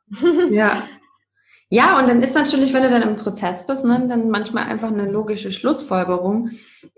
Ja, 0.50 0.88
Ja, 1.74 1.98
und 1.98 2.08
dann 2.08 2.22
ist 2.22 2.36
natürlich, 2.36 2.72
wenn 2.72 2.84
du 2.84 2.90
dann 2.90 3.02
im 3.02 3.16
Prozess 3.16 3.66
bist, 3.66 3.84
ne, 3.84 4.06
dann 4.08 4.30
manchmal 4.30 4.68
einfach 4.68 4.92
eine 4.92 5.10
logische 5.10 5.50
Schlussfolgerung, 5.50 6.50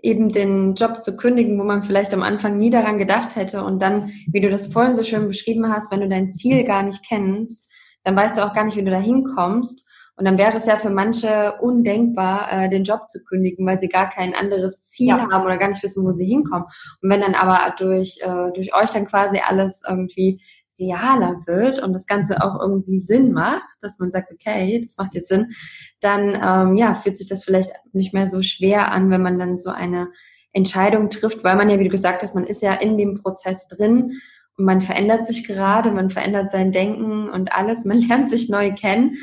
eben 0.03 0.31
den 0.31 0.75
Job 0.75 1.01
zu 1.01 1.17
kündigen, 1.17 1.59
wo 1.59 1.63
man 1.63 1.81
vielleicht 1.81 2.13
am 2.13 2.21
Anfang 2.21 2.59
nie 2.59 2.69
daran 2.69 2.99
gedacht 2.99 3.35
hätte. 3.35 3.63
Und 3.63 3.81
dann, 3.81 4.11
wie 4.27 4.39
du 4.39 4.51
das 4.51 4.71
vorhin 4.71 4.93
so 4.93 5.01
schön 5.01 5.27
beschrieben 5.27 5.73
hast, 5.73 5.91
wenn 5.91 6.01
du 6.01 6.07
dein 6.07 6.31
Ziel 6.31 6.63
gar 6.63 6.83
nicht 6.83 7.03
kennst, 7.03 7.73
dann 8.03 8.15
weißt 8.15 8.37
du 8.37 8.45
auch 8.45 8.53
gar 8.53 8.65
nicht, 8.65 8.77
wie 8.77 8.83
du 8.83 8.91
da 8.91 8.99
hinkommst. 8.99 9.83
Und 10.15 10.25
dann 10.25 10.37
wäre 10.37 10.55
es 10.55 10.67
ja 10.67 10.77
für 10.77 10.91
manche 10.91 11.55
undenkbar, 11.59 12.51
äh, 12.51 12.69
den 12.69 12.83
Job 12.83 13.09
zu 13.09 13.23
kündigen, 13.23 13.65
weil 13.65 13.79
sie 13.79 13.89
gar 13.89 14.11
kein 14.11 14.35
anderes 14.35 14.89
Ziel 14.89 15.07
ja. 15.07 15.27
haben 15.31 15.43
oder 15.43 15.57
gar 15.57 15.69
nicht 15.69 15.81
wissen, 15.81 16.05
wo 16.05 16.11
sie 16.11 16.27
hinkommen. 16.27 16.67
Und 17.01 17.09
wenn 17.09 17.21
dann 17.21 17.33
aber 17.33 17.73
durch, 17.79 18.19
äh, 18.21 18.51
durch 18.53 18.75
euch 18.75 18.91
dann 18.91 19.07
quasi 19.07 19.41
alles 19.43 19.81
irgendwie 19.87 20.39
realer 20.79 21.41
wird 21.45 21.81
und 21.81 21.93
das 21.93 22.05
Ganze 22.05 22.43
auch 22.43 22.59
irgendwie 22.59 22.99
Sinn 22.99 23.31
macht, 23.31 23.67
dass 23.81 23.99
man 23.99 24.11
sagt, 24.11 24.31
okay, 24.31 24.79
das 24.81 24.97
macht 24.97 25.15
jetzt 25.15 25.29
Sinn, 25.29 25.53
dann 25.99 26.39
ähm, 26.41 26.77
ja, 26.77 26.93
fühlt 26.95 27.17
sich 27.17 27.27
das 27.27 27.43
vielleicht 27.43 27.71
nicht 27.93 28.13
mehr 28.13 28.27
so 28.27 28.41
schwer 28.41 28.91
an, 28.91 29.09
wenn 29.09 29.21
man 29.21 29.39
dann 29.39 29.59
so 29.59 29.69
eine 29.69 30.09
Entscheidung 30.53 31.09
trifft, 31.09 31.43
weil 31.43 31.55
man 31.55 31.69
ja, 31.69 31.79
wie 31.79 31.83
du 31.85 31.89
gesagt 31.89 32.23
hast, 32.23 32.35
man 32.35 32.45
ist 32.45 32.61
ja 32.61 32.73
in 32.73 32.97
dem 32.97 33.15
Prozess 33.15 33.67
drin 33.67 34.19
und 34.57 34.65
man 34.65 34.81
verändert 34.81 35.25
sich 35.25 35.45
gerade, 35.45 35.91
man 35.91 36.09
verändert 36.09 36.49
sein 36.49 36.71
Denken 36.71 37.29
und 37.29 37.53
alles, 37.53 37.85
man 37.85 37.97
lernt 38.07 38.29
sich 38.29 38.49
neu 38.49 38.73
kennen. 38.73 39.15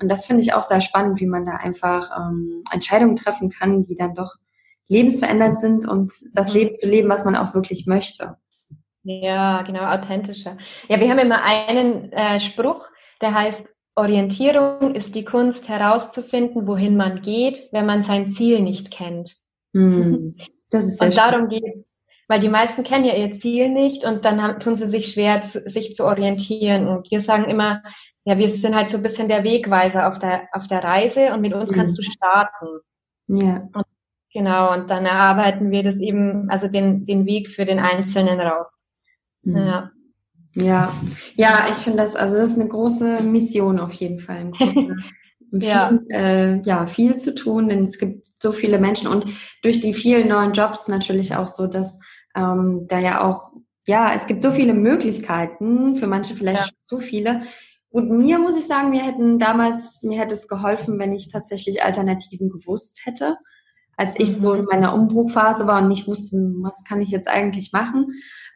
Und 0.00 0.08
das 0.08 0.26
finde 0.26 0.42
ich 0.42 0.54
auch 0.54 0.62
sehr 0.62 0.80
spannend, 0.80 1.20
wie 1.20 1.26
man 1.26 1.44
da 1.44 1.56
einfach 1.56 2.10
ähm, 2.16 2.64
Entscheidungen 2.72 3.16
treffen 3.16 3.50
kann, 3.50 3.82
die 3.82 3.94
dann 3.94 4.14
doch 4.14 4.36
lebensverändert 4.88 5.58
sind 5.58 5.86
und 5.86 6.12
das. 6.34 6.52
Leben 6.52 6.74
zu 6.74 6.88
leben, 6.88 7.08
was 7.08 7.24
man 7.24 7.36
auch 7.36 7.54
wirklich 7.54 7.86
möchte. 7.86 8.36
Ja, 9.02 9.62
genau, 9.62 9.84
authentischer. 9.84 10.58
Ja, 10.88 11.00
wir 11.00 11.08
haben 11.10 11.18
immer 11.18 11.42
einen 11.42 12.12
äh, 12.12 12.40
Spruch, 12.40 12.88
der 13.20 13.34
heißt, 13.34 13.66
Orientierung 13.96 14.94
ist 14.94 15.14
die 15.14 15.24
Kunst 15.24 15.68
herauszufinden, 15.68 16.66
wohin 16.66 16.96
man 16.96 17.22
geht, 17.22 17.68
wenn 17.72 17.86
man 17.86 18.02
sein 18.02 18.30
Ziel 18.30 18.60
nicht 18.60 18.90
kennt. 18.90 19.36
Hm, 19.74 20.36
das 20.70 20.84
ist 20.84 21.02
und 21.02 21.16
darum 21.16 21.48
geht 21.48 21.64
es, 21.64 21.86
weil 22.28 22.40
die 22.40 22.48
meisten 22.48 22.84
kennen 22.84 23.04
ja 23.04 23.14
ihr 23.14 23.34
Ziel 23.34 23.68
nicht 23.68 24.04
und 24.04 24.24
dann 24.24 24.40
haben, 24.42 24.60
tun 24.60 24.76
sie 24.76 24.88
sich 24.88 25.12
schwer, 25.12 25.42
zu, 25.42 25.68
sich 25.68 25.94
zu 25.94 26.04
orientieren. 26.04 26.88
Und 26.88 27.10
wir 27.10 27.20
sagen 27.20 27.44
immer, 27.44 27.82
ja, 28.24 28.38
wir 28.38 28.48
sind 28.48 28.74
halt 28.74 28.88
so 28.88 28.98
ein 28.98 29.02
bisschen 29.02 29.28
der 29.28 29.44
Wegweiser 29.44 30.08
auf 30.08 30.18
der, 30.18 30.48
auf 30.52 30.66
der 30.68 30.84
Reise 30.84 31.32
und 31.32 31.40
mit 31.40 31.54
uns 31.54 31.70
hm. 31.70 31.76
kannst 31.76 31.98
du 31.98 32.02
starten. 32.02 32.66
Ja. 33.26 33.68
Und, 33.74 33.86
genau, 34.32 34.72
und 34.72 34.88
dann 34.90 35.06
erarbeiten 35.06 35.70
wir 35.70 35.82
das 35.82 35.96
eben, 35.96 36.48
also 36.50 36.68
den, 36.68 37.06
den 37.06 37.26
Weg 37.26 37.50
für 37.50 37.64
den 37.66 37.78
Einzelnen 37.80 38.40
raus. 38.40 38.79
Mhm. 39.42 39.56
Ja. 39.56 39.90
Ja, 40.52 40.92
ja, 41.36 41.68
ich 41.70 41.76
finde 41.76 41.98
das, 41.98 42.16
also 42.16 42.36
das 42.36 42.50
ist 42.50 42.58
eine 42.58 42.68
große 42.68 43.22
Mission 43.22 43.78
auf 43.78 43.92
jeden 43.92 44.18
Fall. 44.18 44.50
Große, 44.50 44.96
ja. 45.52 45.88
Viel, 45.88 46.06
äh, 46.10 46.60
ja, 46.62 46.86
viel 46.86 47.18
zu 47.18 47.34
tun, 47.34 47.68
denn 47.68 47.84
es 47.84 47.98
gibt 47.98 48.26
so 48.40 48.50
viele 48.50 48.80
Menschen 48.80 49.06
und 49.06 49.26
durch 49.62 49.80
die 49.80 49.94
vielen 49.94 50.28
neuen 50.28 50.52
Jobs 50.52 50.88
natürlich 50.88 51.36
auch 51.36 51.46
so, 51.46 51.68
dass 51.68 52.00
ähm, 52.34 52.86
da 52.88 52.98
ja 52.98 53.22
auch, 53.22 53.52
ja, 53.86 54.12
es 54.14 54.26
gibt 54.26 54.42
so 54.42 54.50
viele 54.50 54.74
Möglichkeiten, 54.74 55.96
für 55.96 56.06
manche 56.08 56.34
vielleicht 56.34 56.66
ja. 56.66 56.74
zu 56.82 56.98
viele. 56.98 57.42
Und 57.90 58.10
mir 58.10 58.38
muss 58.38 58.56
ich 58.56 58.66
sagen, 58.66 58.90
mir 58.90 59.02
hätten 59.02 59.38
damals, 59.38 60.02
mir 60.02 60.18
hätte 60.18 60.34
es 60.34 60.46
geholfen, 60.46 60.98
wenn 60.98 61.12
ich 61.12 61.30
tatsächlich 61.30 61.82
Alternativen 61.82 62.48
gewusst 62.48 63.02
hätte, 63.04 63.36
als 63.96 64.14
ich 64.18 64.36
mhm. 64.36 64.42
so 64.42 64.54
in 64.54 64.64
meiner 64.64 64.94
Umbruchphase 64.94 65.66
war 65.66 65.82
und 65.82 65.88
nicht 65.88 66.06
wusste, 66.06 66.36
was 66.60 66.84
kann 66.84 67.02
ich 67.02 67.10
jetzt 67.10 67.28
eigentlich 67.28 67.72
machen. 67.72 68.06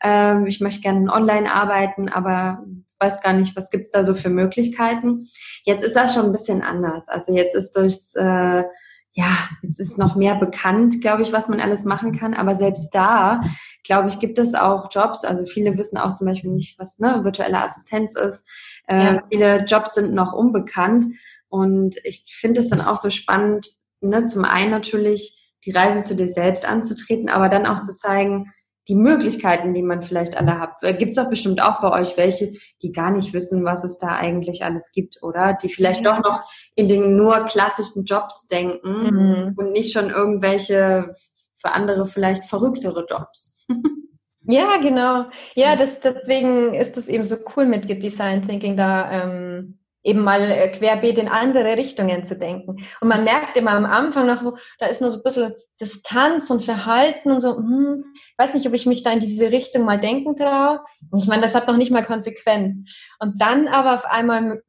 Ähm, 0.04 0.46
ich 0.46 0.60
möchte 0.60 0.82
gerne 0.82 1.10
online 1.10 1.52
arbeiten, 1.52 2.08
aber 2.08 2.62
weiß 3.00 3.22
gar 3.22 3.32
nicht, 3.32 3.56
was 3.56 3.70
gibt's 3.70 3.90
da 3.90 4.04
so 4.04 4.14
für 4.14 4.30
Möglichkeiten. 4.30 5.26
Jetzt 5.64 5.82
ist 5.82 5.96
das 5.96 6.14
schon 6.14 6.26
ein 6.26 6.32
bisschen 6.32 6.62
anders. 6.62 7.08
Also 7.08 7.34
jetzt 7.34 7.54
ist 7.54 7.72
durchs, 7.72 8.14
äh, 8.14 8.64
ja, 9.12 9.30
jetzt 9.62 9.80
ist 9.80 9.98
noch 9.98 10.14
mehr 10.14 10.34
bekannt, 10.34 11.00
glaube 11.00 11.22
ich, 11.22 11.32
was 11.32 11.48
man 11.48 11.60
alles 11.60 11.84
machen 11.84 12.16
kann. 12.16 12.34
Aber 12.34 12.56
selbst 12.56 12.90
da, 12.90 13.40
glaube 13.84 14.08
ich, 14.08 14.18
gibt 14.18 14.38
es 14.38 14.54
auch 14.54 14.88
Jobs. 14.90 15.24
Also 15.24 15.46
viele 15.46 15.76
wissen 15.76 15.98
auch 15.98 16.12
zum 16.12 16.26
Beispiel 16.26 16.50
nicht, 16.50 16.78
was 16.78 16.98
ne, 16.98 17.24
virtuelle 17.24 17.62
Assistenz 17.62 18.14
ist. 18.14 18.48
Äh, 18.86 19.04
ja. 19.04 19.22
Viele 19.30 19.64
Jobs 19.64 19.94
sind 19.94 20.14
noch 20.14 20.32
unbekannt. 20.32 21.06
Und 21.48 21.96
ich 22.04 22.36
finde 22.38 22.60
es 22.60 22.68
dann 22.68 22.80
auch 22.80 22.96
so 22.96 23.10
spannend, 23.10 23.68
ne, 24.00 24.24
zum 24.24 24.44
einen 24.44 24.70
natürlich 24.70 25.40
die 25.64 25.70
Reise 25.70 26.06
zu 26.06 26.14
dir 26.14 26.28
selbst 26.28 26.66
anzutreten, 26.66 27.28
aber 27.28 27.48
dann 27.48 27.66
auch 27.66 27.80
zu 27.80 27.94
zeigen, 27.94 28.52
die 28.88 28.94
Möglichkeiten, 28.94 29.72
die 29.72 29.82
man 29.82 30.02
vielleicht 30.02 30.36
alle 30.36 30.58
hat. 30.58 30.82
Äh, 30.82 30.94
gibt 30.94 31.10
es 31.10 31.16
doch 31.16 31.28
bestimmt 31.28 31.62
auch 31.62 31.80
bei 31.80 32.00
euch 32.00 32.16
welche, 32.16 32.52
die 32.82 32.92
gar 32.92 33.10
nicht 33.10 33.32
wissen, 33.32 33.64
was 33.64 33.84
es 33.84 33.98
da 33.98 34.16
eigentlich 34.16 34.64
alles 34.64 34.92
gibt, 34.92 35.22
oder? 35.22 35.54
Die 35.54 35.68
vielleicht 35.68 36.00
mhm. 36.00 36.04
doch 36.04 36.22
noch 36.22 36.40
in 36.74 36.88
den 36.88 37.16
nur 37.16 37.44
klassischen 37.46 38.04
Jobs 38.04 38.46
denken 38.46 39.04
mhm. 39.04 39.54
und 39.56 39.72
nicht 39.72 39.92
schon 39.92 40.10
irgendwelche 40.10 41.12
für 41.56 41.72
andere 41.72 42.06
vielleicht 42.06 42.44
verrücktere 42.44 43.06
Jobs. 43.08 43.66
ja, 44.42 44.76
genau. 44.82 45.26
Ja, 45.54 45.76
das, 45.76 46.00
deswegen 46.00 46.74
ist 46.74 46.96
es 46.98 47.08
eben 47.08 47.24
so 47.24 47.36
cool 47.56 47.66
mit 47.66 47.88
Design 47.88 48.46
Thinking 48.46 48.76
da. 48.76 49.10
Ähm 49.10 49.78
eben 50.04 50.20
mal 50.20 50.42
äh, 50.42 50.68
querbeet 50.70 51.18
in 51.18 51.28
andere 51.28 51.76
Richtungen 51.76 52.24
zu 52.24 52.36
denken. 52.36 52.84
Und 53.00 53.08
man 53.08 53.24
merkt 53.24 53.56
immer 53.56 53.72
am 53.72 53.86
Anfang 53.86 54.26
noch, 54.26 54.56
da 54.78 54.86
ist 54.86 55.00
nur 55.00 55.10
so 55.10 55.16
ein 55.16 55.22
bisschen 55.22 55.54
Distanz 55.80 56.50
und 56.50 56.62
Verhalten 56.62 57.32
und 57.32 57.40
so, 57.40 57.56
hm, 57.56 58.04
weiß 58.36 58.54
nicht, 58.54 58.66
ob 58.66 58.74
ich 58.74 58.86
mich 58.86 59.02
da 59.02 59.12
in 59.12 59.20
diese 59.20 59.50
Richtung 59.50 59.84
mal 59.84 59.98
denken 59.98 60.36
traue. 60.36 60.80
Und 61.10 61.20
ich 61.20 61.26
meine, 61.26 61.42
das 61.42 61.54
hat 61.54 61.66
noch 61.66 61.76
nicht 61.76 61.90
mal 61.90 62.04
Konsequenz. 62.04 62.84
Und 63.18 63.40
dann 63.40 63.66
aber 63.66 63.94
auf 63.94 64.04
einmal 64.04 64.62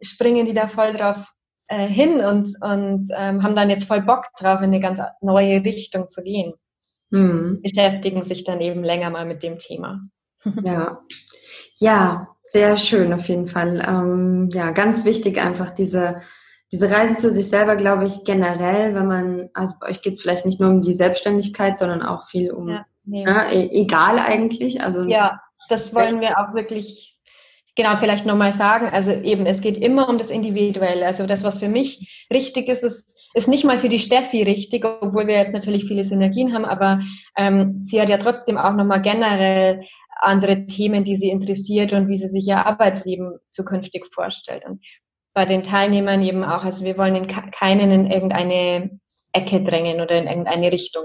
springen 0.00 0.46
die 0.46 0.54
da 0.54 0.68
voll 0.68 0.92
drauf 0.92 1.32
äh, 1.68 1.88
hin 1.88 2.20
und, 2.20 2.54
und 2.60 3.10
ähm, 3.14 3.42
haben 3.42 3.56
dann 3.56 3.70
jetzt 3.70 3.88
voll 3.88 4.02
Bock 4.02 4.26
drauf, 4.38 4.60
in 4.60 4.66
eine 4.66 4.80
ganz 4.80 5.00
neue 5.20 5.64
Richtung 5.64 6.08
zu 6.08 6.22
gehen. 6.22 6.54
Hm. 7.10 7.60
Beschäftigen 7.62 8.22
sich 8.22 8.44
dann 8.44 8.60
eben 8.60 8.84
länger 8.84 9.10
mal 9.10 9.24
mit 9.24 9.42
dem 9.42 9.58
Thema. 9.58 10.00
Ja. 10.62 11.00
Ja, 11.78 12.28
sehr 12.44 12.76
schön 12.76 13.12
auf 13.12 13.28
jeden 13.28 13.48
Fall. 13.48 13.84
Ähm, 13.86 14.48
ja, 14.52 14.70
ganz 14.70 15.04
wichtig 15.04 15.38
einfach 15.38 15.72
diese, 15.72 16.22
diese 16.72 16.90
Reise 16.90 17.16
zu 17.16 17.30
sich 17.30 17.48
selber, 17.48 17.76
glaube 17.76 18.06
ich, 18.06 18.24
generell, 18.24 18.94
wenn 18.94 19.06
man, 19.06 19.50
also 19.52 19.74
bei 19.80 19.90
euch 19.90 20.00
geht 20.00 20.14
es 20.14 20.22
vielleicht 20.22 20.46
nicht 20.46 20.60
nur 20.60 20.70
um 20.70 20.82
die 20.82 20.94
Selbstständigkeit, 20.94 21.76
sondern 21.76 22.02
auch 22.02 22.28
viel 22.28 22.52
um, 22.52 22.68
ja, 22.68 22.86
nee. 23.04 23.24
ne, 23.24 23.70
egal 23.72 24.18
eigentlich. 24.18 24.80
Also 24.82 25.04
ja, 25.04 25.40
das 25.68 25.94
wollen 25.94 26.20
wir 26.20 26.38
auch 26.38 26.54
wirklich 26.54 27.16
genau 27.76 27.96
vielleicht 27.98 28.26
nochmal 28.26 28.52
sagen. 28.52 28.88
Also 28.88 29.12
eben, 29.12 29.46
es 29.46 29.60
geht 29.60 29.76
immer 29.76 30.08
um 30.08 30.18
das 30.18 30.30
Individuelle. 30.30 31.06
Also 31.06 31.26
das, 31.26 31.44
was 31.44 31.58
für 31.58 31.68
mich 31.68 32.26
richtig 32.32 32.68
ist, 32.68 32.82
ist, 32.82 33.16
ist 33.34 33.48
nicht 33.48 33.64
mal 33.64 33.78
für 33.78 33.90
die 33.90 33.98
Steffi 33.98 34.42
richtig, 34.42 34.84
obwohl 34.84 35.26
wir 35.26 35.36
jetzt 35.36 35.52
natürlich 35.52 35.84
viele 35.84 36.04
Synergien 36.04 36.54
haben, 36.54 36.64
aber 36.64 37.00
ähm, 37.36 37.74
sie 37.76 38.00
hat 38.00 38.08
ja 38.08 38.16
trotzdem 38.16 38.56
auch 38.56 38.72
nochmal 38.72 39.02
generell 39.02 39.82
andere 40.20 40.66
Themen, 40.66 41.04
die 41.04 41.16
sie 41.16 41.30
interessiert 41.30 41.92
und 41.92 42.08
wie 42.08 42.16
sie 42.16 42.28
sich 42.28 42.46
ihr 42.46 42.64
Arbeitsleben 42.66 43.38
zukünftig 43.50 44.06
vorstellt. 44.12 44.64
Und 44.64 44.84
bei 45.34 45.44
den 45.44 45.62
Teilnehmern 45.62 46.22
eben 46.22 46.44
auch, 46.44 46.64
also 46.64 46.84
wir 46.84 46.96
wollen 46.96 47.14
in 47.14 47.26
keinen 47.26 47.90
in 47.90 48.10
irgendeine 48.10 48.98
Ecke 49.32 49.62
drängen 49.62 50.00
oder 50.00 50.18
in 50.18 50.26
irgendeine 50.26 50.72
Richtung. 50.72 51.04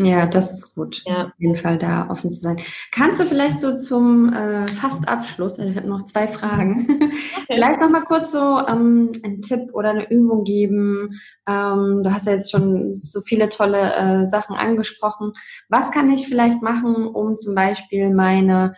Ja, 0.00 0.26
das 0.26 0.52
ist 0.52 0.76
gut. 0.76 1.02
Ja. 1.06 1.24
Auf 1.24 1.32
jeden 1.38 1.56
Fall 1.56 1.76
da 1.76 2.08
offen 2.08 2.30
zu 2.30 2.40
sein. 2.40 2.60
Kannst 2.92 3.18
du 3.18 3.24
vielleicht 3.24 3.60
so 3.60 3.74
zum 3.74 4.32
äh, 4.32 4.68
fast 4.68 5.08
Abschluss, 5.08 5.58
also 5.58 5.72
ich 5.72 5.76
habe 5.76 5.88
noch 5.88 6.06
zwei 6.06 6.28
Fragen, 6.28 6.86
okay. 7.02 7.46
vielleicht 7.46 7.80
noch 7.80 7.90
mal 7.90 8.04
kurz 8.04 8.30
so 8.30 8.38
ähm, 8.38 9.10
einen 9.24 9.42
Tipp 9.42 9.70
oder 9.72 9.90
eine 9.90 10.08
Übung 10.08 10.44
geben. 10.44 11.18
Ähm, 11.48 12.02
du 12.04 12.14
hast 12.14 12.26
ja 12.28 12.34
jetzt 12.34 12.52
schon 12.52 12.96
so 12.96 13.22
viele 13.22 13.48
tolle 13.48 13.92
äh, 13.92 14.26
Sachen 14.26 14.54
angesprochen. 14.54 15.32
Was 15.68 15.90
kann 15.90 16.12
ich 16.12 16.28
vielleicht 16.28 16.62
machen, 16.62 17.08
um 17.08 17.36
zum 17.36 17.56
Beispiel 17.56 18.14
meine 18.14 18.74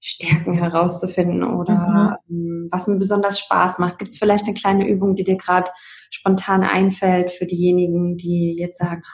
Stärken 0.00 0.54
herauszufinden 0.54 1.44
oder 1.44 2.18
mhm. 2.26 2.36
ähm, 2.36 2.68
was 2.72 2.88
mir 2.88 2.98
besonders 2.98 3.38
Spaß 3.38 3.78
macht? 3.78 4.00
Gibt 4.00 4.10
es 4.10 4.18
vielleicht 4.18 4.46
eine 4.46 4.54
kleine 4.54 4.88
Übung, 4.88 5.14
die 5.14 5.24
dir 5.24 5.36
gerade 5.36 5.70
spontan 6.10 6.64
einfällt 6.64 7.30
für 7.30 7.46
diejenigen, 7.46 8.16
die 8.16 8.56
jetzt 8.58 8.78
sagen, 8.78 9.04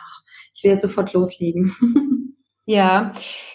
ich 0.60 0.64
will 0.64 0.72
jetzt 0.72 0.82
sofort 0.82 1.12
loslegen. 1.14 1.74
Ja, 2.66 3.14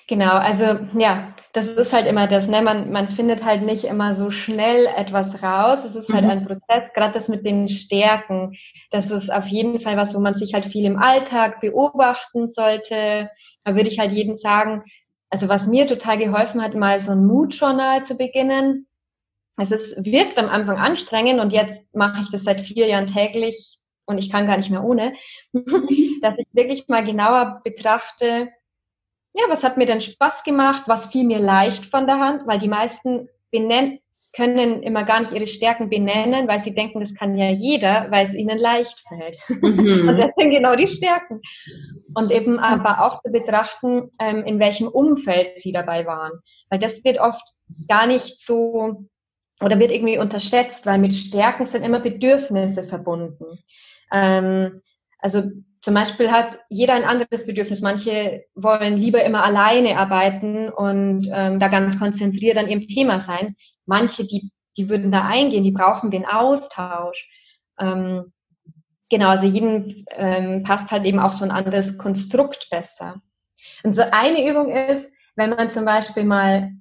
genau. 0.09 0.33
Also 0.33 0.77
ja, 0.99 1.33
das 1.53 1.67
ist 1.67 1.93
halt 1.93 2.05
immer 2.05 2.27
das, 2.27 2.49
ne? 2.49 2.61
Man, 2.61 2.91
man 2.91 3.07
findet 3.07 3.45
halt 3.45 3.61
nicht 3.61 3.85
immer 3.85 4.13
so 4.13 4.29
schnell 4.29 4.87
etwas 4.87 5.41
raus. 5.41 5.85
Es 5.85 5.95
ist 5.95 6.11
halt 6.11 6.25
mhm. 6.25 6.31
ein 6.31 6.45
Prozess, 6.45 6.91
gerade 6.93 7.13
das 7.13 7.29
mit 7.29 7.45
den 7.45 7.69
Stärken. 7.69 8.57
Das 8.91 9.11
ist 9.11 9.31
auf 9.31 9.45
jeden 9.45 9.79
Fall 9.79 9.95
was, 9.95 10.13
wo 10.13 10.19
man 10.19 10.35
sich 10.35 10.53
halt 10.53 10.65
viel 10.65 10.83
im 10.83 10.97
Alltag 10.97 11.61
beobachten 11.61 12.49
sollte. 12.49 13.29
Da 13.63 13.75
würde 13.75 13.87
ich 13.87 13.99
halt 13.99 14.11
jedem 14.11 14.35
sagen, 14.35 14.83
also 15.29 15.47
was 15.47 15.65
mir 15.65 15.87
total 15.87 16.17
geholfen 16.17 16.61
hat, 16.61 16.75
mal 16.75 16.99
so 16.99 17.11
ein 17.11 17.25
Mood-Journal 17.25 18.03
zu 18.03 18.17
beginnen. 18.17 18.85
Es 19.55 19.71
ist, 19.71 19.95
wirkt 20.03 20.37
am 20.37 20.49
Anfang 20.49 20.77
anstrengend 20.77 21.39
und 21.39 21.53
jetzt 21.53 21.95
mache 21.95 22.19
ich 22.19 22.31
das 22.31 22.43
seit 22.43 22.59
vier 22.59 22.87
Jahren 22.87 23.07
täglich 23.07 23.77
und 24.05 24.17
ich 24.17 24.31
kann 24.31 24.47
gar 24.47 24.57
nicht 24.57 24.69
mehr 24.69 24.83
ohne, 24.83 25.13
dass 25.53 26.37
ich 26.37 26.47
wirklich 26.53 26.87
mal 26.87 27.05
genauer 27.05 27.61
betrachte, 27.63 28.49
ja, 29.33 29.43
was 29.49 29.63
hat 29.63 29.77
mir 29.77 29.85
denn 29.85 30.01
Spaß 30.01 30.43
gemacht, 30.43 30.83
was 30.87 31.07
fiel 31.07 31.25
mir 31.25 31.39
leicht 31.39 31.85
von 31.85 32.07
der 32.07 32.19
Hand, 32.19 32.47
weil 32.47 32.59
die 32.59 32.69
meisten 32.69 33.27
benennen, 33.51 33.99
können 34.35 34.83
immer 34.83 35.05
gar 35.05 35.21
nicht 35.21 35.33
ihre 35.33 35.47
Stärken 35.47 35.89
benennen, 35.89 36.47
weil 36.47 36.59
sie 36.59 36.73
denken, 36.73 36.99
das 36.99 37.15
kann 37.15 37.37
ja 37.37 37.49
jeder, 37.51 38.11
weil 38.11 38.25
es 38.25 38.33
ihnen 38.33 38.59
leicht 38.59 39.01
fällt. 39.07 39.39
Mhm. 39.61 40.09
Und 40.09 40.17
das 40.19 40.31
sind 40.37 40.51
genau 40.51 40.75
die 40.75 40.87
Stärken. 40.87 41.41
Und 42.13 42.31
eben 42.31 42.59
aber 42.59 43.05
auch 43.05 43.21
zu 43.21 43.31
betrachten, 43.31 44.11
ähm, 44.19 44.43
in 44.43 44.59
welchem 44.59 44.87
Umfeld 44.87 45.59
sie 45.59 45.71
dabei 45.71 46.05
waren. 46.05 46.33
Weil 46.69 46.79
das 46.79 47.03
wird 47.03 47.19
oft 47.19 47.43
gar 47.87 48.07
nicht 48.07 48.39
so 48.39 49.07
oder 49.61 49.79
wird 49.79 49.91
irgendwie 49.91 50.17
unterschätzt, 50.17 50.85
weil 50.85 50.97
mit 50.97 51.13
Stärken 51.13 51.65
sind 51.65 51.83
immer 51.83 52.01
Bedürfnisse 52.01 52.83
verbunden. 52.83 53.59
Ähm, 54.11 54.81
also 55.19 55.43
zum 55.81 55.93
Beispiel 55.93 56.31
hat 56.31 56.59
jeder 56.69 56.95
ein 56.95 57.03
anderes 57.03 57.45
Bedürfnis. 57.45 57.81
Manche 57.81 58.45
wollen 58.55 58.97
lieber 58.97 59.23
immer 59.23 59.43
alleine 59.43 59.97
arbeiten 59.97 60.69
und 60.69 61.29
ähm, 61.31 61.59
da 61.59 61.67
ganz 61.67 61.99
konzentriert 61.99 62.57
an 62.57 62.67
ihrem 62.67 62.87
Thema 62.87 63.19
sein. 63.19 63.55
Manche, 63.85 64.25
die, 64.25 64.51
die 64.77 64.89
würden 64.89 65.11
da 65.11 65.25
eingehen, 65.25 65.63
die 65.63 65.71
brauchen 65.71 66.09
den 66.09 66.25
Austausch. 66.25 67.29
Ähm, 67.79 68.33
genau, 69.11 69.29
also 69.29 69.45
jedem 69.45 70.05
ähm, 70.09 70.63
passt 70.63 70.89
halt 70.89 71.05
eben 71.05 71.19
auch 71.19 71.33
so 71.33 71.45
ein 71.45 71.51
anderes 71.51 71.99
Konstrukt 71.99 72.67
besser. 72.71 73.21
Und 73.83 73.95
so 73.95 74.01
eine 74.09 74.49
Übung 74.49 74.71
ist, 74.71 75.07
wenn 75.35 75.51
man 75.51 75.69
zum 75.69 75.85
Beispiel 75.85 76.23
mal 76.23 76.71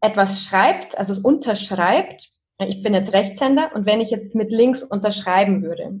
etwas 0.00 0.42
schreibt, 0.42 0.96
also 0.96 1.12
es 1.12 1.18
unterschreibt, 1.18 2.28
ich 2.58 2.82
bin 2.82 2.94
jetzt 2.94 3.12
Rechtshänder 3.12 3.72
und 3.74 3.86
wenn 3.86 4.00
ich 4.00 4.10
jetzt 4.10 4.34
mit 4.34 4.50
links 4.50 4.82
unterschreiben 4.82 5.62
würde, 5.62 6.00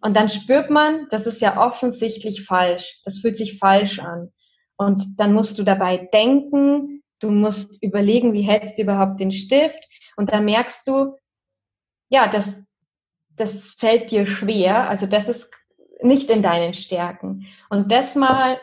und 0.00 0.14
dann 0.14 0.30
spürt 0.30 0.70
man, 0.70 1.08
das 1.10 1.26
ist 1.26 1.40
ja 1.40 1.60
offensichtlich 1.60 2.44
falsch. 2.44 3.00
Das 3.04 3.18
fühlt 3.18 3.36
sich 3.36 3.58
falsch 3.58 3.98
an. 3.98 4.32
Und 4.76 5.18
dann 5.18 5.34
musst 5.34 5.58
du 5.58 5.62
dabei 5.62 6.08
denken, 6.12 7.02
du 7.20 7.30
musst 7.30 7.82
überlegen, 7.82 8.32
wie 8.32 8.42
hältst 8.42 8.78
du 8.78 8.82
überhaupt 8.82 9.20
den 9.20 9.32
Stift. 9.32 9.82
Und 10.16 10.32
dann 10.32 10.44
merkst 10.44 10.86
du, 10.86 11.16
ja, 12.08 12.28
das, 12.28 12.62
das 13.36 13.72
fällt 13.72 14.10
dir 14.10 14.26
schwer. 14.26 14.88
Also 14.88 15.06
das 15.06 15.28
ist 15.28 15.50
nicht 16.02 16.30
in 16.30 16.42
deinen 16.42 16.74
Stärken. 16.74 17.46
Und 17.68 17.92
das 17.92 18.14
mal 18.14 18.58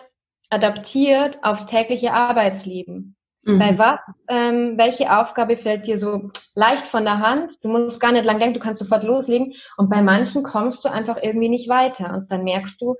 adaptiert 0.50 1.44
aufs 1.44 1.66
tägliche 1.66 2.14
Arbeitsleben. 2.14 3.17
Mhm. 3.48 3.60
Bei 3.60 3.78
was, 3.78 4.00
ähm, 4.28 4.78
welche 4.78 5.18
Aufgabe 5.18 5.56
fällt 5.56 5.88
dir 5.88 5.98
so 5.98 6.32
leicht 6.54 6.86
von 6.86 7.06
der 7.06 7.20
Hand? 7.20 7.54
Du 7.62 7.70
musst 7.70 8.02
gar 8.02 8.12
nicht 8.12 8.26
lang 8.26 8.40
denken, 8.40 8.56
du 8.56 8.60
kannst 8.60 8.80
sofort 8.80 9.04
loslegen. 9.04 9.54
Und 9.78 9.90
bei 9.90 10.02
manchen 10.02 10.44
kommst 10.44 10.84
du 10.84 10.90
einfach 10.90 11.18
irgendwie 11.22 11.48
nicht 11.48 11.70
weiter. 11.70 12.14
Und 12.14 12.30
dann 12.30 12.44
merkst 12.44 12.82
du, 12.82 12.96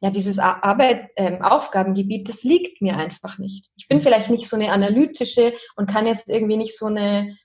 ja, 0.00 0.10
dieses 0.10 0.38
Arbeit, 0.38 1.10
ähm, 1.16 1.42
Aufgabengebiet, 1.42 2.28
das 2.28 2.44
liegt 2.44 2.80
mir 2.80 2.96
einfach 2.96 3.36
nicht. 3.36 3.68
Ich 3.76 3.88
bin 3.88 4.00
vielleicht 4.00 4.30
nicht 4.30 4.48
so 4.48 4.56
eine 4.56 4.72
analytische 4.72 5.52
und 5.76 5.90
kann 5.90 6.06
jetzt 6.06 6.28
irgendwie 6.28 6.56
nicht 6.56 6.78
so 6.78 6.86
eine, 6.86 7.36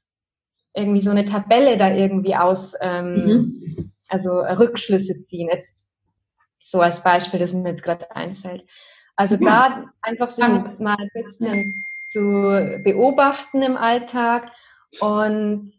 irgendwie 0.74 1.02
so 1.02 1.12
eine 1.12 1.26
Tabelle 1.26 1.78
da 1.78 1.94
irgendwie 1.94 2.36
aus, 2.36 2.74
ähm, 2.80 3.16
mhm. 3.16 3.92
also 4.08 4.40
Rückschlüsse 4.40 5.26
ziehen. 5.26 5.50
Jetzt 5.52 5.90
so 6.62 6.80
als 6.80 7.04
Beispiel, 7.04 7.40
das 7.40 7.52
mir 7.52 7.68
jetzt 7.68 7.84
gerade 7.84 8.16
einfällt. 8.16 8.64
Also 9.18 9.36
ja. 9.36 9.42
da 9.42 9.86
einfach 10.02 10.32
so 10.32 10.42
mal 10.42 10.96
ein 10.98 11.10
bisschen 11.14 11.84
zu 12.14 12.82
beobachten 12.84 13.62
im 13.62 13.76
Alltag 13.76 14.52
und 15.00 15.72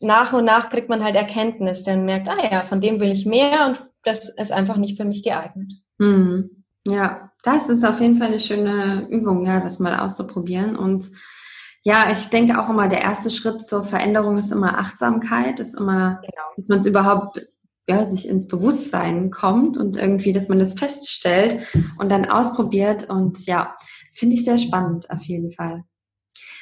nach 0.00 0.32
und 0.32 0.44
nach 0.44 0.70
kriegt 0.70 0.88
man 0.88 1.04
halt 1.04 1.16
Erkenntnisse 1.16 1.92
und 1.92 2.04
merkt, 2.04 2.28
ah 2.28 2.48
ja, 2.50 2.62
von 2.64 2.80
dem 2.80 3.00
will 3.00 3.12
ich 3.12 3.26
mehr 3.26 3.66
und 3.66 3.86
das 4.04 4.28
ist 4.28 4.52
einfach 4.52 4.76
nicht 4.76 4.96
für 4.96 5.04
mich 5.04 5.22
geeignet. 5.22 5.72
Mhm. 5.98 6.64
Ja, 6.86 7.30
das 7.42 7.68
ist 7.68 7.84
auf 7.84 8.00
jeden 8.00 8.16
Fall 8.16 8.28
eine 8.28 8.40
schöne 8.40 9.06
Übung, 9.10 9.44
ja, 9.46 9.60
das 9.60 9.78
mal 9.78 9.98
auszuprobieren. 9.98 10.76
Und 10.76 11.10
ja, 11.82 12.10
ich 12.10 12.28
denke 12.28 12.60
auch 12.60 12.68
immer, 12.68 12.88
der 12.88 13.02
erste 13.02 13.30
Schritt 13.30 13.62
zur 13.62 13.84
Veränderung 13.84 14.38
ist 14.38 14.52
immer 14.52 14.78
Achtsamkeit, 14.78 15.60
ist 15.60 15.78
immer, 15.78 16.20
genau. 16.22 16.42
dass 16.56 16.68
man 16.68 16.78
es 16.78 16.86
überhaupt 16.86 17.40
ja, 17.88 18.04
sich 18.04 18.28
ins 18.28 18.48
Bewusstsein 18.48 19.30
kommt 19.30 19.78
und 19.78 19.96
irgendwie, 19.96 20.32
dass 20.32 20.48
man 20.48 20.58
das 20.58 20.74
feststellt 20.74 21.58
und 21.98 22.10
dann 22.10 22.26
ausprobiert. 22.26 23.08
Und 23.08 23.46
ja, 23.46 23.74
finde 24.18 24.34
ich 24.34 24.44
sehr 24.44 24.58
spannend 24.58 25.10
auf 25.10 25.22
jeden 25.22 25.52
Fall. 25.52 25.84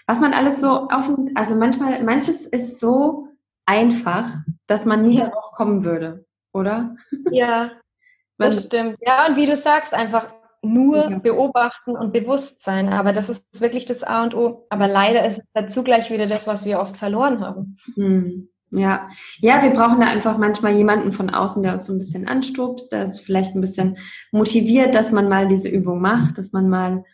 Was 0.07 0.21
man 0.21 0.33
alles 0.33 0.61
so 0.61 0.89
offen, 0.89 1.33
also 1.35 1.57
manchmal, 1.57 2.03
manches 2.05 2.47
ist 2.47 2.79
so 2.79 3.29
einfach, 3.67 4.29
dass 4.67 4.85
man 4.85 5.03
nie 5.03 5.19
ja. 5.19 5.27
darauf 5.27 5.51
kommen 5.53 5.85
würde, 5.85 6.25
oder? 6.53 6.97
Ja, 7.31 7.73
das 8.39 8.67
stimmt. 8.67 8.99
Ja, 9.01 9.27
und 9.27 9.37
wie 9.37 9.47
du 9.47 9.57
sagst, 9.57 9.93
einfach 9.93 10.33
nur 10.63 11.11
ja. 11.11 11.19
beobachten 11.19 11.97
und 11.97 12.13
bewusst 12.13 12.63
sein. 12.63 12.89
Aber 12.89 13.13
das 13.13 13.29
ist 13.29 13.61
wirklich 13.61 13.87
das 13.87 14.03
A 14.03 14.23
und 14.23 14.35
O. 14.35 14.67
Aber 14.71 14.89
leider 14.89 15.27
ist 15.27 15.39
es 15.39 15.45
dazu 15.55 15.83
gleich 15.83 16.11
wieder 16.11 16.27
das, 16.27 16.47
was 16.47 16.65
wir 16.65 16.81
oft 16.81 16.97
verloren 16.97 17.41
haben. 17.41 17.77
Hm. 17.95 18.49
Ja, 18.71 19.09
ja, 19.39 19.63
wir 19.63 19.71
brauchen 19.71 20.01
da 20.01 20.07
einfach 20.07 20.39
manchmal 20.39 20.73
jemanden 20.73 21.13
von 21.13 21.31
außen, 21.31 21.63
der 21.63 21.75
uns 21.75 21.87
so 21.87 21.93
ein 21.93 21.99
bisschen 21.99 22.27
anstupst, 22.27 22.91
der 22.91 23.05
uns 23.05 23.21
vielleicht 23.21 23.55
ein 23.55 23.61
bisschen 23.61 23.97
motiviert, 24.33 24.95
dass 24.95 25.13
man 25.13 25.29
mal 25.29 25.47
diese 25.47 25.69
Übung 25.69 26.01
macht, 26.01 26.37
dass 26.37 26.53
man 26.53 26.69
mal 26.69 27.05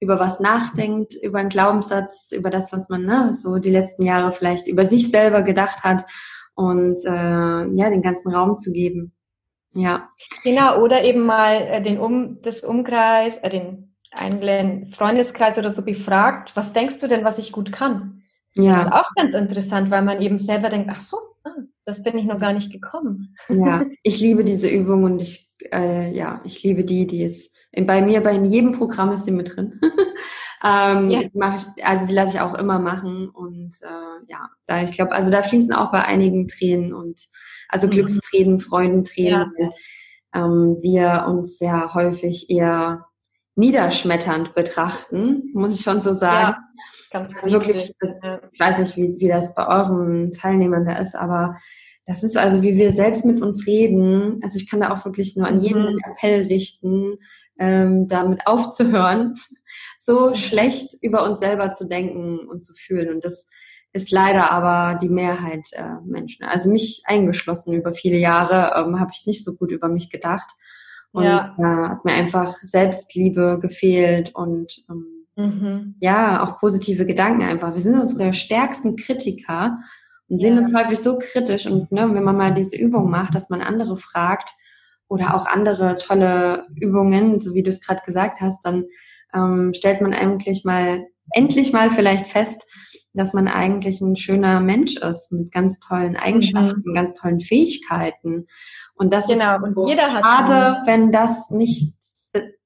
über 0.00 0.18
was 0.18 0.40
nachdenkt, 0.40 1.14
über 1.22 1.38
einen 1.38 1.50
Glaubenssatz, 1.50 2.32
über 2.32 2.50
das, 2.50 2.72
was 2.72 2.88
man 2.88 3.04
ne, 3.04 3.32
so 3.34 3.58
die 3.58 3.70
letzten 3.70 4.04
Jahre 4.04 4.32
vielleicht 4.32 4.66
über 4.66 4.86
sich 4.86 5.10
selber 5.10 5.42
gedacht 5.42 5.84
hat 5.84 6.04
und 6.54 6.98
äh, 7.04 7.66
ja, 7.74 7.90
den 7.90 8.02
ganzen 8.02 8.34
Raum 8.34 8.56
zu 8.56 8.72
geben. 8.72 9.12
Ja. 9.72 10.08
Genau, 10.42 10.82
oder 10.82 11.04
eben 11.04 11.20
mal 11.20 11.54
äh, 11.54 11.82
den 11.82 11.98
um 11.98 12.42
das 12.42 12.62
Umkreis, 12.62 13.36
äh, 13.38 13.50
den 13.50 13.94
eigenen 14.10 14.92
Freundeskreis 14.92 15.58
oder 15.58 15.70
so 15.70 15.84
befragt, 15.84 16.52
was 16.54 16.72
denkst 16.72 16.98
du 16.98 17.06
denn, 17.06 17.24
was 17.24 17.38
ich 17.38 17.52
gut 17.52 17.70
kann? 17.70 18.22
Ja. 18.54 18.72
Das 18.72 18.86
ist 18.86 18.92
auch 18.92 19.14
ganz 19.14 19.34
interessant, 19.34 19.90
weil 19.90 20.02
man 20.02 20.20
eben 20.20 20.38
selber 20.38 20.70
denkt, 20.70 20.88
ach 20.90 21.00
so, 21.00 21.16
ah, 21.44 21.50
das 21.84 22.02
bin 22.02 22.18
ich 22.18 22.24
noch 22.24 22.40
gar 22.40 22.52
nicht 22.52 22.72
gekommen. 22.72 23.36
Ja, 23.48 23.84
ich 24.02 24.18
liebe 24.20 24.44
diese 24.44 24.68
Übung 24.68 25.04
und 25.04 25.22
ich, 25.22 25.49
äh, 25.72 26.12
ja, 26.12 26.40
ich 26.44 26.62
liebe 26.62 26.84
die, 26.84 27.06
die 27.06 27.22
ist 27.22 27.54
bei 27.72 28.02
mir, 28.02 28.22
bei 28.22 28.32
jedem 28.32 28.72
Programm 28.72 29.12
ist 29.12 29.24
sie 29.24 29.30
mit 29.30 29.56
drin. 29.56 29.80
ähm, 30.64 31.10
ja. 31.10 31.22
mache 31.34 31.56
ich, 31.56 31.84
also 31.84 32.06
die 32.06 32.12
lasse 32.12 32.36
ich 32.36 32.40
auch 32.40 32.54
immer 32.54 32.78
machen 32.78 33.28
und 33.28 33.74
äh, 33.82 34.24
ja, 34.28 34.48
da 34.66 34.82
ich 34.82 34.92
glaube, 34.92 35.12
also 35.12 35.30
da 35.30 35.42
fließen 35.42 35.72
auch 35.72 35.92
bei 35.92 36.04
einigen 36.04 36.48
Tränen 36.48 36.92
und 36.92 37.20
also 37.68 37.86
mhm. 37.86 37.92
Glückstränen, 37.92 38.60
Freudentränen, 38.60 39.52
ja. 39.58 39.70
weil 40.32 40.44
ähm, 40.44 40.78
wir 40.80 41.26
uns 41.28 41.58
sehr 41.58 41.94
häufig 41.94 42.50
eher 42.50 43.06
niederschmetternd 43.56 44.54
betrachten, 44.54 45.50
muss 45.54 45.78
ich 45.78 45.84
schon 45.84 46.00
so 46.00 46.14
sagen. 46.14 46.56
Ja 46.56 46.70
Ganz 47.10 47.34
also 47.34 47.50
wirklich, 47.50 47.92
ich 48.00 48.60
weiß 48.60 48.78
nicht, 48.78 48.96
wie, 48.96 49.16
wie 49.18 49.28
das 49.28 49.54
bei 49.54 49.66
euren 49.66 50.30
Teilnehmern 50.30 50.84
da 50.84 50.96
ist, 50.98 51.16
aber 51.16 51.58
das 52.10 52.24
ist 52.24 52.36
also, 52.36 52.60
wie 52.62 52.74
wir 52.74 52.90
selbst 52.90 53.24
mit 53.24 53.40
uns 53.40 53.68
reden. 53.68 54.40
Also 54.42 54.56
ich 54.56 54.68
kann 54.68 54.80
da 54.80 54.92
auch 54.92 55.04
wirklich 55.04 55.36
nur 55.36 55.46
an 55.46 55.60
jeden 55.60 55.92
mhm. 55.92 56.00
Appell 56.04 56.46
richten, 56.46 57.18
ähm, 57.56 58.08
damit 58.08 58.48
aufzuhören, 58.48 59.34
so 59.96 60.34
schlecht 60.34 60.88
über 61.02 61.22
uns 61.22 61.38
selber 61.38 61.70
zu 61.70 61.86
denken 61.86 62.48
und 62.48 62.64
zu 62.64 62.74
fühlen. 62.74 63.14
Und 63.14 63.24
das 63.24 63.46
ist 63.92 64.10
leider 64.10 64.50
aber 64.50 64.98
die 64.98 65.08
Mehrheit 65.08 65.68
äh, 65.70 66.00
Menschen. 66.04 66.44
Also 66.46 66.68
mich 66.68 67.04
eingeschlossen 67.06 67.74
über 67.74 67.92
viele 67.92 68.18
Jahre 68.18 68.72
ähm, 68.76 68.98
habe 68.98 69.12
ich 69.14 69.24
nicht 69.26 69.44
so 69.44 69.54
gut 69.54 69.70
über 69.70 69.88
mich 69.88 70.10
gedacht. 70.10 70.50
Und 71.12 71.22
ja. 71.22 71.54
äh, 71.58 71.88
hat 71.90 72.04
mir 72.04 72.14
einfach 72.14 72.56
Selbstliebe 72.56 73.60
gefehlt 73.62 74.34
und 74.34 74.84
ähm, 74.90 75.20
Mhm. 75.36 75.94
Ja, 76.00 76.42
auch 76.42 76.58
positive 76.58 77.06
Gedanken 77.06 77.42
einfach. 77.42 77.72
Wir 77.72 77.80
sind 77.80 77.98
unsere 77.98 78.34
stärksten 78.34 78.96
Kritiker 78.96 79.78
und 80.30 80.38
sehen 80.38 80.54
ja. 80.54 80.60
uns 80.60 80.74
häufig 80.74 80.98
so 80.98 81.18
kritisch. 81.18 81.66
Und 81.66 81.92
ne, 81.92 82.08
wenn 82.14 82.24
man 82.24 82.36
mal 82.36 82.54
diese 82.54 82.76
Übung 82.76 83.10
macht, 83.10 83.34
dass 83.34 83.50
man 83.50 83.60
andere 83.60 83.96
fragt 83.96 84.52
oder 85.08 85.34
auch 85.34 85.46
andere 85.46 85.96
tolle 85.96 86.66
Übungen, 86.76 87.40
so 87.40 87.52
wie 87.52 87.62
du 87.62 87.70
es 87.70 87.84
gerade 87.84 88.00
gesagt 88.06 88.40
hast, 88.40 88.64
dann 88.64 88.84
ähm, 89.34 89.74
stellt 89.74 90.00
man 90.00 90.14
eigentlich 90.14 90.64
mal, 90.64 91.04
endlich 91.32 91.72
mal 91.72 91.90
vielleicht 91.90 92.26
fest, 92.26 92.64
dass 93.12 93.34
man 93.34 93.48
eigentlich 93.48 94.00
ein 94.00 94.16
schöner 94.16 94.60
Mensch 94.60 94.96
ist 94.96 95.32
mit 95.32 95.50
ganz 95.52 95.80
tollen 95.80 96.16
Eigenschaften, 96.16 96.82
mhm. 96.84 96.94
ganz 96.94 97.14
tollen 97.14 97.40
Fähigkeiten. 97.40 98.46
Und 98.94 99.12
das 99.12 99.26
genau. 99.26 99.56
ist 99.56 99.76
und 99.76 99.88
jeder 99.88 100.10
schade, 100.12 100.80
wenn 100.86 101.10
das 101.10 101.50
nicht 101.50 101.94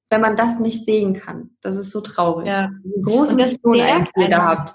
wenn 0.09 0.21
man 0.21 0.37
das 0.37 0.59
nicht 0.59 0.85
sehen 0.85 1.13
kann. 1.13 1.49
Das 1.61 1.75
ist 1.75 1.91
so 1.91 1.99
traurig. 1.99 2.47
Ja. 2.47 2.65
Eine 2.65 3.01
große 3.03 3.35
Mission 3.35 3.81
eigentlich 3.81 4.13
jeder 4.15 4.45
habt. 4.45 4.73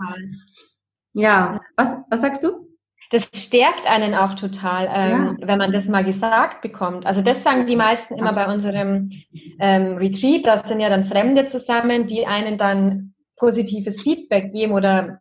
Ja, 1.12 1.60
was, 1.76 1.96
was 2.10 2.20
sagst 2.20 2.44
du? 2.44 2.69
Das 3.10 3.28
stärkt 3.34 3.86
einen 3.86 4.14
auch 4.14 4.34
total, 4.34 4.88
ähm, 4.92 5.36
ja. 5.40 5.48
wenn 5.48 5.58
man 5.58 5.72
das 5.72 5.88
mal 5.88 6.04
gesagt 6.04 6.62
bekommt. 6.62 7.06
Also 7.06 7.22
das 7.22 7.42
sagen 7.42 7.66
die 7.66 7.76
meisten 7.76 8.16
immer 8.16 8.32
bei 8.32 8.46
unserem 8.52 9.10
ähm, 9.58 9.96
Retreat. 9.96 10.46
Da 10.46 10.58
sind 10.58 10.80
ja 10.80 10.88
dann 10.88 11.04
Fremde 11.04 11.46
zusammen, 11.46 12.06
die 12.06 12.26
einen 12.26 12.56
dann 12.56 13.14
positives 13.36 14.00
Feedback 14.02 14.52
geben 14.52 14.72
oder 14.72 15.20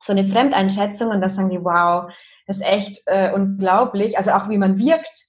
so 0.00 0.12
eine 0.12 0.24
Fremdeinschätzung 0.24 1.08
und 1.08 1.20
da 1.20 1.28
sagen 1.28 1.50
die, 1.50 1.62
wow, 1.62 2.12
das 2.46 2.58
ist 2.58 2.64
echt 2.64 3.02
äh, 3.06 3.32
unglaublich. 3.32 4.16
Also 4.16 4.30
auch 4.30 4.48
wie 4.48 4.58
man 4.58 4.78
wirkt. 4.78 5.24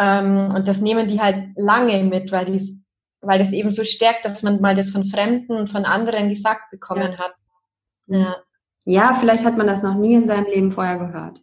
Ähm, 0.00 0.54
und 0.54 0.66
das 0.66 0.80
nehmen 0.80 1.08
die 1.08 1.20
halt 1.20 1.50
lange 1.56 2.02
mit, 2.04 2.32
weil 2.32 2.46
die 2.46 2.82
weil 3.22 3.38
das 3.38 3.52
eben 3.52 3.70
so 3.70 3.84
stärkt, 3.84 4.24
dass 4.24 4.42
man 4.42 4.60
mal 4.60 4.74
das 4.74 4.90
von 4.90 5.04
Fremden 5.04 5.52
und 5.52 5.70
von 5.70 5.84
anderen 5.84 6.28
gesagt 6.28 6.70
bekommen 6.70 7.12
ja. 7.12 7.18
hat. 7.18 7.34
Ja. 8.06 8.36
Ja, 8.84 9.14
vielleicht 9.14 9.44
hat 9.44 9.56
man 9.56 9.66
das 9.66 9.82
noch 9.82 9.94
nie 9.94 10.14
in 10.14 10.26
seinem 10.26 10.46
Leben 10.46 10.72
vorher 10.72 10.98
gehört. 10.98 11.42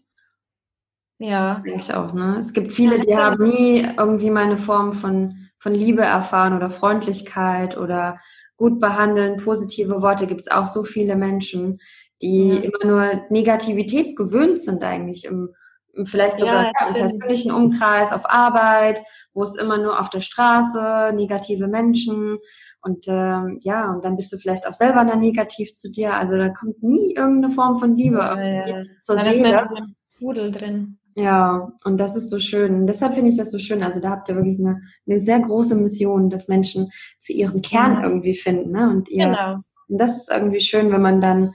Ja. 1.19 1.61
Denke 1.65 1.79
ich 1.79 1.93
auch, 1.93 2.13
ne? 2.13 2.37
Es 2.39 2.53
gibt 2.53 2.71
viele, 2.71 2.99
die 2.99 3.15
haben 3.15 3.43
nie 3.43 3.85
irgendwie 3.97 4.29
mal 4.29 4.45
eine 4.45 4.57
Form 4.57 4.93
von, 4.93 5.49
von 5.59 5.73
Liebe 5.73 6.01
erfahren 6.01 6.55
oder 6.55 6.71
Freundlichkeit 6.71 7.77
oder 7.77 8.19
gut 8.55 8.79
behandeln, 8.79 9.37
positive 9.37 10.01
Worte. 10.01 10.27
Gibt 10.27 10.41
es 10.41 10.51
auch 10.51 10.67
so 10.67 10.83
viele 10.83 11.15
Menschen, 11.15 11.79
die 12.21 12.49
ja. 12.49 12.61
immer 12.61 12.85
nur 12.85 13.21
Negativität 13.29 14.15
gewöhnt 14.15 14.61
sind 14.61 14.83
eigentlich 14.83 15.25
im, 15.25 15.49
im 15.93 16.05
vielleicht 16.05 16.39
sogar 16.39 16.65
ja, 16.65 16.87
im 16.87 16.93
persönlichen 16.93 17.51
Umkreis, 17.51 18.11
auf 18.11 18.29
Arbeit, 18.29 19.01
wo 19.33 19.43
es 19.43 19.55
immer 19.55 19.77
nur 19.77 19.99
auf 19.99 20.09
der 20.09 20.21
Straße, 20.21 21.13
negative 21.15 21.67
Menschen 21.67 22.37
und 22.81 23.05
ähm, 23.07 23.59
ja, 23.61 23.91
und 23.91 24.05
dann 24.05 24.15
bist 24.15 24.31
du 24.31 24.37
vielleicht 24.37 24.67
auch 24.67 24.73
selber 24.73 25.03
dann 25.05 25.19
negativ 25.19 25.73
zu 25.73 25.91
dir. 25.91 26.13
Also 26.13 26.37
da 26.37 26.49
kommt 26.49 26.81
nie 26.81 27.13
irgendeine 27.13 27.53
Form 27.53 27.77
von 27.77 27.97
Liebe 27.97 28.17
ja, 28.17 28.67
ja. 28.67 28.83
zur 29.03 29.17
dann 29.17 29.25
Seele. 29.25 29.69
Pudel 30.17 30.51
drin. 30.51 30.99
Ja, 31.15 31.73
und 31.83 31.97
das 31.97 32.15
ist 32.15 32.29
so 32.29 32.39
schön. 32.39 32.75
Und 32.75 32.87
deshalb 32.87 33.13
finde 33.13 33.29
ich 33.29 33.37
das 33.37 33.51
so 33.51 33.57
schön. 33.59 33.83
Also 33.83 33.99
da 33.99 34.11
habt 34.11 34.29
ihr 34.29 34.35
wirklich 34.35 34.59
eine, 34.59 34.81
eine 35.07 35.19
sehr 35.19 35.39
große 35.39 35.75
Mission, 35.75 36.29
dass 36.29 36.47
Menschen 36.47 36.91
zu 37.19 37.33
ihrem 37.33 37.61
Kern 37.61 37.97
mhm. 37.97 38.03
irgendwie 38.03 38.35
finden. 38.35 38.71
Ne? 38.71 38.89
Und 38.89 39.09
ihr, 39.09 39.25
genau. 39.25 39.55
und 39.89 39.97
das 39.97 40.17
ist 40.17 40.31
irgendwie 40.31 40.61
schön, 40.61 40.91
wenn 40.91 41.01
man 41.01 41.19
dann 41.19 41.53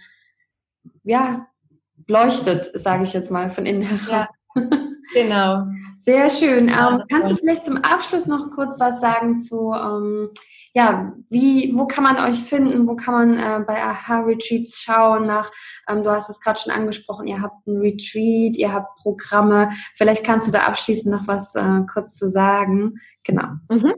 ja 1.02 1.46
leuchtet, 2.06 2.70
sage 2.74 3.04
ich 3.04 3.14
jetzt 3.14 3.30
mal 3.30 3.48
von 3.48 3.64
innen 3.64 3.82
heraus. 3.82 4.08
Ja, 4.10 4.28
genau. 5.14 5.64
Sehr 5.98 6.28
schön. 6.28 6.68
Ähm, 6.68 7.02
kannst 7.08 7.30
du 7.30 7.36
vielleicht 7.36 7.64
zum 7.64 7.78
Abschluss 7.78 8.26
noch 8.26 8.50
kurz 8.50 8.78
was 8.78 9.00
sagen 9.00 9.38
zu 9.38 9.72
ähm, 9.72 10.28
ja, 10.74 11.12
wie, 11.30 11.72
wo 11.74 11.86
kann 11.86 12.02
man 12.02 12.18
euch 12.18 12.40
finden? 12.40 12.88
Wo 12.88 12.96
kann 12.96 13.14
man 13.14 13.38
äh, 13.38 13.64
bei 13.64 13.80
Aha 13.80 14.22
Retreats 14.22 14.82
schauen 14.82 15.24
nach, 15.24 15.50
ähm, 15.88 16.02
du 16.02 16.10
hast 16.10 16.28
es 16.28 16.40
gerade 16.40 16.60
schon 16.60 16.72
angesprochen, 16.72 17.28
ihr 17.28 17.40
habt 17.40 17.64
ein 17.66 17.78
Retreat, 17.78 18.56
ihr 18.56 18.72
habt 18.72 18.96
Programme. 18.96 19.70
Vielleicht 19.94 20.24
kannst 20.24 20.48
du 20.48 20.52
da 20.52 20.60
abschließend 20.60 21.14
noch 21.14 21.28
was 21.28 21.54
äh, 21.54 21.82
kurz 21.92 22.16
zu 22.16 22.28
sagen. 22.28 22.94
Genau. 23.22 23.46
Mhm. 23.70 23.94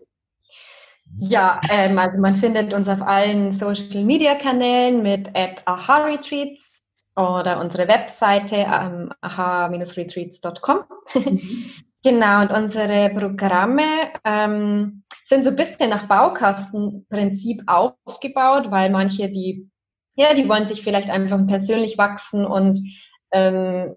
Ja, 1.19 1.63
ähm, 1.71 1.99
also 1.99 2.21
man 2.21 2.37
findet 2.37 2.75
uns 2.75 2.89
auf 2.89 3.01
allen 3.01 3.53
Social 3.53 4.05
Media 4.05 4.35
Kanälen 4.35 5.03
mit 5.03 5.35
at 5.35 5.67
Aha 5.67 6.05
Retreats 6.05 6.71
oder 7.17 7.59
unsere 7.59 7.89
Webseite 7.89 8.57
ähm, 8.57 9.11
aha-retreats.com. 9.23 10.81
Mhm. 11.15 11.71
genau, 12.03 12.43
und 12.43 12.51
unsere 12.51 13.09
Programme 13.19 14.11
ähm, 14.25 15.05
sind 15.27 15.45
so 15.45 15.51
ein 15.51 15.57
bisschen 15.57 15.91
nach 15.91 16.07
Baukastenprinzip 16.07 17.63
aufgebaut, 17.67 18.71
weil 18.71 18.91
manche, 18.91 19.29
die, 19.29 19.69
ja, 20.15 20.35
die 20.35 20.49
wollen 20.49 20.67
sich 20.67 20.83
vielleicht 20.83 21.11
einfach 21.11 21.45
persönlich 21.47 21.99
wachsen 21.99 22.47
und 22.47 22.89
ähm, 23.33 23.97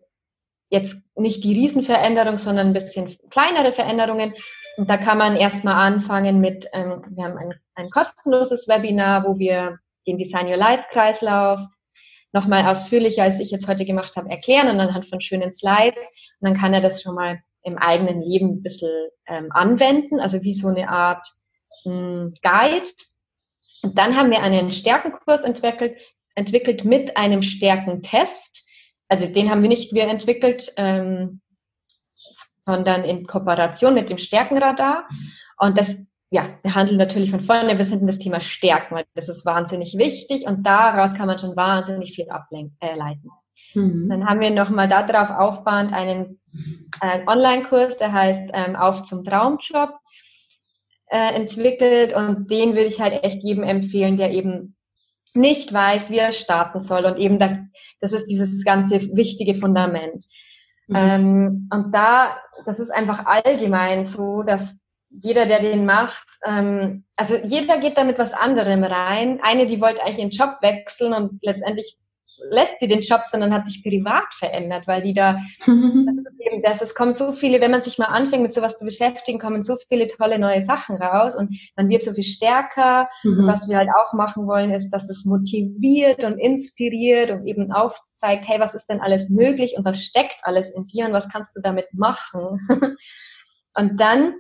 jetzt 0.69 0.97
nicht 1.15 1.43
die 1.43 1.53
Riesenveränderung, 1.53 2.39
sondern 2.39 2.67
ein 2.67 2.73
bisschen 2.73 3.15
kleinere 3.30 3.71
Veränderungen. 3.71 4.34
Und 4.77 4.89
da 4.89 4.97
kann 4.97 5.17
man 5.17 5.36
erstmal 5.36 5.75
anfangen 5.75 6.41
mit, 6.41 6.67
ähm, 6.73 7.01
wir 7.15 7.23
haben 7.23 7.38
ein, 7.38 7.53
ein 7.75 7.89
kostenloses 7.91 8.67
Webinar, 8.67 9.25
wo 9.25 9.38
wir 9.38 9.80
den 10.07 10.17
Design 10.17 10.47
Your 10.47 10.57
Life 10.57 10.86
Kreislauf 10.91 11.59
nochmal 12.32 12.65
ausführlicher, 12.65 13.23
als 13.23 13.39
ich 13.39 13.51
jetzt 13.51 13.67
heute 13.67 13.86
gemacht 13.86 14.15
habe, 14.15 14.30
erklären 14.30 14.69
und 14.69 14.80
anhand 14.80 15.07
von 15.07 15.21
schönen 15.21 15.53
Slides. 15.53 16.07
Und 16.39 16.49
dann 16.49 16.57
kann 16.57 16.73
er 16.73 16.82
das 16.82 17.01
schon 17.01 17.15
mal 17.15 17.39
im 17.64 17.78
eigenen 17.78 18.22
Leben 18.22 18.49
ein 18.49 18.64
bisschen 18.64 19.10
ähm, 19.28 19.49
anwenden, 19.51 20.20
also 20.20 20.41
wie 20.41 20.53
so 20.53 20.68
eine 20.68 20.89
Art 20.89 21.26
mh, 21.86 21.91
hm, 21.91 22.34
Guide. 22.41 22.89
Und 23.84 23.97
dann 23.97 24.16
haben 24.16 24.32
wir 24.32 24.41
einen 24.41 24.72
Stärkenkurs 24.72 25.41
entwickelt, 25.43 25.97
entwickelt 26.36 26.86
mit 26.86 27.18
einem 27.18 27.43
Stärkentest. 27.43 28.66
Also 29.07 29.26
den 29.28 29.49
haben 29.49 29.62
wir 29.62 29.70
nicht 29.70 29.93
wir 29.93 30.03
entwickelt, 30.03 30.74
ähm, 30.78 31.41
sondern 32.66 33.03
in 33.03 33.26
Kooperation 33.26 33.93
mit 33.93 34.10
dem 34.10 34.18
Stärkenradar. 34.18 35.07
Und 35.57 35.78
das 35.78 35.97
ja, 36.32 36.47
wir 36.62 36.76
handeln 36.76 36.97
natürlich 36.97 37.32
von 37.32 37.41
vorne 37.41 37.76
bis 37.76 37.89
hinten 37.89 38.07
das 38.07 38.20
Thema 38.20 38.39
Stärken, 38.39 38.95
weil 38.95 39.05
das 39.16 39.30
ist 39.30 39.45
wahnsinnig 39.45 39.97
wichtig 39.97 40.45
und 40.45 40.66
daraus 40.66 41.16
kann 41.16 41.28
man 41.28 41.39
schon 41.39 41.55
wahnsinnig 41.55 42.14
viel 42.14 42.30
ableiten. 42.30 42.78
Äh, 42.80 43.80
mhm. 43.80 44.10
Dann 44.10 44.28
haben 44.28 44.39
wir 44.39 44.51
nochmal 44.51 44.88
darauf 44.88 45.30
aufbauend 45.32 45.91
einen 45.91 46.39
äh, 47.02 47.26
Online-Kurs, 47.26 47.97
der 47.97 48.12
heißt 48.12 48.50
ähm, 48.54 48.76
Auf 48.76 49.04
zum 49.04 49.24
Traumjob 49.24 49.91
äh, 51.10 51.34
entwickelt 51.34 52.14
und 52.14 52.50
den 52.52 52.74
würde 52.74 52.86
ich 52.86 53.02
halt 53.02 53.24
echt 53.24 53.43
jedem 53.43 53.64
empfehlen, 53.64 54.18
der 54.18 54.32
eben 54.32 54.76
nicht 55.34 55.72
weiß, 55.72 56.10
wie 56.10 56.18
er 56.18 56.34
starten 56.34 56.82
soll 56.82 57.06
und 57.06 57.18
eben 57.18 57.39
da, 57.39 57.60
das 58.02 58.14
ist 58.14 58.28
dieses 58.28 58.64
ganze 58.64 59.16
wichtige 59.16 59.56
Fundament. 59.56 60.26
Mhm. 60.88 60.95
Ähm, 60.95 61.70
und 61.72 61.93
da, 61.93 62.38
das 62.66 62.80
ist 62.80 62.91
einfach 62.91 63.26
allgemein 63.26 64.06
so, 64.06 64.43
dass 64.43 64.78
jeder, 65.10 65.45
der 65.45 65.60
den 65.60 65.86
macht, 65.86 66.28
ähm, 66.45 67.06
also 67.16 67.36
jeder 67.36 67.80
geht 67.80 67.97
da 67.97 68.04
mit 68.04 68.20
was 68.20 68.34
anderem 68.34 68.84
rein. 68.84 69.39
Eine, 69.41 69.66
die 69.66 69.82
wollte 69.82 70.04
eigentlich 70.04 70.20
ihren 70.20 70.32
Job 70.32 70.58
wechseln 70.62 71.14
und 71.14 71.39
letztendlich 71.41 71.97
lässt 72.50 72.80
sie 72.80 72.88
den 72.88 73.02
Job, 73.02 73.22
sondern 73.26 73.54
hat 73.54 73.66
sich 73.66 73.84
privat 73.84 74.34
verändert, 74.34 74.88
weil 74.88 75.02
die 75.02 75.14
da, 75.14 75.40
das 76.64 76.82
es 76.82 76.96
kommen 76.96 77.14
so 77.14 77.34
viele, 77.34 77.62
wenn 77.62 77.72
man 77.72 77.82
sich 77.82 77.98
mal 77.98 78.06
anfängt 78.06 78.44
mit 78.44 78.54
sowas 78.54 78.78
zu 78.78 78.86
beschäftigen, 78.86 79.40
kommen 79.40 79.64
so 79.64 79.78
viele 79.88 80.08
tolle 80.08 80.40
neue 80.40 80.62
Sachen 80.62 80.98
raus 80.98 81.36
und 81.36 81.56
man 81.76 81.90
wird 81.90 82.04
so 82.04 82.14
viel 82.14 82.24
stärker. 82.24 83.10
Mhm. 83.24 83.48
was 83.48 83.68
wir 83.68 83.78
halt 83.78 83.90
auch 83.90 84.14
machen 84.14 84.48
wollen, 84.48 84.72
ist, 84.72 84.90
dass 84.92 85.10
es 85.10 85.26
motiviert 85.26 86.24
und 86.24 86.38
inspiriert 86.38 87.32
und 87.32 87.46
eben 87.46 87.72
aufzeigt, 87.72 88.48
hey, 88.48 88.60
was 88.60 88.76
ist 88.76 88.88
denn 88.88 89.02
alles 89.02 89.30
möglich 89.30 89.76
und 89.78 89.86
was 89.86 90.02
steckt 90.02 90.40
alles 90.44 90.70
in 90.70 90.88
dir 90.88 91.06
und 91.06 91.14
was 91.14 91.30
kannst 91.30 91.56
du 91.56 91.62
damit 91.62 91.88
machen? 91.94 92.60
und 93.76 94.00
dann 94.00 94.34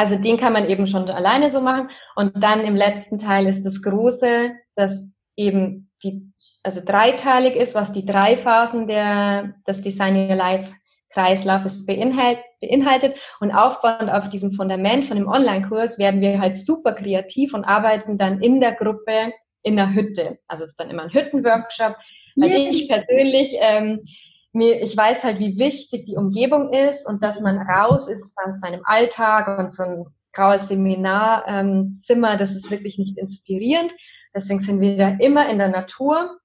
also 0.00 0.16
den 0.16 0.38
kann 0.38 0.54
man 0.54 0.66
eben 0.66 0.86
schon 0.86 1.10
alleine 1.10 1.50
so 1.50 1.60
machen. 1.60 1.90
Und 2.16 2.42
dann 2.42 2.60
im 2.60 2.74
letzten 2.74 3.18
Teil 3.18 3.46
ist 3.46 3.64
das 3.64 3.82
Große, 3.82 4.52
dass 4.74 5.10
eben 5.36 5.90
die, 6.02 6.32
also 6.62 6.80
dreiteilig 6.84 7.56
ist, 7.56 7.74
was 7.74 7.92
die 7.92 8.04
drei 8.04 8.36
Phasen 8.36 8.86
der, 8.86 9.54
des 9.66 9.82
Design 9.82 10.16
Your 10.16 10.36
Life 10.36 10.72
Kreislaufes 11.12 11.86
beinhaltet, 11.86 12.44
beinhaltet. 12.60 13.16
Und 13.40 13.50
aufbauend 13.50 14.10
auf 14.10 14.28
diesem 14.28 14.52
Fundament 14.52 15.06
von 15.06 15.16
dem 15.16 15.28
Online-Kurs 15.28 15.98
werden 15.98 16.20
wir 16.20 16.40
halt 16.40 16.58
super 16.58 16.92
kreativ 16.92 17.54
und 17.54 17.64
arbeiten 17.64 18.16
dann 18.16 18.40
in 18.40 18.60
der 18.60 18.72
Gruppe 18.72 19.32
in 19.62 19.76
der 19.76 19.92
Hütte. 19.92 20.38
Also 20.46 20.64
es 20.64 20.70
ist 20.70 20.80
dann 20.80 20.90
immer 20.90 21.02
ein 21.02 21.12
Hüttenworkshop, 21.12 21.96
weil 22.36 22.50
yeah. 22.50 22.70
ich 22.70 22.88
persönlich 22.88 23.56
ähm, 23.58 24.04
mir, 24.52 24.82
ich 24.82 24.96
weiß 24.96 25.24
halt, 25.24 25.38
wie 25.38 25.58
wichtig 25.58 26.06
die 26.06 26.16
Umgebung 26.16 26.72
ist 26.72 27.06
und 27.06 27.22
dass 27.22 27.40
man 27.40 27.58
raus 27.58 28.08
ist 28.08 28.32
aus 28.36 28.60
seinem 28.60 28.82
Alltag 28.84 29.58
und 29.58 29.74
so 29.74 29.82
ein 29.82 30.06
graues 30.32 30.68
Seminarzimmer, 30.68 32.32
ähm, 32.32 32.38
das 32.38 32.52
ist 32.52 32.70
wirklich 32.70 32.98
nicht 32.98 33.18
inspirierend. 33.18 33.92
Deswegen 34.34 34.60
sind 34.60 34.80
wir 34.80 34.96
da 34.96 35.08
immer 35.18 35.48
in 35.48 35.58
der 35.58 35.68
Natur 35.68 36.39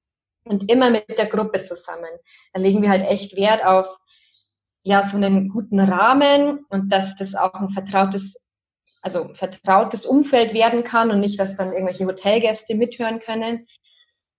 und 0.46 0.70
immer 0.72 0.90
mit 0.90 1.10
der 1.10 1.28
Gruppe 1.28 1.62
zusammen. 1.64 2.10
Da 2.54 2.60
legen 2.60 2.82
wir 2.82 2.90
halt 2.90 3.06
echt 3.08 3.36
Wert 3.36 3.66
auf 3.66 3.88
ja 4.84 5.04
so 5.04 5.18
einen 5.18 5.50
guten 5.50 5.80
Rahmen 5.80 6.66
und 6.70 6.90
dass 6.90 7.16
das 7.16 7.36
auch 7.36 7.54
ein 7.56 7.70
vertrautes 7.70 8.46
also 9.06 9.30
vertrautes 9.36 10.04
Umfeld 10.04 10.56
werden 10.56 10.84
kann 10.84 11.12
und 11.12 11.20
nicht, 11.20 11.40
dass 11.40 11.56
dann 11.56 11.72
irgendwelche 11.72 12.08
Hotelgäste 12.08 12.74
mithören 12.74 13.20
können. 13.20 13.68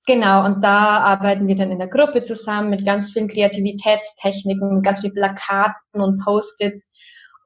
Genau, 0.07 0.45
und 0.45 0.61
da 0.61 0.99
arbeiten 0.99 1.47
wir 1.47 1.57
dann 1.57 1.71
in 1.71 1.79
der 1.79 1.87
Gruppe 1.87 2.25
zusammen 2.25 2.71
mit 2.71 2.85
ganz 2.85 3.13
vielen 3.13 3.29
Kreativitätstechniken, 3.29 4.83
ganz 4.83 5.01
viel 5.01 5.13
Plakaten 5.13 6.01
und 6.01 6.19
Post-its 6.19 6.91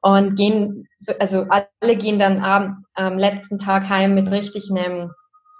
und 0.01 0.35
gehen, 0.35 0.87
also 1.19 1.45
alle 1.49 1.95
gehen 1.95 2.17
dann 2.17 2.43
am, 2.43 2.85
am 2.95 3.19
letzten 3.19 3.59
Tag 3.59 3.87
heim 3.87 4.15
mit 4.15 4.31
richtig 4.31 4.71
einem, 4.71 5.11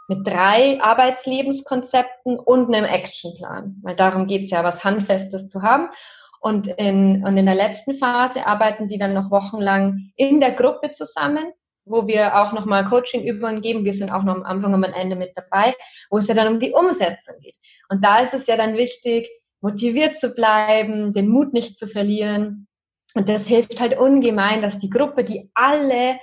mit 0.07 0.27
drei 0.27 0.81
Arbeitslebenskonzepten 0.81 2.37
und 2.39 2.73
einem 2.73 2.85
Actionplan, 2.85 3.77
weil 3.83 3.95
darum 3.95 4.27
geht's 4.27 4.51
ja, 4.51 4.63
was 4.63 4.83
Handfestes 4.83 5.47
zu 5.47 5.61
haben. 5.61 5.89
Und 6.39 6.67
in, 6.67 7.23
und 7.25 7.37
in 7.37 7.45
der 7.45 7.55
letzten 7.55 7.95
Phase 7.95 8.45
arbeiten 8.45 8.87
die 8.87 8.97
dann 8.97 9.13
noch 9.13 9.29
wochenlang 9.29 10.11
in 10.15 10.39
der 10.39 10.53
Gruppe 10.53 10.91
zusammen 10.91 11.53
wo 11.85 12.07
wir 12.07 12.39
auch 12.39 12.53
nochmal 12.53 12.85
Coaching-Übungen 12.85 13.61
geben. 13.61 13.85
Wir 13.85 13.93
sind 13.93 14.11
auch 14.11 14.23
noch 14.23 14.35
am 14.35 14.43
Anfang 14.43 14.73
und 14.73 14.83
am 14.83 14.93
Ende 14.93 15.15
mit 15.15 15.31
dabei, 15.35 15.75
wo 16.09 16.17
es 16.17 16.27
ja 16.27 16.33
dann 16.33 16.53
um 16.53 16.59
die 16.59 16.71
Umsetzung 16.71 17.35
geht. 17.41 17.55
Und 17.89 18.03
da 18.03 18.19
ist 18.19 18.33
es 18.33 18.47
ja 18.47 18.57
dann 18.57 18.77
wichtig, 18.77 19.29
motiviert 19.61 20.17
zu 20.17 20.29
bleiben, 20.29 21.13
den 21.13 21.27
Mut 21.27 21.53
nicht 21.53 21.77
zu 21.77 21.87
verlieren. 21.87 22.67
Und 23.13 23.27
das 23.27 23.47
hilft 23.47 23.79
halt 23.79 23.97
ungemein, 23.97 24.61
dass 24.61 24.79
die 24.79 24.89
Gruppe, 24.89 25.23
die 25.23 25.51
alle 25.53 26.19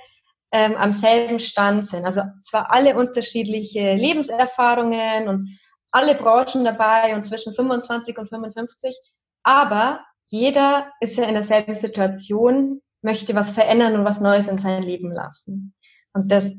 ähm, 0.51 0.75
am 0.75 0.91
selben 0.91 1.39
Stand 1.39 1.87
sind, 1.87 2.05
also 2.05 2.21
zwar 2.43 2.71
alle 2.71 2.95
unterschiedliche 2.95 3.93
Lebenserfahrungen 3.93 5.27
und 5.27 5.59
alle 5.91 6.15
Branchen 6.15 6.63
dabei 6.63 7.15
und 7.15 7.25
zwischen 7.25 7.53
25 7.53 8.17
und 8.17 8.29
55, 8.29 8.95
aber 9.43 10.01
jeder 10.27 10.91
ist 10.99 11.17
ja 11.17 11.25
in 11.25 11.33
derselben 11.33 11.75
Situation, 11.75 12.81
möchte 13.01 13.35
was 13.35 13.51
verändern 13.51 13.95
und 13.95 14.05
was 14.05 14.21
Neues 14.21 14.47
in 14.47 14.57
sein 14.57 14.83
Leben 14.83 15.11
lassen. 15.11 15.73
Und 16.13 16.31
das, 16.31 16.51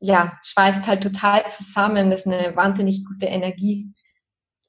ja, 0.00 0.38
schweißt 0.42 0.86
halt 0.86 1.02
total 1.02 1.48
zusammen, 1.48 2.10
das 2.10 2.20
ist 2.20 2.26
eine 2.26 2.54
wahnsinnig 2.56 3.04
gute 3.04 3.26
Energie. 3.26 3.94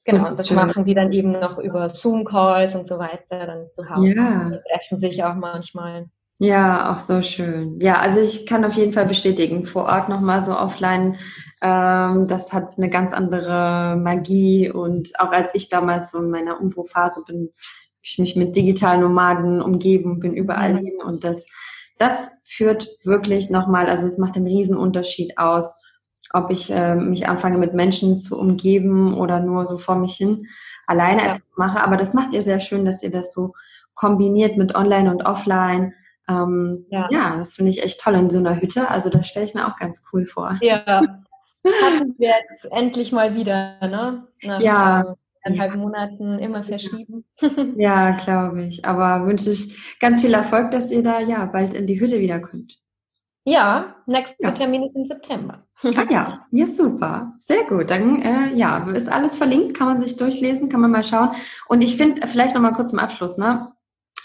Genau, 0.04 0.28
und 0.28 0.38
das 0.38 0.50
machen 0.52 0.84
die 0.84 0.94
dann 0.94 1.12
eben 1.12 1.32
noch 1.32 1.58
über 1.58 1.90
Zoom-Calls 1.90 2.76
und 2.76 2.86
so 2.86 2.98
weiter 2.98 3.46
dann 3.46 3.70
zu 3.70 3.90
Hause. 3.90 4.14
Ja. 4.14 4.50
Die 4.50 4.58
treffen 4.70 4.98
sich 4.98 5.24
auch 5.24 5.34
manchmal. 5.34 6.08
Ja, 6.38 6.94
auch 6.94 6.98
so 6.98 7.22
schön. 7.22 7.78
Ja, 7.80 8.00
also 8.00 8.20
ich 8.20 8.44
kann 8.46 8.64
auf 8.64 8.74
jeden 8.74 8.92
Fall 8.92 9.06
bestätigen, 9.06 9.64
vor 9.64 9.84
Ort 9.84 10.08
nochmal 10.08 10.42
so 10.42 10.56
offline, 10.56 11.16
ähm, 11.62 12.26
das 12.26 12.52
hat 12.52 12.76
eine 12.76 12.90
ganz 12.90 13.14
andere 13.14 13.96
Magie 13.96 14.70
und 14.70 15.18
auch 15.18 15.32
als 15.32 15.54
ich 15.54 15.70
damals 15.70 16.10
so 16.10 16.18
in 16.18 16.30
meiner 16.30 16.60
Umbruchphase 16.60 17.22
bin, 17.26 17.50
ich 18.02 18.18
mich 18.18 18.36
mit 18.36 18.54
digitalen 18.54 19.00
Nomaden 19.00 19.62
umgeben, 19.62 20.20
bin 20.20 20.34
überall 20.34 20.74
mhm. 20.74 20.78
hin 20.78 20.94
und 21.04 21.24
das, 21.24 21.46
das 21.98 22.30
führt 22.44 22.86
wirklich 23.04 23.48
nochmal, 23.48 23.86
also 23.86 24.06
es 24.06 24.18
macht 24.18 24.36
einen 24.36 24.46
riesen 24.46 24.76
Unterschied 24.76 25.38
aus, 25.38 25.80
ob 26.34 26.50
ich 26.50 26.70
äh, 26.70 26.96
mich 26.96 27.28
anfange 27.28 27.56
mit 27.56 27.72
Menschen 27.72 28.16
zu 28.16 28.38
umgeben 28.38 29.14
oder 29.14 29.40
nur 29.40 29.66
so 29.66 29.78
vor 29.78 29.96
mich 29.96 30.14
hin 30.16 30.46
alleine 30.86 31.22
ja. 31.22 31.34
etwas 31.34 31.56
mache. 31.56 31.80
Aber 31.82 31.96
das 31.96 32.14
macht 32.14 32.32
ihr 32.32 32.42
sehr 32.42 32.60
schön, 32.60 32.84
dass 32.84 33.02
ihr 33.02 33.10
das 33.10 33.32
so 33.32 33.54
kombiniert 33.94 34.56
mit 34.56 34.74
Online 34.74 35.10
und 35.10 35.22
Offline. 35.22 35.94
Ähm, 36.28 36.86
ja. 36.90 37.08
ja. 37.10 37.36
das 37.36 37.54
finde 37.54 37.70
ich 37.70 37.82
echt 37.82 38.00
toll 38.00 38.14
in 38.14 38.30
so 38.30 38.38
einer 38.38 38.60
Hütte. 38.60 38.90
Also 38.90 39.10
das 39.10 39.26
stelle 39.26 39.46
ich 39.46 39.54
mir 39.54 39.66
auch 39.66 39.76
ganz 39.76 40.04
cool 40.12 40.26
vor. 40.26 40.58
Ja, 40.60 41.02
hatten 41.82 42.14
wir 42.18 42.34
jetzt 42.50 42.64
endlich 42.70 43.12
mal 43.12 43.34
wieder, 43.34 43.78
ne? 43.80 44.26
Nach, 44.42 44.60
ja. 44.60 45.16
Eineinhalb 45.42 45.74
ja. 45.74 45.78
Monaten 45.78 46.38
immer 46.38 46.64
verschieben. 46.64 47.24
ja, 47.76 48.12
glaube 48.12 48.64
ich. 48.64 48.84
Aber 48.84 49.26
wünsche 49.26 49.50
ich 49.50 49.98
ganz 50.00 50.22
viel 50.22 50.34
Erfolg, 50.34 50.72
dass 50.72 50.90
ihr 50.90 51.02
da 51.02 51.20
ja 51.20 51.44
bald 51.46 51.72
in 51.74 51.86
die 51.86 52.00
Hütte 52.00 52.20
wieder 52.20 52.40
könnt. 52.40 52.78
Ja, 53.44 53.94
nächster 54.06 54.34
ja. 54.40 54.50
Termin 54.50 54.82
ist 54.82 54.96
im 54.96 55.06
September. 55.06 55.62
Ah 55.82 56.04
ja, 56.10 56.46
ja 56.50 56.66
super, 56.66 57.34
sehr 57.38 57.62
gut. 57.64 57.90
Dann 57.90 58.22
äh, 58.22 58.54
ja, 58.54 58.78
ist 58.90 59.08
alles 59.08 59.36
verlinkt, 59.36 59.76
kann 59.76 59.86
man 59.86 60.00
sich 60.00 60.16
durchlesen, 60.16 60.68
kann 60.68 60.80
man 60.80 60.90
mal 60.90 61.04
schauen. 61.04 61.30
Und 61.68 61.84
ich 61.84 61.96
finde 61.96 62.26
vielleicht 62.26 62.54
noch 62.54 62.62
mal 62.62 62.72
kurz 62.72 62.90
zum 62.90 62.98
Abschluss, 62.98 63.38
ne? 63.38 63.72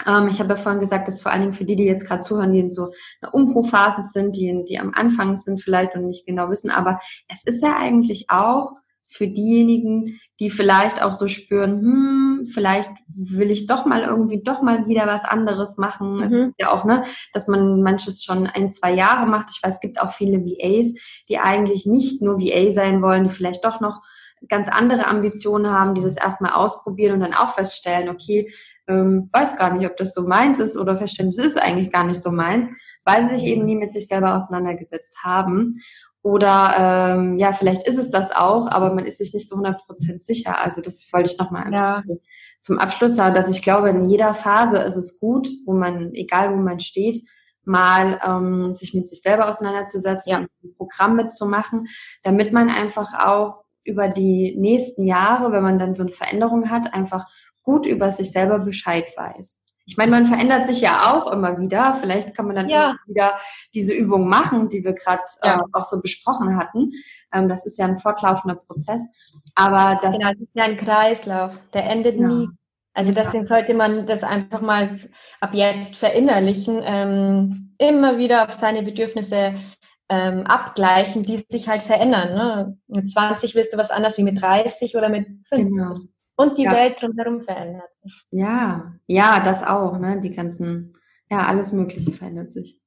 Ähm, 0.08 0.28
ich 0.28 0.40
habe 0.40 0.50
ja 0.50 0.56
vorhin 0.56 0.82
gesagt, 0.82 1.08
dass 1.08 1.22
vor 1.22 1.32
allen 1.32 1.42
Dingen 1.42 1.54
für 1.54 1.66
die, 1.66 1.76
die 1.76 1.86
jetzt 1.86 2.06
gerade 2.06 2.22
zuhören, 2.22 2.54
die 2.54 2.60
in 2.60 2.72
so 2.72 2.92
einer 3.22 3.34
Umbruchphase 3.34 4.04
sind, 4.04 4.36
die, 4.36 4.64
die 4.68 4.80
am 4.80 4.94
Anfang 4.94 5.38
sind 5.38 5.62
vielleicht 5.62 5.96
und 5.96 6.08
nicht 6.08 6.26
genau 6.26 6.50
wissen, 6.50 6.70
aber 6.70 7.00
es 7.28 7.44
ist 7.46 7.64
ja 7.64 7.76
eigentlich 7.78 8.30
auch 8.30 8.74
für 9.12 9.28
diejenigen, 9.28 10.20
die 10.40 10.50
vielleicht 10.50 11.04
auch 11.04 11.12
so 11.12 11.28
spüren, 11.28 11.82
hm, 11.82 12.48
vielleicht 12.48 12.90
will 13.14 13.52
ich 13.52 13.68
doch 13.68 13.86
mal 13.86 14.04
irgendwie 14.04 14.42
doch 14.42 14.62
mal 14.62 14.88
wieder 14.88 15.06
was 15.06 15.26
anderes 15.26 15.78
machen. 15.78 16.16
Mhm. 16.16 16.24
Es 16.24 16.32
ist 16.32 16.54
ja 16.58 16.72
auch, 16.72 16.86
ne, 16.86 17.04
dass 17.34 17.50
man 17.50 17.82
manches 17.84 18.24
schon 18.24 18.48
ein, 18.48 18.72
zwei 18.72 18.94
Jahre 18.94 19.26
macht. 19.26 19.50
Ich 19.52 19.62
weiß, 19.62 19.76
es 19.76 19.80
gibt 19.82 20.00
auch 20.00 20.12
viele 20.12 20.46
VAs, 20.46 20.94
die 21.28 21.40
eigentlich 21.40 21.86
nicht 21.86 22.22
nur 22.22 22.40
VA 22.40 22.72
sein 22.72 23.02
wollen, 23.02 23.26
die 23.26 23.30
vielleicht 23.30 23.66
doch 23.66 23.82
noch 23.82 24.02
ganz 24.48 24.70
andere 24.70 25.06
Ambitionen 25.08 25.72
haben, 25.72 25.94
die 25.94 26.02
das 26.02 26.16
erstmal 26.16 26.54
ausprobieren 26.54 27.16
und 27.16 27.20
dann 27.20 27.34
auch 27.34 27.52
feststellen, 27.52 28.08
okay, 28.08 28.50
ähm, 28.88 29.30
weiß 29.32 29.58
gar 29.58 29.74
nicht, 29.74 29.86
ob 29.86 29.98
das 29.98 30.14
so 30.14 30.24
meins 30.24 30.60
ist 30.60 30.78
oder 30.78 31.00
es 31.02 31.18
ist 31.20 31.62
eigentlich 31.62 31.92
gar 31.92 32.04
nicht 32.04 32.22
so 32.22 32.32
meins, 32.32 32.68
weil 33.06 33.24
sie 33.24 33.38
sich 33.38 33.46
eben 33.46 33.66
nie 33.66 33.76
mit 33.76 33.94
sich 33.94 34.08
selber 34.08 34.36
auseinandergesetzt 34.36 35.18
haben. 35.24 35.80
Oder 36.24 37.16
ähm, 37.18 37.40
ja, 37.40 37.52
vielleicht 37.52 37.88
ist 37.88 37.98
es 37.98 38.12
das 38.12 38.32
auch, 38.32 38.70
aber 38.70 38.94
man 38.94 39.06
ist 39.06 39.18
sich 39.18 39.34
nicht 39.34 39.50
so 39.50 39.56
100% 39.56 40.22
sicher. 40.22 40.60
Also 40.60 40.82
das 40.82 41.08
wollte 41.12 41.32
ich 41.32 41.40
nochmal 41.40 41.74
ja. 41.74 42.04
zum 42.60 42.78
Abschluss 42.78 43.16
sagen, 43.16 43.34
dass 43.34 43.50
ich 43.50 43.64
glaube, 43.64 43.90
in 43.90 44.08
jeder 44.08 44.36
Phase 44.36 44.78
ist 44.78 44.98
es 44.98 45.20
gut, 45.20 45.50
wo 45.66 45.74
man, 45.74 46.14
egal 46.14 46.54
wo 46.54 46.58
man 46.58 46.80
steht, 46.80 47.24
mal 47.64 48.20
ähm, 48.24 48.76
sich 48.76 48.94
mit 48.94 49.08
sich 49.08 49.22
selber 49.22 49.50
auseinanderzusetzen 49.50 50.32
ja. 50.32 50.38
ein 50.38 50.48
Programm 50.78 51.16
mitzumachen, 51.16 51.88
damit 52.24 52.54
man 52.54 52.70
einfach 52.70 53.14
auch 53.26 53.64
über 53.84 54.08
die 54.08 54.56
nächsten 54.60 55.08
Jahre, 55.08 55.52
wenn 55.52 55.64
man 55.64 55.80
dann 55.80 55.96
so 55.96 56.04
eine 56.04 56.12
Veränderung 56.12 56.70
hat, 56.70 56.94
einfach 56.94 57.26
gut 57.64 57.86
über 57.86 58.12
sich 58.12 58.32
selber 58.32 58.60
Bescheid 58.60 59.06
weiß. 59.16 59.66
Ich 59.86 59.98
meine, 59.98 60.12
man 60.12 60.26
verändert 60.26 60.68
sich 60.68 60.82
ja 60.82 61.12
auch 61.12 61.32
immer 61.32 61.60
wieder. 61.60 61.98
Vielleicht 62.00 62.36
kann 62.36 62.46
man 62.46 62.56
dann 62.56 62.70
ja. 62.70 62.96
wieder 63.08 63.38
diese 63.74 63.94
Übung 63.94 64.28
machen, 64.28 64.70
die 64.70 64.84
wir 64.84 64.94
gerade 64.94 65.24
ja. 65.44 65.60
äh, 65.60 65.64
auch 65.74 65.84
so 65.84 66.02
besprochen 66.02 66.56
hatten. 66.58 66.92
Ähm, 67.34 67.50
das 67.50 67.66
ist 67.66 67.78
ja 67.78 67.86
ein 67.86 67.98
fortlaufender 67.98 68.56
Prozess. 68.56 69.02
Aber 69.56 70.00
das, 70.02 70.18
genau, 70.18 70.32
das 70.32 70.42
ist 70.42 70.56
ja 70.56 70.64
ein 70.64 70.78
Kreislauf, 70.78 71.52
der 71.74 71.90
endet 71.90 72.20
ja. 72.20 72.28
nie. 72.28 72.48
Also 72.94 73.12
deswegen 73.12 73.46
sollte 73.46 73.74
man 73.74 74.06
das 74.06 74.24
einfach 74.24 74.62
mal 74.62 75.00
ab 75.40 75.54
jetzt 75.54 75.96
verinnerlichen, 75.96 76.82
ähm, 76.84 77.76
immer 77.78 78.18
wieder 78.18 78.46
auf 78.46 78.52
seine 78.52 78.84
Bedürfnisse 78.84 79.56
ähm, 80.10 80.46
abgleichen, 80.46 81.24
die 81.24 81.38
sich 81.50 81.70
halt 81.70 81.84
verändern. 81.84 82.36
Ne? 82.36 82.78
Mit 82.88 83.10
20 83.10 83.56
wirst 83.56 83.74
du 83.74 83.78
was 83.78 83.92
anders 83.92 84.18
wie 84.18 84.24
mit 84.24 84.42
30 84.42 84.96
oder 84.96 85.10
mit 85.10 85.26
50. 85.48 85.70
Genau. 85.70 85.96
Und 86.36 86.58
die 86.58 86.64
ja. 86.64 86.72
Welt 86.72 87.02
drumherum 87.02 87.42
verändert 87.42 87.90
sich. 88.02 88.26
Ja, 88.32 88.94
ja, 89.08 89.42
das 89.44 89.64
auch, 89.64 90.00
ne? 90.00 90.20
Die 90.22 90.32
ganzen, 90.32 90.96
ja, 91.30 91.46
alles 91.46 91.72
Mögliche 91.72 92.12
verändert 92.12 92.52
sich. 92.52 92.80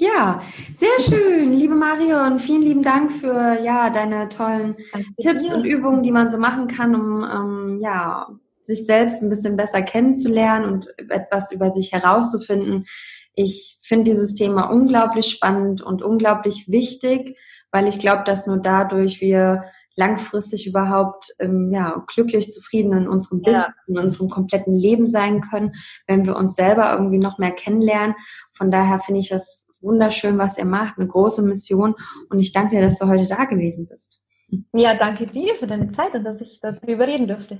Ja, 0.00 0.40
sehr 0.72 0.98
schön, 0.98 1.52
liebe 1.52 1.74
Marion. 1.74 2.40
Vielen 2.40 2.62
lieben 2.62 2.82
Dank 2.82 3.12
für 3.12 3.58
ja 3.62 3.90
deine 3.90 4.30
tollen 4.30 4.76
Danke 4.92 5.08
Tipps 5.20 5.48
dir. 5.48 5.56
und 5.56 5.64
Übungen, 5.64 6.02
die 6.02 6.10
man 6.10 6.30
so 6.30 6.38
machen 6.38 6.68
kann, 6.68 6.94
um 6.94 7.22
ähm, 7.22 7.78
ja 7.82 8.28
sich 8.62 8.86
selbst 8.86 9.22
ein 9.22 9.28
bisschen 9.28 9.56
besser 9.56 9.82
kennenzulernen 9.82 10.72
und 10.72 10.88
etwas 11.10 11.52
über 11.52 11.70
sich 11.70 11.92
herauszufinden. 11.92 12.86
Ich 13.34 13.76
finde 13.82 14.10
dieses 14.10 14.32
Thema 14.32 14.70
unglaublich 14.70 15.26
spannend 15.26 15.82
und 15.82 16.02
unglaublich 16.02 16.66
wichtig, 16.68 17.36
weil 17.70 17.86
ich 17.86 17.98
glaube, 17.98 18.22
dass 18.24 18.46
nur 18.46 18.58
dadurch 18.58 19.20
wir 19.20 19.64
langfristig 20.00 20.66
überhaupt 20.66 21.34
ähm, 21.38 21.70
ja, 21.72 22.02
glücklich, 22.12 22.50
zufrieden 22.50 22.92
in 22.96 23.06
unserem 23.06 23.42
Business, 23.42 23.66
ja. 23.66 23.74
in 23.86 23.98
unserem 23.98 24.30
kompletten 24.30 24.74
Leben 24.74 25.06
sein 25.06 25.42
können, 25.42 25.72
wenn 26.06 26.24
wir 26.24 26.36
uns 26.36 26.54
selber 26.54 26.92
irgendwie 26.92 27.18
noch 27.18 27.38
mehr 27.38 27.52
kennenlernen. 27.52 28.16
Von 28.54 28.70
daher 28.70 28.98
finde 28.98 29.20
ich 29.20 29.28
das 29.28 29.68
wunderschön, 29.80 30.38
was 30.38 30.58
ihr 30.58 30.64
macht, 30.64 30.98
eine 30.98 31.06
große 31.06 31.42
Mission 31.42 31.94
und 32.30 32.40
ich 32.40 32.52
danke 32.52 32.76
dir, 32.76 32.82
dass 32.82 32.98
du 32.98 33.08
heute 33.08 33.26
da 33.26 33.44
gewesen 33.44 33.86
bist. 33.86 34.22
Ja, 34.72 34.94
danke 34.94 35.26
dir 35.26 35.54
für 35.56 35.68
deine 35.68 35.92
Zeit 35.92 36.12
und 36.14 36.24
dass 36.24 36.40
ich 36.40 36.58
darüber 36.60 37.06
reden 37.06 37.28
durfte. 37.28 37.58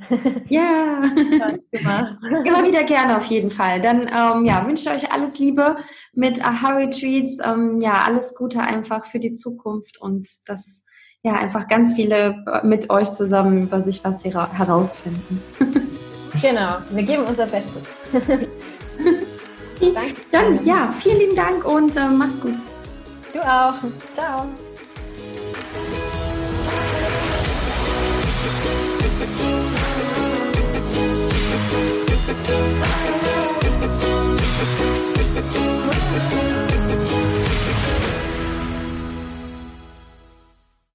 Ja, 0.49 1.03
immer 1.70 2.66
wieder 2.66 2.82
gerne 2.82 3.16
auf 3.16 3.26
jeden 3.26 3.51
Fall. 3.51 3.80
Dann 3.80 4.03
ähm, 4.09 4.45
ja, 4.45 4.66
wünsche 4.66 4.88
ich 4.88 5.05
euch 5.05 5.12
alles 5.12 5.38
Liebe 5.38 5.76
mit 6.14 6.45
Aha 6.45 6.70
Retreats. 6.70 7.38
Ähm, 7.45 7.78
ja, 7.80 8.03
alles 8.05 8.34
Gute 8.34 8.61
einfach 8.61 9.05
für 9.05 9.20
die 9.20 9.34
Zukunft 9.34 10.01
und 10.01 10.26
das 10.47 10.84
ja, 11.22 11.34
einfach 11.34 11.68
ganz 11.68 11.94
viele 11.94 12.44
mit 12.62 12.90
euch 12.90 13.12
zusammen 13.12 13.64
über 13.64 13.82
sich 13.82 14.02
was 14.04 14.24
herausfinden. 14.24 15.42
genau, 16.42 16.76
wir 16.90 17.02
geben 17.02 17.24
unser 17.24 17.46
Bestes. 17.46 17.82
Danke. 19.80 20.14
Dann, 20.30 20.64
ja, 20.64 20.90
vielen 20.92 21.18
lieben 21.18 21.36
Dank 21.36 21.64
und 21.64 21.96
äh, 21.96 22.08
mach's 22.08 22.40
gut. 22.40 22.54
Du 23.32 23.40
auch. 23.40 23.74
Ciao. 24.14 24.46